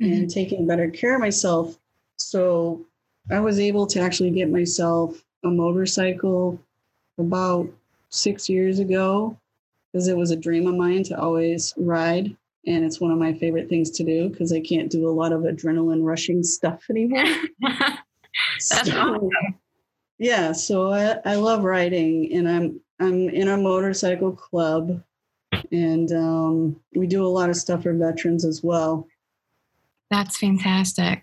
And 0.01 0.31
taking 0.31 0.67
better 0.67 0.91
care 0.91 1.15
of 1.15 1.21
myself. 1.21 1.79
So 2.17 2.85
I 3.31 3.41
was 3.41 3.61
able 3.61 3.87
to 3.89 4.01
actually 4.01 4.31
get 4.31 4.51
myself 4.51 5.23
a 5.45 5.49
motorcycle 5.49 6.59
about 7.19 7.69
six 8.09 8.49
years 8.49 8.79
ago 8.79 9.37
because 9.93 10.09
it 10.09 10.17
was 10.17 10.31
a 10.31 10.37
dream 10.37 10.67
of 10.67 10.75
mine 10.75 11.03
to 11.05 11.21
always 11.21 11.75
ride. 11.77 12.37
And 12.67 12.85
it's 12.85 13.01
one 13.01 13.11
of 13.11 13.19
my 13.19 13.33
favorite 13.33 13.69
things 13.69 13.91
to 13.93 14.05
do 14.05 14.29
because 14.29 14.53
I 14.53 14.61
can't 14.61 14.91
do 14.91 15.09
a 15.09 15.13
lot 15.13 15.33
of 15.33 15.43
adrenaline 15.43 16.05
rushing 16.05 16.43
stuff 16.43 16.85
anymore. 16.91 17.25
That's 17.63 18.91
so, 18.91 19.01
awesome. 19.01 19.31
Yeah, 20.19 20.53
so 20.53 20.93
I, 20.93 21.17
I 21.25 21.37
love 21.37 21.65
riding 21.65 22.33
and 22.35 22.49
I'm 22.49 22.81
I'm 23.01 23.31
in 23.31 23.49
a 23.49 23.57
motorcycle 23.57 24.33
club 24.33 25.03
and 25.73 26.13
um, 26.13 26.81
we 26.95 27.07
do 27.07 27.25
a 27.25 27.29
lot 27.29 27.49
of 27.49 27.57
stuff 27.57 27.85
for 27.85 27.95
veterans 27.95 28.45
as 28.45 28.63
well. 28.63 29.09
That's 30.11 30.37
fantastic. 30.39 31.23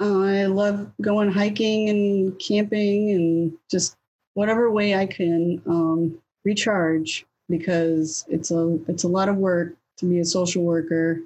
Uh, 0.00 0.20
I 0.20 0.46
love 0.46 0.90
going 1.00 1.30
hiking 1.30 1.88
and 1.88 2.38
camping 2.38 3.10
and 3.10 3.52
just 3.70 3.96
whatever 4.34 4.70
way 4.70 4.94
I 4.94 5.06
can 5.06 5.60
um, 5.66 6.18
recharge 6.44 7.26
because 7.48 8.24
it's 8.28 8.50
a 8.50 8.78
it's 8.88 9.04
a 9.04 9.08
lot 9.08 9.28
of 9.28 9.36
work 9.36 9.74
to 9.98 10.06
be 10.06 10.20
a 10.20 10.24
social 10.24 10.62
worker 10.62 11.20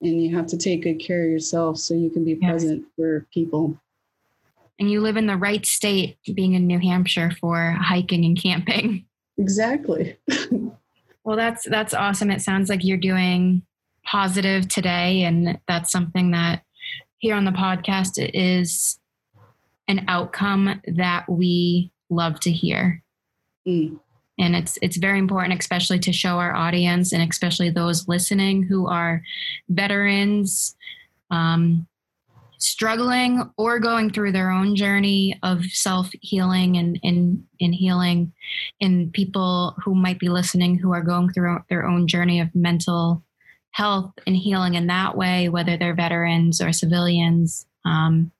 and 0.00 0.22
you 0.22 0.34
have 0.34 0.46
to 0.46 0.56
take 0.56 0.84
good 0.84 1.00
care 1.00 1.24
of 1.24 1.30
yourself 1.30 1.76
so 1.76 1.94
you 1.94 2.08
can 2.08 2.24
be 2.24 2.38
yes. 2.40 2.50
present 2.50 2.86
for 2.96 3.26
people 3.34 3.78
and 4.78 4.90
you 4.90 5.00
live 5.00 5.16
in 5.16 5.26
the 5.26 5.36
right 5.36 5.66
state 5.66 6.16
being 6.34 6.54
in 6.54 6.66
new 6.66 6.78
hampshire 6.78 7.32
for 7.40 7.72
hiking 7.72 8.24
and 8.24 8.40
camping 8.40 9.04
exactly 9.36 10.16
well 11.24 11.36
that's 11.36 11.68
that's 11.68 11.92
awesome 11.92 12.30
it 12.30 12.40
sounds 12.40 12.70
like 12.70 12.84
you're 12.84 12.96
doing 12.96 13.62
positive 14.10 14.68
today 14.68 15.22
and 15.22 15.58
that's 15.68 15.92
something 15.92 16.30
that 16.30 16.62
here 17.18 17.34
on 17.34 17.44
the 17.44 17.50
podcast 17.50 18.12
is 18.32 18.98
an 19.88 20.04
outcome 20.08 20.80
that 20.86 21.28
we 21.28 21.90
love 22.08 22.40
to 22.40 22.50
hear. 22.50 23.02
Mm. 23.66 24.00
And 24.38 24.54
it's 24.54 24.78
it's 24.80 24.96
very 24.96 25.18
important 25.18 25.58
especially 25.58 25.98
to 26.00 26.12
show 26.12 26.38
our 26.38 26.54
audience 26.54 27.12
and 27.12 27.28
especially 27.28 27.70
those 27.70 28.06
listening 28.06 28.62
who 28.62 28.86
are 28.86 29.20
veterans 29.68 30.76
um, 31.30 31.86
struggling 32.58 33.50
or 33.56 33.78
going 33.78 34.10
through 34.10 34.32
their 34.32 34.50
own 34.50 34.76
journey 34.76 35.38
of 35.42 35.64
self 35.64 36.10
healing 36.20 36.76
and 36.76 37.00
in 37.02 37.44
in 37.58 37.72
healing 37.72 38.32
in 38.78 39.10
people 39.10 39.76
who 39.84 39.94
might 39.94 40.20
be 40.20 40.28
listening 40.28 40.78
who 40.78 40.92
are 40.92 41.02
going 41.02 41.32
through 41.32 41.58
their 41.68 41.84
own 41.84 42.06
journey 42.06 42.40
of 42.40 42.54
mental 42.54 43.24
health 43.70 44.12
and 44.26 44.36
healing 44.36 44.74
in 44.74 44.86
that 44.88 45.16
way 45.16 45.48
whether 45.48 45.76
they're 45.76 45.94
veterans 45.94 46.60
or 46.60 46.72
civilians 46.72 47.66
um, 47.84 48.30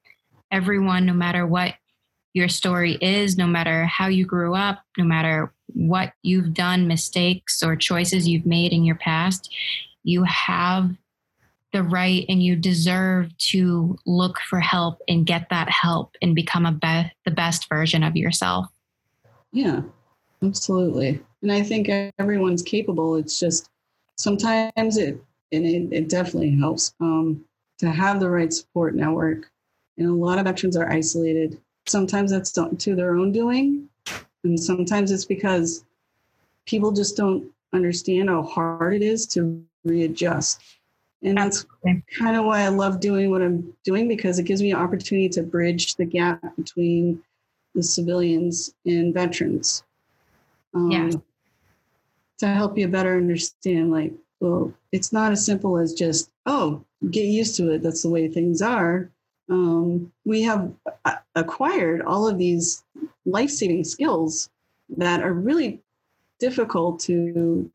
everyone 0.51 1.07
no 1.07 1.13
matter 1.13 1.47
what 1.47 1.75
your 2.39 2.49
story 2.49 2.97
is, 3.01 3.37
no 3.37 3.47
matter 3.47 3.85
how 3.87 4.07
you 4.07 4.25
grew 4.25 4.55
up, 4.55 4.83
no 4.97 5.05
matter 5.05 5.53
what 5.75 6.13
you've 6.23 6.55
done, 6.55 6.87
mistakes 6.87 7.63
or 7.63 7.77
choices 7.77 8.29
you've 8.29 8.47
made 8.47 8.73
in 8.73 8.85
your 8.85 8.95
past, 8.95 9.53
you 10.05 10.23
have 10.25 10.91
the 11.73 11.83
right 11.83 12.25
and 12.29 12.43
you 12.43 12.57
deserve 12.57 13.37
to 13.37 13.99
look 14.07 14.39
for 14.49 14.61
help 14.61 15.01
and 15.09 15.27
get 15.27 15.49
that 15.51 15.69
help 15.69 16.17
and 16.23 16.35
become 16.35 16.65
a 16.65 16.73
be- 16.73 17.13
the 17.25 17.31
best 17.31 17.69
version 17.69 18.03
of 18.03 18.17
yourself. 18.17 18.67
Yeah, 19.53 19.83
absolutely. 20.43 21.21
And 21.43 21.53
I 21.53 21.63
think 21.63 21.91
everyone's 22.19 22.63
capable. 22.63 23.17
It's 23.17 23.39
just 23.39 23.69
sometimes 24.19 24.97
it 24.97 25.23
and 25.53 25.65
it, 25.65 25.89
it 25.93 26.09
definitely 26.09 26.57
helps 26.57 26.95
um, 27.01 27.45
to 27.79 27.91
have 27.91 28.21
the 28.21 28.29
right 28.29 28.53
support 28.53 28.95
network. 28.95 29.51
And 29.97 30.09
a 30.09 30.13
lot 30.13 30.39
of 30.39 30.45
veterans 30.45 30.77
are 30.77 30.91
isolated 30.91 31.59
sometimes 31.89 32.31
that's 32.31 32.53
to 32.53 32.95
their 32.95 33.17
own 33.17 33.33
doing 33.33 33.89
and 34.45 34.59
sometimes 34.59 35.11
it's 35.11 35.25
because 35.25 35.85
people 36.67 36.93
just 36.93 37.17
don't 37.17 37.51
understand 37.73 38.29
how 38.29 38.43
hard 38.43 38.95
it 38.95 39.03
is 39.03 39.27
to 39.27 39.63
readjust 39.85 40.61
and 41.23 41.37
that's 41.37 41.67
kind 41.85 42.37
of 42.37 42.45
why 42.45 42.61
i 42.61 42.69
love 42.69 43.01
doing 43.01 43.31
what 43.31 43.43
i'm 43.43 43.73
doing 43.85 44.09
because 44.09 44.39
it 44.39 44.45
gives 44.45 44.63
me 44.63 44.71
an 44.73 44.79
opportunity 44.79 45.29
to 45.29 45.43
bridge 45.43 45.97
the 45.97 46.05
gap 46.05 46.41
between 46.57 47.23
the 47.75 47.83
civilians 47.83 48.75
and 48.87 49.15
veterans 49.15 49.83
um, 50.75 50.91
yeah. 50.91 51.11
To 52.39 52.47
help 52.47 52.79
you 52.79 52.89
better 52.89 53.17
understand 53.17 53.91
like 53.91 54.13
well 54.41 54.73
it's 54.93 55.13
not 55.13 55.33
as 55.33 55.45
simple 55.45 55.79
as 55.79 55.93
just 55.93 56.31
oh 56.47 56.85
get 57.11 57.27
used 57.27 57.57
to 57.57 57.71
it 57.71 57.83
that's 57.83 58.03
the 58.03 58.09
way 58.09 58.29
things 58.29 58.63
are 58.63 59.11
um, 59.51 60.13
we 60.25 60.43
have 60.43 60.71
acquired 61.35 62.03
all 62.03 62.29
of 62.29 62.39
these 62.39 62.85
life 63.25 63.51
saving 63.51 63.85
skills 63.85 64.51
that 64.97 65.23
are 65.23 65.33
really 65.33 65.81
difficult 66.39 67.01
to 67.01 67.71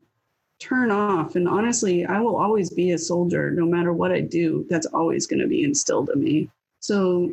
turn 0.60 0.90
off. 0.90 1.36
And 1.36 1.48
honestly, 1.48 2.06
I 2.06 2.20
will 2.20 2.36
always 2.36 2.70
be 2.70 2.92
a 2.92 2.98
soldier 2.98 3.50
no 3.50 3.66
matter 3.66 3.92
what 3.92 4.12
I 4.12 4.20
do. 4.20 4.66
That's 4.70 4.86
always 4.86 5.26
going 5.26 5.40
to 5.40 5.48
be 5.48 5.64
instilled 5.64 6.10
in 6.10 6.22
me. 6.22 6.50
So 6.80 7.32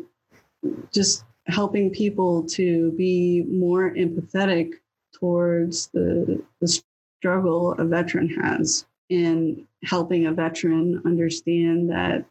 just 0.91 1.23
helping 1.47 1.89
people 1.89 2.43
to 2.43 2.91
be 2.93 3.43
more 3.47 3.91
empathetic 3.91 4.73
towards 5.13 5.87
the, 5.87 6.43
the 6.59 6.81
struggle 7.21 7.73
a 7.73 7.85
veteran 7.85 8.27
has 8.27 8.83
in 9.09 9.67
helping 9.83 10.25
a 10.25 10.31
veteran 10.31 10.99
understand 11.05 11.87
that 11.87 12.25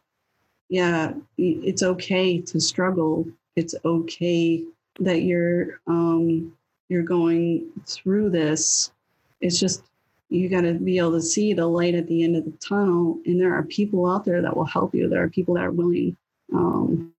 yeah, 0.67 1.13
it's 1.37 1.83
okay 1.83 2.39
to 2.39 2.59
struggle. 2.59 3.25
It's 3.55 3.73
okay 3.85 4.63
that 4.99 5.21
you're 5.21 5.79
um, 5.87 6.51
you're 6.89 7.03
going 7.03 7.69
through 7.85 8.31
this. 8.31 8.91
It's 9.39 9.57
just 9.57 9.83
you 10.27 10.49
got 10.49 10.61
to 10.61 10.73
be 10.73 10.97
able 10.97 11.13
to 11.13 11.21
see 11.21 11.53
the 11.53 11.67
light 11.67 11.95
at 11.95 12.07
the 12.07 12.25
end 12.25 12.35
of 12.35 12.43
the 12.43 12.51
tunnel 12.65 13.17
and 13.25 13.39
there 13.39 13.53
are 13.53 13.63
people 13.63 14.09
out 14.09 14.25
there 14.25 14.41
that 14.41 14.55
will 14.55 14.63
help 14.63 14.95
you 14.95 15.09
there 15.09 15.21
are 15.21 15.29
people 15.29 15.55
that 15.55 15.65
are 15.65 15.71
willing 15.71 16.15
um, 16.53 17.13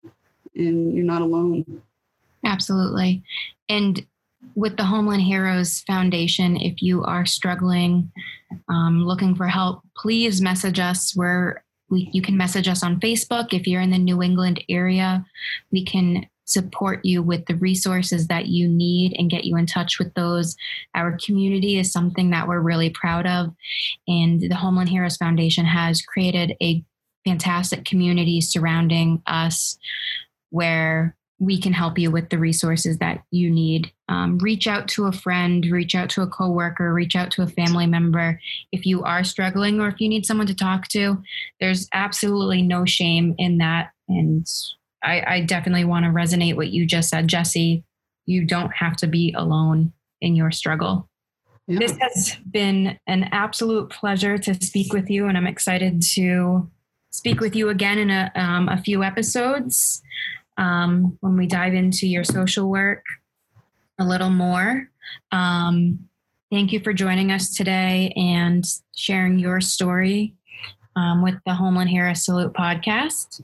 and 0.54 0.94
you're 0.94 1.04
not 1.04 1.20
alone 1.20 1.82
absolutely 2.46 3.22
and 3.68 4.06
with 4.54 4.76
the 4.76 4.84
homeland 4.84 5.22
heroes 5.22 5.80
foundation 5.86 6.56
if 6.56 6.82
you 6.82 7.02
are 7.04 7.26
struggling 7.26 8.10
um, 8.68 9.04
looking 9.04 9.34
for 9.34 9.46
help 9.46 9.82
please 9.96 10.40
message 10.40 10.78
us 10.78 11.14
where 11.16 11.64
we, 11.90 12.08
you 12.12 12.22
can 12.22 12.36
message 12.36 12.68
us 12.68 12.82
on 12.82 13.00
facebook 13.00 13.52
if 13.52 13.66
you're 13.66 13.80
in 13.80 13.90
the 13.90 13.98
new 13.98 14.22
england 14.22 14.62
area 14.68 15.24
we 15.70 15.84
can 15.84 16.26
support 16.44 17.04
you 17.04 17.22
with 17.22 17.46
the 17.46 17.54
resources 17.56 18.26
that 18.28 18.46
you 18.46 18.68
need 18.68 19.14
and 19.18 19.30
get 19.30 19.44
you 19.44 19.56
in 19.56 19.66
touch 19.66 19.98
with 19.98 20.12
those. 20.14 20.56
Our 20.94 21.16
community 21.24 21.78
is 21.78 21.92
something 21.92 22.30
that 22.30 22.48
we're 22.48 22.60
really 22.60 22.90
proud 22.90 23.26
of. 23.26 23.54
And 24.06 24.40
the 24.40 24.56
Homeland 24.56 24.88
Heroes 24.88 25.16
Foundation 25.16 25.64
has 25.64 26.02
created 26.02 26.54
a 26.62 26.84
fantastic 27.24 27.84
community 27.84 28.40
surrounding 28.40 29.22
us 29.26 29.78
where 30.50 31.16
we 31.42 31.60
can 31.60 31.72
help 31.72 31.98
you 31.98 32.08
with 32.08 32.28
the 32.28 32.38
resources 32.38 32.98
that 32.98 33.24
you 33.32 33.50
need. 33.50 33.90
Um, 34.08 34.38
reach 34.38 34.68
out 34.68 34.86
to 34.90 35.06
a 35.06 35.12
friend, 35.12 35.66
reach 35.66 35.96
out 35.96 36.08
to 36.10 36.22
a 36.22 36.26
coworker, 36.28 36.94
reach 36.94 37.16
out 37.16 37.32
to 37.32 37.42
a 37.42 37.48
family 37.48 37.84
member 37.84 38.38
if 38.70 38.86
you 38.86 39.02
are 39.02 39.24
struggling 39.24 39.80
or 39.80 39.88
if 39.88 40.00
you 40.00 40.08
need 40.08 40.24
someone 40.24 40.46
to 40.46 40.54
talk 40.54 40.86
to. 40.88 41.20
There's 41.58 41.88
absolutely 41.92 42.62
no 42.62 42.84
shame 42.84 43.34
in 43.38 43.58
that. 43.58 43.90
And 44.08 44.46
I, 45.02 45.22
I 45.26 45.40
definitely 45.40 45.84
want 45.84 46.04
to 46.04 46.12
resonate 46.12 46.54
what 46.54 46.68
you 46.68 46.86
just 46.86 47.08
said, 47.08 47.26
Jesse. 47.26 47.82
You 48.24 48.44
don't 48.44 48.72
have 48.76 48.96
to 48.98 49.08
be 49.08 49.34
alone 49.36 49.92
in 50.20 50.36
your 50.36 50.52
struggle. 50.52 51.08
Yeah. 51.66 51.80
This 51.80 51.96
has 52.00 52.36
been 52.48 53.00
an 53.08 53.24
absolute 53.32 53.90
pleasure 53.90 54.38
to 54.38 54.54
speak 54.54 54.92
with 54.92 55.10
you, 55.10 55.26
and 55.26 55.36
I'm 55.36 55.46
excited 55.48 56.02
to 56.14 56.70
speak 57.10 57.40
with 57.40 57.56
you 57.56 57.68
again 57.68 57.98
in 57.98 58.10
a, 58.10 58.30
um, 58.36 58.68
a 58.68 58.80
few 58.80 59.02
episodes 59.02 60.02
um, 60.56 61.16
when 61.20 61.36
we 61.36 61.46
dive 61.46 61.74
into 61.74 62.06
your 62.06 62.24
social 62.24 62.68
work 62.68 63.04
a 63.98 64.04
little 64.04 64.30
more. 64.30 64.88
Um, 65.30 66.08
thank 66.50 66.72
you 66.72 66.80
for 66.80 66.92
joining 66.92 67.32
us 67.32 67.54
today 67.54 68.12
and 68.16 68.64
sharing 68.94 69.38
your 69.38 69.60
story 69.60 70.34
um, 70.96 71.22
with 71.22 71.34
the 71.46 71.54
Homeland 71.54 71.90
Heroes 71.90 72.24
Salute 72.24 72.52
podcast. 72.52 73.42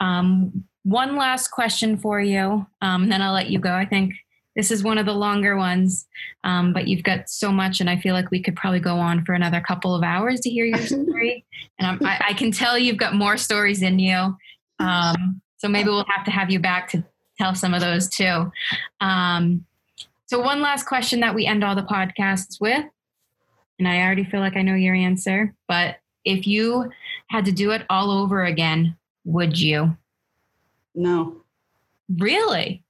Um, 0.00 0.64
one 0.82 1.16
last 1.16 1.48
question 1.48 1.96
for 1.96 2.20
you, 2.20 2.66
um, 2.80 3.02
and 3.04 3.12
then 3.12 3.22
I'll 3.22 3.34
let 3.34 3.50
you 3.50 3.58
go. 3.58 3.72
I 3.72 3.84
think 3.84 4.14
this 4.56 4.70
is 4.70 4.82
one 4.82 4.98
of 4.98 5.06
the 5.06 5.12
longer 5.12 5.56
ones, 5.56 6.06
um, 6.42 6.72
but 6.72 6.88
you've 6.88 7.02
got 7.02 7.28
so 7.28 7.52
much, 7.52 7.80
and 7.80 7.88
I 7.88 7.96
feel 7.96 8.14
like 8.14 8.30
we 8.30 8.42
could 8.42 8.56
probably 8.56 8.80
go 8.80 8.96
on 8.96 9.24
for 9.24 9.34
another 9.34 9.60
couple 9.60 9.94
of 9.94 10.02
hours 10.02 10.40
to 10.40 10.50
hear 10.50 10.64
your 10.64 10.78
story. 10.86 11.44
and 11.78 12.04
I, 12.04 12.20
I 12.28 12.32
can 12.32 12.50
tell 12.50 12.78
you've 12.78 12.96
got 12.96 13.14
more 13.14 13.36
stories 13.36 13.82
in 13.82 13.98
you. 13.98 14.36
Um, 14.78 15.42
so 15.60 15.68
maybe 15.68 15.90
we'll 15.90 16.06
have 16.08 16.24
to 16.24 16.30
have 16.30 16.50
you 16.50 16.58
back 16.58 16.88
to 16.88 17.04
tell 17.38 17.54
some 17.54 17.74
of 17.74 17.82
those 17.82 18.08
too. 18.08 18.50
Um, 19.00 19.66
so, 20.24 20.40
one 20.40 20.62
last 20.62 20.86
question 20.86 21.20
that 21.20 21.34
we 21.34 21.44
end 21.44 21.62
all 21.62 21.74
the 21.74 21.82
podcasts 21.82 22.60
with, 22.60 22.84
and 23.78 23.86
I 23.86 24.00
already 24.00 24.24
feel 24.24 24.40
like 24.40 24.56
I 24.56 24.62
know 24.62 24.74
your 24.74 24.94
answer, 24.94 25.54
but 25.68 25.96
if 26.24 26.46
you 26.46 26.90
had 27.28 27.44
to 27.44 27.52
do 27.52 27.72
it 27.72 27.84
all 27.90 28.10
over 28.10 28.44
again, 28.44 28.96
would 29.24 29.58
you? 29.58 29.96
No. 30.94 31.42
Really? 32.18 32.82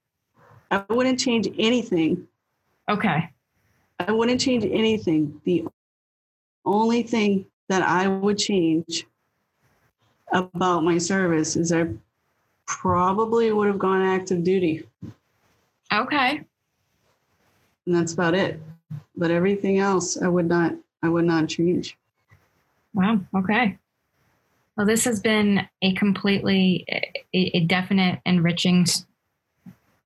I 0.69 0.85
wouldn't 0.89 1.19
change 1.19 1.49
anything. 1.59 2.25
Okay. 2.89 3.29
I 3.99 4.11
wouldn't 4.13 4.39
change 4.39 4.63
anything. 4.63 5.41
The 5.43 5.65
only 6.63 7.03
thing 7.03 7.47
that 7.67 7.81
I 7.81 8.07
would 8.07 8.37
change 8.37 9.05
about 10.31 10.83
my 10.83 10.97
service 10.97 11.57
is 11.57 11.73
I 11.73 11.87
probably 12.67 13.51
would 13.51 13.67
have 13.67 13.79
gone 13.79 14.01
active 14.01 14.43
duty. 14.43 14.87
Okay. 15.91 16.43
And 17.85 17.95
that's 17.95 18.13
about 18.13 18.33
it. 18.33 18.61
But 19.15 19.31
everything 19.31 19.79
else 19.79 20.21
I 20.21 20.27
would 20.27 20.47
not 20.47 20.73
I 21.03 21.09
would 21.09 21.25
not 21.25 21.49
change. 21.49 21.97
Wow. 22.93 23.19
Okay. 23.35 23.77
Well, 24.77 24.85
this 24.85 25.03
has 25.05 25.19
been 25.19 25.67
a 25.81 25.93
completely, 25.93 26.85
a, 27.33 27.57
a 27.57 27.59
definite 27.65 28.19
enriching 28.25 28.85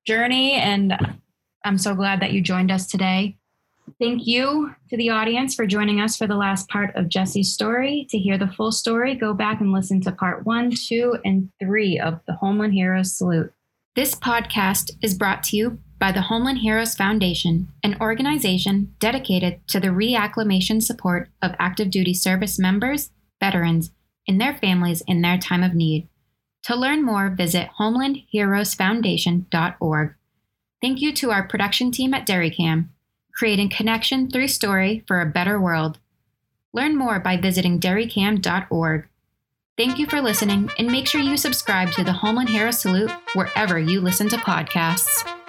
journey, 0.04 0.52
and 0.52 0.94
I'm 1.64 1.78
so 1.78 1.94
glad 1.94 2.20
that 2.20 2.32
you 2.32 2.40
joined 2.40 2.70
us 2.70 2.86
today. 2.86 3.36
Thank 4.00 4.26
you 4.26 4.74
to 4.90 4.96
the 4.96 5.10
audience 5.10 5.54
for 5.54 5.66
joining 5.66 6.00
us 6.00 6.16
for 6.16 6.26
the 6.26 6.36
last 6.36 6.68
part 6.68 6.94
of 6.96 7.08
Jesse's 7.08 7.52
story. 7.52 8.06
To 8.10 8.18
hear 8.18 8.36
the 8.36 8.48
full 8.48 8.72
story, 8.72 9.14
go 9.14 9.32
back 9.32 9.60
and 9.60 9.72
listen 9.72 10.00
to 10.02 10.12
part 10.12 10.44
one, 10.44 10.70
two, 10.70 11.16
and 11.24 11.50
three 11.60 11.98
of 11.98 12.20
the 12.26 12.34
Homeland 12.34 12.74
Heroes 12.74 13.16
Salute. 13.16 13.52
This 13.94 14.14
podcast 14.14 14.90
is 15.02 15.14
brought 15.14 15.42
to 15.44 15.56
you 15.56 15.78
by 15.98 16.12
the 16.12 16.22
Homeland 16.22 16.58
Heroes 16.58 16.94
Foundation, 16.94 17.68
an 17.82 17.96
organization 18.00 18.94
dedicated 18.98 19.66
to 19.68 19.80
the 19.80 19.88
reacclimation 19.88 20.82
support 20.82 21.30
of 21.40 21.54
active 21.58 21.90
duty 21.90 22.12
service 22.12 22.58
members, 22.58 23.10
veterans, 23.40 23.92
and 24.28 24.38
their 24.40 24.54
families 24.54 25.02
in 25.06 25.22
their 25.22 25.38
time 25.38 25.62
of 25.62 25.74
need. 25.74 26.08
To 26.64 26.76
learn 26.76 27.04
more, 27.04 27.30
visit 27.30 27.70
homelandheroesfoundation.org. 27.78 30.14
Thank 30.82 31.00
you 31.00 31.14
to 31.14 31.30
our 31.30 31.48
production 31.48 31.90
team 31.90 32.12
at 32.12 32.26
DerryCAM, 32.26 32.88
creating 33.36 33.68
connection 33.68 34.30
through 34.30 34.48
story 34.48 35.04
for 35.06 35.20
a 35.20 35.26
better 35.26 35.60
world. 35.60 35.98
Learn 36.72 36.96
more 36.96 37.20
by 37.20 37.36
visiting 37.36 37.78
derrycam.org. 37.78 39.08
Thank 39.76 39.98
you 39.98 40.06
for 40.06 40.22
listening, 40.22 40.70
and 40.78 40.90
make 40.90 41.06
sure 41.06 41.20
you 41.20 41.36
subscribe 41.36 41.92
to 41.92 42.04
the 42.04 42.12
Homeland 42.12 42.48
Hero 42.48 42.70
Salute 42.70 43.10
wherever 43.34 43.78
you 43.78 44.00
listen 44.00 44.28
to 44.30 44.36
podcasts. 44.36 45.45